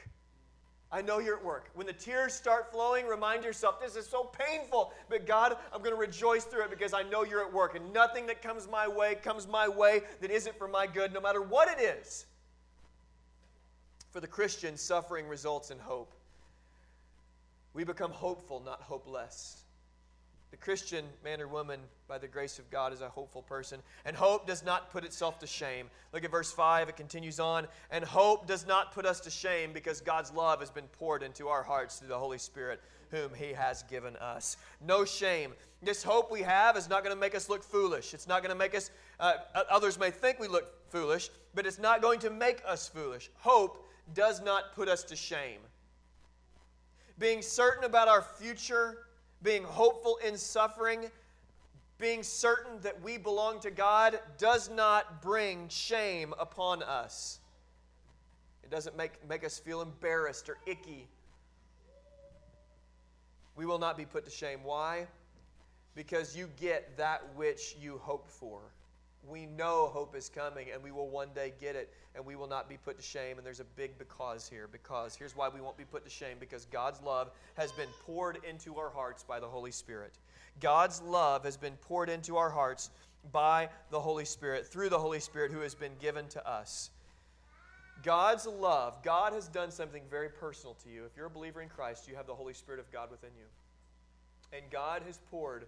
I 0.92 1.00
know 1.00 1.20
you're 1.20 1.38
at 1.38 1.44
work. 1.44 1.70
When 1.74 1.86
the 1.86 1.92
tears 1.94 2.34
start 2.34 2.70
flowing, 2.70 3.06
remind 3.06 3.44
yourself, 3.44 3.80
this 3.80 3.96
is 3.96 4.06
so 4.06 4.24
painful, 4.24 4.92
but 5.08 5.26
God, 5.26 5.56
I'm 5.72 5.80
going 5.80 5.94
to 5.94 5.98
rejoice 5.98 6.44
through 6.44 6.64
it 6.64 6.70
because 6.70 6.92
I 6.92 7.02
know 7.02 7.24
you're 7.24 7.44
at 7.44 7.52
work. 7.52 7.74
And 7.74 7.92
nothing 7.94 8.26
that 8.26 8.42
comes 8.42 8.68
my 8.68 8.86
way 8.86 9.14
comes 9.14 9.48
my 9.48 9.66
way 9.66 10.02
that 10.20 10.30
isn't 10.30 10.56
for 10.58 10.68
my 10.68 10.86
good, 10.86 11.14
no 11.14 11.20
matter 11.20 11.40
what 11.40 11.68
it 11.68 11.82
is. 11.82 12.26
For 14.12 14.20
the 14.20 14.26
Christian, 14.26 14.76
suffering 14.76 15.26
results 15.26 15.70
in 15.70 15.78
hope. 15.78 16.12
We 17.72 17.82
become 17.82 18.10
hopeful, 18.10 18.60
not 18.64 18.82
hopeless. 18.82 19.62
The 20.50 20.58
Christian 20.58 21.06
man 21.24 21.40
or 21.40 21.48
woman, 21.48 21.80
by 22.06 22.18
the 22.18 22.28
grace 22.28 22.58
of 22.58 22.70
God, 22.70 22.92
is 22.92 23.00
a 23.00 23.08
hopeful 23.08 23.40
person. 23.40 23.80
And 24.04 24.14
hope 24.14 24.46
does 24.46 24.62
not 24.62 24.92
put 24.92 25.02
itself 25.02 25.38
to 25.38 25.46
shame. 25.46 25.88
Look 26.12 26.24
at 26.24 26.30
verse 26.30 26.52
5, 26.52 26.90
it 26.90 26.96
continues 26.96 27.40
on. 27.40 27.66
And 27.90 28.04
hope 28.04 28.46
does 28.46 28.66
not 28.66 28.92
put 28.92 29.06
us 29.06 29.18
to 29.20 29.30
shame 29.30 29.72
because 29.72 30.02
God's 30.02 30.30
love 30.30 30.60
has 30.60 30.70
been 30.70 30.88
poured 30.98 31.22
into 31.22 31.48
our 31.48 31.62
hearts 31.62 31.98
through 31.98 32.08
the 32.08 32.18
Holy 32.18 32.36
Spirit, 32.36 32.82
whom 33.10 33.32
He 33.32 33.54
has 33.54 33.82
given 33.84 34.14
us. 34.16 34.58
No 34.86 35.06
shame. 35.06 35.54
This 35.80 36.02
hope 36.02 36.30
we 36.30 36.42
have 36.42 36.76
is 36.76 36.86
not 36.86 37.02
going 37.02 37.16
to 37.16 37.20
make 37.20 37.34
us 37.34 37.48
look 37.48 37.64
foolish. 37.64 38.12
It's 38.12 38.28
not 38.28 38.42
going 38.42 38.52
to 38.52 38.58
make 38.58 38.74
us, 38.74 38.90
uh, 39.20 39.36
others 39.70 39.98
may 39.98 40.10
think 40.10 40.38
we 40.38 40.48
look 40.48 40.90
foolish, 40.90 41.30
but 41.54 41.64
it's 41.66 41.78
not 41.78 42.02
going 42.02 42.20
to 42.20 42.30
make 42.30 42.60
us 42.66 42.88
foolish. 42.88 43.30
Hope 43.38 43.88
does 44.14 44.42
not 44.42 44.74
put 44.74 44.88
us 44.88 45.04
to 45.04 45.16
shame. 45.16 45.60
Being 47.18 47.42
certain 47.42 47.84
about 47.84 48.08
our 48.08 48.22
future 48.22 48.98
being 49.42 49.64
hopeful 49.64 50.18
in 50.26 50.36
suffering, 50.36 51.10
being 51.98 52.22
certain 52.22 52.80
that 52.82 53.00
we 53.02 53.18
belong 53.18 53.60
to 53.60 53.70
God, 53.70 54.20
does 54.38 54.70
not 54.70 55.22
bring 55.22 55.68
shame 55.68 56.34
upon 56.38 56.82
us. 56.82 57.40
It 58.62 58.70
doesn't 58.70 58.96
make, 58.96 59.12
make 59.28 59.44
us 59.44 59.58
feel 59.58 59.82
embarrassed 59.82 60.48
or 60.48 60.58
icky. 60.66 61.08
We 63.56 63.66
will 63.66 63.78
not 63.78 63.96
be 63.96 64.04
put 64.04 64.24
to 64.24 64.30
shame. 64.30 64.60
Why? 64.62 65.06
Because 65.94 66.36
you 66.36 66.48
get 66.58 66.96
that 66.96 67.22
which 67.36 67.76
you 67.80 67.98
hope 67.98 68.28
for. 68.28 68.60
We 69.28 69.46
know 69.46 69.88
hope 69.92 70.16
is 70.16 70.28
coming 70.28 70.68
and 70.72 70.82
we 70.82 70.90
will 70.90 71.08
one 71.08 71.28
day 71.34 71.52
get 71.60 71.76
it 71.76 71.92
and 72.14 72.24
we 72.24 72.34
will 72.34 72.48
not 72.48 72.68
be 72.68 72.76
put 72.76 72.96
to 72.96 73.02
shame. 73.02 73.38
And 73.38 73.46
there's 73.46 73.60
a 73.60 73.64
big 73.76 73.96
because 73.98 74.48
here. 74.48 74.68
Because 74.70 75.14
here's 75.14 75.36
why 75.36 75.48
we 75.48 75.60
won't 75.60 75.76
be 75.76 75.84
put 75.84 76.04
to 76.04 76.10
shame 76.10 76.36
because 76.40 76.64
God's 76.66 77.00
love 77.02 77.30
has 77.56 77.70
been 77.72 77.88
poured 78.04 78.38
into 78.48 78.78
our 78.78 78.90
hearts 78.90 79.22
by 79.22 79.38
the 79.38 79.46
Holy 79.46 79.70
Spirit. 79.70 80.18
God's 80.60 81.00
love 81.02 81.44
has 81.44 81.56
been 81.56 81.76
poured 81.76 82.08
into 82.08 82.36
our 82.36 82.50
hearts 82.50 82.90
by 83.30 83.68
the 83.90 84.00
Holy 84.00 84.24
Spirit, 84.24 84.66
through 84.66 84.88
the 84.88 84.98
Holy 84.98 85.20
Spirit 85.20 85.52
who 85.52 85.60
has 85.60 85.74
been 85.74 85.92
given 86.00 86.26
to 86.28 86.48
us. 86.48 86.90
God's 88.02 88.46
love, 88.46 89.00
God 89.04 89.32
has 89.32 89.46
done 89.46 89.70
something 89.70 90.02
very 90.10 90.28
personal 90.28 90.74
to 90.82 90.90
you. 90.90 91.04
If 91.04 91.16
you're 91.16 91.26
a 91.26 91.30
believer 91.30 91.62
in 91.62 91.68
Christ, 91.68 92.08
you 92.08 92.16
have 92.16 92.26
the 92.26 92.34
Holy 92.34 92.52
Spirit 92.52 92.80
of 92.80 92.90
God 92.90 93.10
within 93.10 93.30
you. 93.38 93.44
And 94.56 94.68
God 94.70 95.02
has 95.06 95.20
poured 95.30 95.66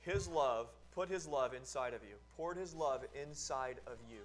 His 0.00 0.28
love, 0.28 0.68
put 0.94 1.08
His 1.08 1.26
love 1.26 1.54
inside 1.54 1.94
of 1.94 2.02
you, 2.02 2.16
poured 2.36 2.56
His 2.56 2.74
love 2.74 3.04
inside 3.14 3.76
of 3.86 3.98
you. 4.10 4.20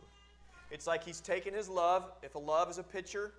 It's 0.74 0.88
like 0.88 1.04
he's 1.04 1.22
taken 1.22 1.54
his 1.54 1.70
love, 1.70 2.12
if 2.24 2.34
a 2.34 2.40
love 2.40 2.68
is 2.68 2.80
a 2.80 2.84
pitcher, 2.84 3.34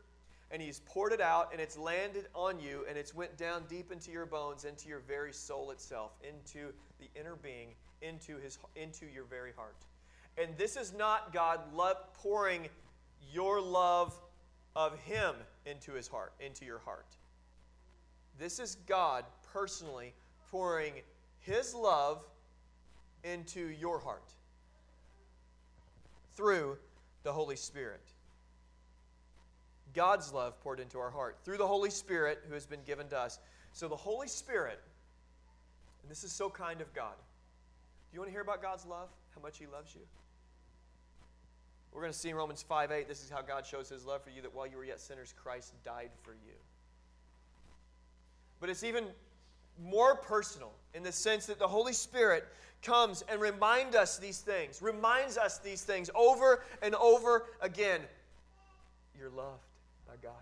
and 0.53 0.63
he's 0.63 0.81
poured 0.87 1.13
it 1.13 1.21
out 1.21 1.49
and 1.51 1.61
it's 1.61 1.77
landed 1.77 2.29
on 2.33 2.61
you 2.61 2.85
and 2.89 2.97
it's 2.97 3.13
went 3.13 3.37
down 3.37 3.65
deep 3.69 3.91
into 3.91 4.13
your 4.13 4.25
bones, 4.25 4.65
into 4.65 4.89
your 4.89 5.01
very 5.01 5.33
soul 5.33 5.73
itself, 5.73 6.13
into 6.23 6.73
the 7.01 7.09
inner 7.19 7.35
being, 7.35 7.75
into 8.03 8.39
his 8.39 8.59
into 8.77 9.07
your 9.07 9.25
very 9.25 9.51
heart. 9.57 9.75
And 10.39 10.57
this 10.57 10.77
is 10.77 10.93
not 10.93 11.33
God 11.33 11.61
love, 11.75 11.97
pouring 12.15 12.69
your 13.33 13.61
love 13.61 14.15
of 14.77 14.97
him 15.01 15.35
into 15.67 15.93
his 15.93 16.07
heart, 16.07 16.35
into 16.39 16.65
your 16.65 16.79
heart. 16.79 17.17
This 18.39 18.61
is 18.61 18.77
God 18.87 19.25
personally 19.53 20.15
pouring 20.53 20.93
his 21.41 21.75
love 21.75 22.25
into 23.25 23.69
your 23.69 23.99
heart 23.99 24.33
through 26.37 26.77
the 27.23 27.33
Holy 27.33 27.57
Spirit. 27.57 28.01
God's 29.95 30.33
love 30.33 30.61
poured 30.61 30.81
into 30.81 30.99
our 30.99 31.11
heart 31.11 31.39
through 31.45 31.57
the 31.57 31.67
Holy 31.67 31.91
Spirit 31.91 32.43
who 32.49 32.55
has 32.55 32.67
been 32.67 32.83
given 32.87 33.09
to 33.09 33.19
us. 33.19 33.39
So, 33.73 33.89
the 33.89 33.97
Holy 33.97 34.29
Spirit, 34.29 34.81
and 36.03 36.11
this 36.11 36.25
is 36.25 36.33
so 36.33 36.51
kind 36.51 36.81
of 36.81 36.93
God. 36.95 37.15
Do 37.17 38.15
you 38.15 38.21
want 38.21 38.29
to 38.29 38.33
hear 38.33 38.43
about 38.43 38.63
God's 38.63 38.85
love? 38.87 39.09
How 39.35 39.41
much 39.41 39.59
He 39.59 39.67
loves 39.67 39.95
you? 39.95 40.03
We're 41.93 42.01
going 42.01 42.13
to 42.13 42.19
see 42.19 42.29
in 42.29 42.37
Romans 42.37 42.63
5 42.63 42.91
8, 42.91 43.09
this 43.09 43.23
is 43.23 43.31
how 43.31 43.41
God 43.41 43.65
shows 43.65 43.89
His 43.89 44.05
love 44.05 44.23
for 44.23 44.31
you 44.31 44.43
that 44.43 44.55
while 44.55 44.67
you 44.67 44.77
were 44.77 44.85
yet 44.85 45.01
sinners, 45.01 45.33
Christ 45.43 45.73
died 45.85 46.11
for 46.23 46.33
you. 46.33 46.55
But 48.61 48.69
it's 48.69 48.83
even 48.83 49.05
more 49.83 50.17
personal 50.17 50.73
in 50.93 51.03
the 51.03 51.13
sense 51.13 51.47
that 51.47 51.59
the 51.59 51.69
Holy 51.69 51.93
Spirit 51.93 52.47
comes 52.85 53.25
and 53.29 53.41
reminds 53.41 53.97
us 53.97 54.19
these 54.19 54.39
things, 54.39 54.81
reminds 54.81 55.37
us 55.37 55.59
these 55.59 55.83
things 55.83 56.11
over 56.15 56.63
and 56.83 56.95
over 56.95 57.47
again. 57.61 58.01
You're 59.19 59.31
loved 59.31 59.65
by 60.07 60.15
God. 60.23 60.33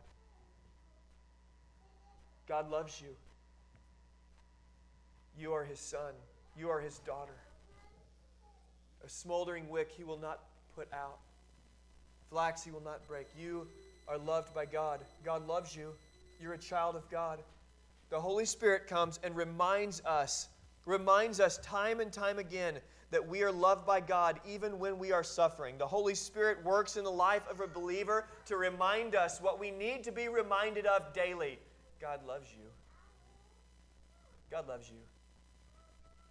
God 2.49 2.71
loves 2.71 3.01
you. 3.01 3.09
You 5.39 5.53
are 5.53 5.65
his 5.65 5.79
son. 5.79 6.13
You 6.59 6.69
are 6.69 6.81
his 6.81 6.99
daughter. 7.01 7.33
A 9.05 9.09
smoldering 9.09 9.69
wick 9.69 9.91
he 9.97 10.05
will 10.05 10.19
not 10.19 10.41
put 10.77 10.93
out, 10.93 11.19
flax 12.31 12.63
he 12.63 12.71
will 12.71 12.83
not 12.83 13.07
break. 13.09 13.27
You 13.41 13.67
are 14.07 14.19
loved 14.19 14.55
by 14.55 14.67
God. 14.67 15.01
God 15.25 15.47
loves 15.47 15.75
you. 15.75 15.93
You're 16.41 16.55
a 16.55 16.59
child 16.59 16.97
of 16.97 17.09
God 17.11 17.39
the 18.13 18.21
Holy 18.21 18.45
Spirit 18.45 18.87
comes 18.87 19.19
and 19.25 19.35
reminds 19.35 20.03
us, 20.05 20.49
reminds 20.85 21.41
us 21.41 21.59
time 21.59 22.01
and 22.01 22.13
time 22.13 22.39
again 22.39 22.79
that 23.11 23.27
we 23.27 23.43
are 23.43 23.53
loved 23.53 23.87
by 23.87 24.01
God 24.01 24.41
even 24.49 24.79
when 24.79 24.99
we 24.99 25.13
are 25.13 25.23
suffering. 25.23 25.77
The 25.79 25.87
Holy 25.87 26.15
Spirit 26.15 26.65
works 26.65 26.97
in 26.97 27.05
the 27.05 27.11
life 27.11 27.43
of 27.51 27.61
a 27.61 27.67
believer 27.67 28.27
to 28.47 28.57
remind 28.57 29.15
us 29.15 29.41
what 29.41 29.61
we 29.61 29.71
need 29.71 30.03
to 30.05 30.13
be 30.13 30.29
reminded 30.29 30.87
of 30.87 31.13
daily 31.13 31.59
God 32.01 32.21
loves 32.27 32.51
you. 32.51 32.65
God 34.51 34.67
loves 34.67 34.89
you. 34.89 34.97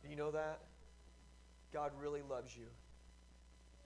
Do 0.04 0.10
you 0.10 0.16
know 0.16 0.32
that? 0.32 0.60
God 1.72 1.92
really 2.00 2.22
loves 2.30 2.58
you. 2.58 2.66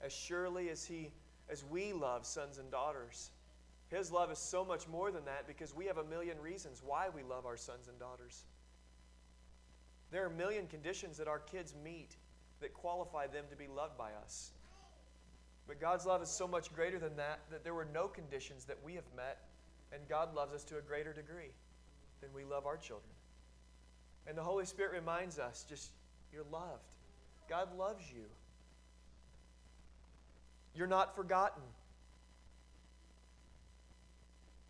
As 0.01 0.11
surely 0.11 0.69
as 0.69 0.83
He 0.83 1.11
as 1.49 1.63
we 1.65 1.93
love 1.93 2.25
sons 2.25 2.57
and 2.57 2.71
daughters. 2.71 3.29
His 3.89 4.11
love 4.11 4.31
is 4.31 4.39
so 4.39 4.65
much 4.65 4.87
more 4.87 5.11
than 5.11 5.25
that 5.25 5.47
because 5.47 5.75
we 5.75 5.85
have 5.85 5.97
a 5.97 6.03
million 6.03 6.39
reasons 6.41 6.81
why 6.83 7.07
we 7.13 7.21
love 7.21 7.45
our 7.45 7.57
sons 7.57 7.87
and 7.87 7.99
daughters. 7.99 8.45
There 10.15 10.23
are 10.23 10.27
a 10.27 10.37
million 10.37 10.65
conditions 10.67 11.17
that 11.17 11.27
our 11.27 11.39
kids 11.39 11.75
meet 11.83 12.15
that 12.61 12.73
qualify 12.73 13.27
them 13.27 13.43
to 13.49 13.55
be 13.57 13.67
loved 13.67 13.97
by 13.97 14.11
us. 14.23 14.51
But 15.67 15.81
God's 15.81 16.05
love 16.05 16.21
is 16.21 16.29
so 16.29 16.47
much 16.47 16.73
greater 16.73 16.97
than 16.97 17.17
that 17.17 17.41
that 17.51 17.65
there 17.65 17.73
were 17.73 17.89
no 17.93 18.07
conditions 18.07 18.63
that 18.63 18.77
we 18.81 18.93
have 18.93 19.03
met, 19.13 19.39
and 19.91 20.01
God 20.07 20.33
loves 20.33 20.53
us 20.53 20.63
to 20.63 20.77
a 20.77 20.81
greater 20.81 21.11
degree 21.11 21.51
than 22.21 22.29
we 22.33 22.45
love 22.45 22.65
our 22.65 22.77
children. 22.77 23.11
And 24.25 24.37
the 24.37 24.41
Holy 24.41 24.63
Spirit 24.63 24.93
reminds 24.93 25.37
us 25.37 25.65
just, 25.67 25.91
you're 26.31 26.45
loved. 26.49 26.95
God 27.49 27.77
loves 27.77 28.05
you. 28.09 28.23
You're 30.73 30.87
not 30.87 31.13
forgotten. 31.13 31.61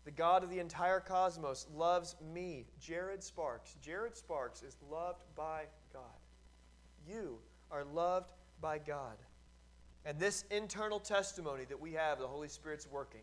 The 0.06 0.12
God 0.12 0.44
of 0.44 0.50
the 0.50 0.60
entire 0.60 1.00
cosmos 1.00 1.66
loves 1.74 2.14
me, 2.32 2.64
Jared 2.80 3.24
Sparks. 3.24 3.74
Jared 3.82 4.16
Sparks 4.16 4.62
is 4.62 4.76
loved 4.88 5.24
by 5.34 5.64
God. 5.92 6.04
You 7.08 7.38
are 7.72 7.84
loved 7.84 8.30
by 8.60 8.78
God. 8.78 9.16
And 10.04 10.16
this 10.16 10.44
internal 10.52 11.00
testimony 11.00 11.64
that 11.64 11.80
we 11.80 11.92
have, 11.94 12.20
the 12.20 12.28
Holy 12.28 12.46
Spirit's 12.46 12.88
working, 12.88 13.22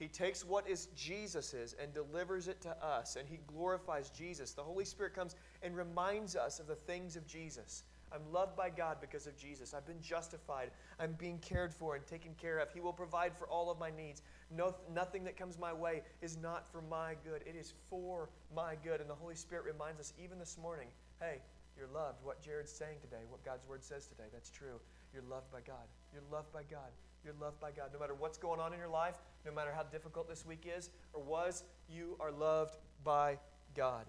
He 0.00 0.08
takes 0.08 0.44
what 0.44 0.68
is 0.68 0.86
Jesus's 0.96 1.76
and 1.80 1.94
delivers 1.94 2.48
it 2.48 2.60
to 2.62 2.70
us, 2.84 3.14
and 3.14 3.28
He 3.28 3.38
glorifies 3.46 4.10
Jesus. 4.10 4.50
The 4.50 4.64
Holy 4.64 4.84
Spirit 4.84 5.14
comes 5.14 5.36
and 5.62 5.76
reminds 5.76 6.34
us 6.34 6.58
of 6.58 6.66
the 6.66 6.74
things 6.74 7.14
of 7.14 7.24
Jesus. 7.28 7.84
I'm 8.16 8.32
loved 8.32 8.56
by 8.56 8.70
God 8.70 8.96
because 9.00 9.26
of 9.26 9.36
Jesus. 9.36 9.74
I've 9.74 9.86
been 9.86 10.00
justified. 10.00 10.70
I'm 10.98 11.12
being 11.12 11.38
cared 11.38 11.72
for 11.72 11.94
and 11.96 12.06
taken 12.06 12.32
care 12.40 12.58
of. 12.58 12.72
He 12.72 12.80
will 12.80 12.92
provide 12.92 13.36
for 13.36 13.46
all 13.48 13.70
of 13.70 13.78
my 13.78 13.90
needs. 13.90 14.22
No, 14.50 14.74
nothing 14.92 15.22
that 15.24 15.36
comes 15.36 15.58
my 15.58 15.72
way 15.72 16.02
is 16.22 16.38
not 16.38 16.66
for 16.66 16.80
my 16.82 17.14
good, 17.24 17.42
it 17.46 17.54
is 17.54 17.74
for 17.90 18.30
my 18.54 18.74
good. 18.82 19.00
And 19.00 19.10
the 19.10 19.14
Holy 19.14 19.34
Spirit 19.34 19.64
reminds 19.64 20.00
us 20.00 20.14
even 20.22 20.38
this 20.38 20.56
morning 20.60 20.88
hey, 21.20 21.40
you're 21.76 21.88
loved. 21.94 22.22
What 22.22 22.42
Jared's 22.42 22.72
saying 22.72 22.98
today, 23.00 23.22
what 23.28 23.44
God's 23.44 23.66
word 23.66 23.84
says 23.84 24.06
today, 24.06 24.28
that's 24.32 24.50
true. 24.50 24.80
You're 25.12 25.22
loved 25.30 25.50
by 25.50 25.60
God. 25.60 25.86
You're 26.12 26.22
loved 26.30 26.52
by 26.52 26.62
God. 26.70 26.90
You're 27.24 27.34
loved 27.40 27.60
by 27.60 27.70
God. 27.70 27.90
No 27.92 27.98
matter 27.98 28.14
what's 28.14 28.38
going 28.38 28.60
on 28.60 28.72
in 28.72 28.78
your 28.78 28.88
life, 28.88 29.16
no 29.44 29.52
matter 29.52 29.72
how 29.74 29.82
difficult 29.82 30.28
this 30.28 30.46
week 30.46 30.66
is 30.76 30.90
or 31.12 31.22
was, 31.22 31.64
you 31.88 32.16
are 32.20 32.30
loved 32.30 32.76
by 33.02 33.38
God. 33.74 34.06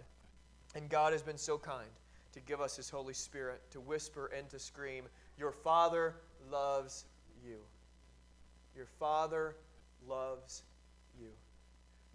And 0.76 0.90
God 0.90 1.14
has 1.14 1.22
been 1.22 1.38
so 1.38 1.58
kind 1.58 1.90
to 2.38 2.44
give 2.46 2.62
us 2.62 2.76
His 2.76 2.90
Holy 2.90 3.16
Spirit 3.16 3.62
to 3.72 3.80
whisper 3.80 4.30
and 4.38 4.48
to 4.52 4.60
scream, 4.60 5.06
Your 5.40 5.52
Father 5.52 6.14
loves 6.52 7.06
you. 7.44 7.56
Your 8.76 8.86
Father 9.00 9.56
loves 10.08 10.62
you. 11.20 11.30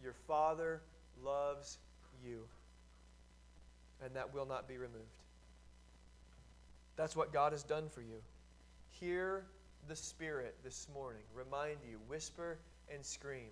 Your 0.01 0.13
Father 0.29 0.81
loves 1.25 1.79
you. 2.25 2.43
And 4.05 4.15
that 4.15 4.33
will 4.33 4.47
not 4.47 4.69
be 4.69 4.79
removed. 4.79 5.03
That's 6.95 7.17
what 7.17 7.33
God 7.33 7.51
has 7.51 7.65
done 7.65 7.89
for 7.89 8.01
you. 8.01 8.23
Hear 8.91 9.45
the 9.89 9.97
Spirit 9.97 10.55
this 10.63 10.87
morning 10.95 11.23
remind 11.35 11.79
you, 11.89 11.99
whisper 12.07 12.59
and 12.95 13.05
scream, 13.05 13.51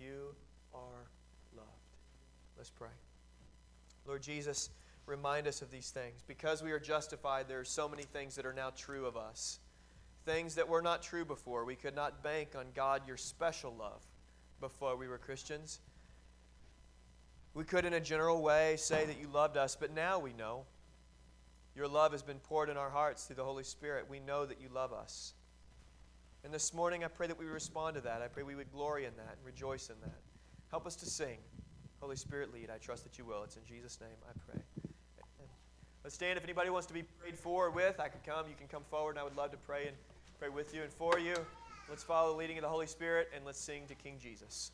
You 0.00 0.36
are 0.72 1.08
loved. 1.56 1.68
Let's 2.56 2.70
pray. 2.70 2.88
Lord 4.06 4.22
Jesus, 4.22 4.70
remind 5.06 5.46
us 5.46 5.62
of 5.62 5.70
these 5.70 5.90
things. 5.90 6.22
Because 6.26 6.62
we 6.62 6.72
are 6.72 6.80
justified, 6.80 7.46
there 7.48 7.60
are 7.60 7.64
so 7.64 7.88
many 7.88 8.02
things 8.02 8.36
that 8.36 8.44
are 8.44 8.52
now 8.52 8.70
true 8.76 9.06
of 9.06 9.16
us. 9.16 9.60
Things 10.24 10.56
that 10.56 10.68
were 10.68 10.82
not 10.82 11.02
true 11.02 11.24
before. 11.24 11.64
We 11.64 11.76
could 11.76 11.94
not 11.94 12.22
bank 12.22 12.50
on 12.58 12.66
God, 12.74 13.02
your 13.06 13.16
special 13.16 13.74
love, 13.78 14.02
before 14.60 14.96
we 14.96 15.06
were 15.06 15.18
Christians. 15.18 15.80
We 17.54 17.64
could, 17.64 17.84
in 17.84 17.94
a 17.94 18.00
general 18.00 18.42
way, 18.42 18.76
say 18.76 19.06
that 19.06 19.20
you 19.20 19.28
loved 19.32 19.56
us, 19.56 19.76
but 19.76 19.94
now 19.94 20.18
we 20.18 20.32
know. 20.32 20.64
Your 21.74 21.88
love 21.88 22.12
has 22.12 22.22
been 22.22 22.38
poured 22.38 22.68
in 22.70 22.76
our 22.76 22.90
hearts 22.90 23.24
through 23.24 23.36
the 23.36 23.44
Holy 23.44 23.64
Spirit. 23.64 24.10
We 24.10 24.18
know 24.18 24.46
that 24.46 24.60
you 24.60 24.68
love 24.74 24.92
us. 24.92 25.34
And 26.42 26.52
this 26.52 26.72
morning, 26.74 27.04
I 27.04 27.08
pray 27.08 27.26
that 27.26 27.38
we 27.38 27.46
respond 27.46 27.96
to 27.96 28.00
that. 28.02 28.22
I 28.22 28.28
pray 28.28 28.42
we 28.42 28.54
would 28.54 28.72
glory 28.72 29.04
in 29.04 29.14
that 29.16 29.36
and 29.36 29.44
rejoice 29.44 29.90
in 29.90 29.96
that. 30.02 30.20
Help 30.70 30.86
us 30.86 30.96
to 30.96 31.06
sing. 31.06 31.38
Holy 32.00 32.16
Spirit, 32.16 32.52
lead. 32.52 32.70
I 32.70 32.78
trust 32.78 33.04
that 33.04 33.18
you 33.18 33.24
will. 33.24 33.42
It's 33.42 33.56
in 33.56 33.64
Jesus' 33.64 34.00
name 34.00 34.10
I 34.28 34.32
pray. 34.50 34.62
Let's 36.06 36.14
stand. 36.14 36.38
If 36.38 36.44
anybody 36.44 36.70
wants 36.70 36.86
to 36.86 36.94
be 36.94 37.02
prayed 37.02 37.36
for 37.36 37.66
or 37.66 37.70
with, 37.70 37.98
I 37.98 38.06
can 38.06 38.20
come. 38.24 38.46
You 38.48 38.54
can 38.56 38.68
come 38.68 38.84
forward, 38.88 39.16
and 39.16 39.18
I 39.18 39.24
would 39.24 39.36
love 39.36 39.50
to 39.50 39.56
pray 39.56 39.88
and 39.88 39.96
pray 40.38 40.48
with 40.48 40.72
you 40.72 40.82
and 40.82 40.92
for 40.92 41.18
you. 41.18 41.34
Let's 41.90 42.04
follow 42.04 42.30
the 42.30 42.38
leading 42.38 42.56
of 42.58 42.62
the 42.62 42.68
Holy 42.68 42.86
Spirit, 42.86 43.28
and 43.34 43.44
let's 43.44 43.58
sing 43.58 43.88
to 43.88 43.94
King 43.96 44.14
Jesus. 44.22 44.70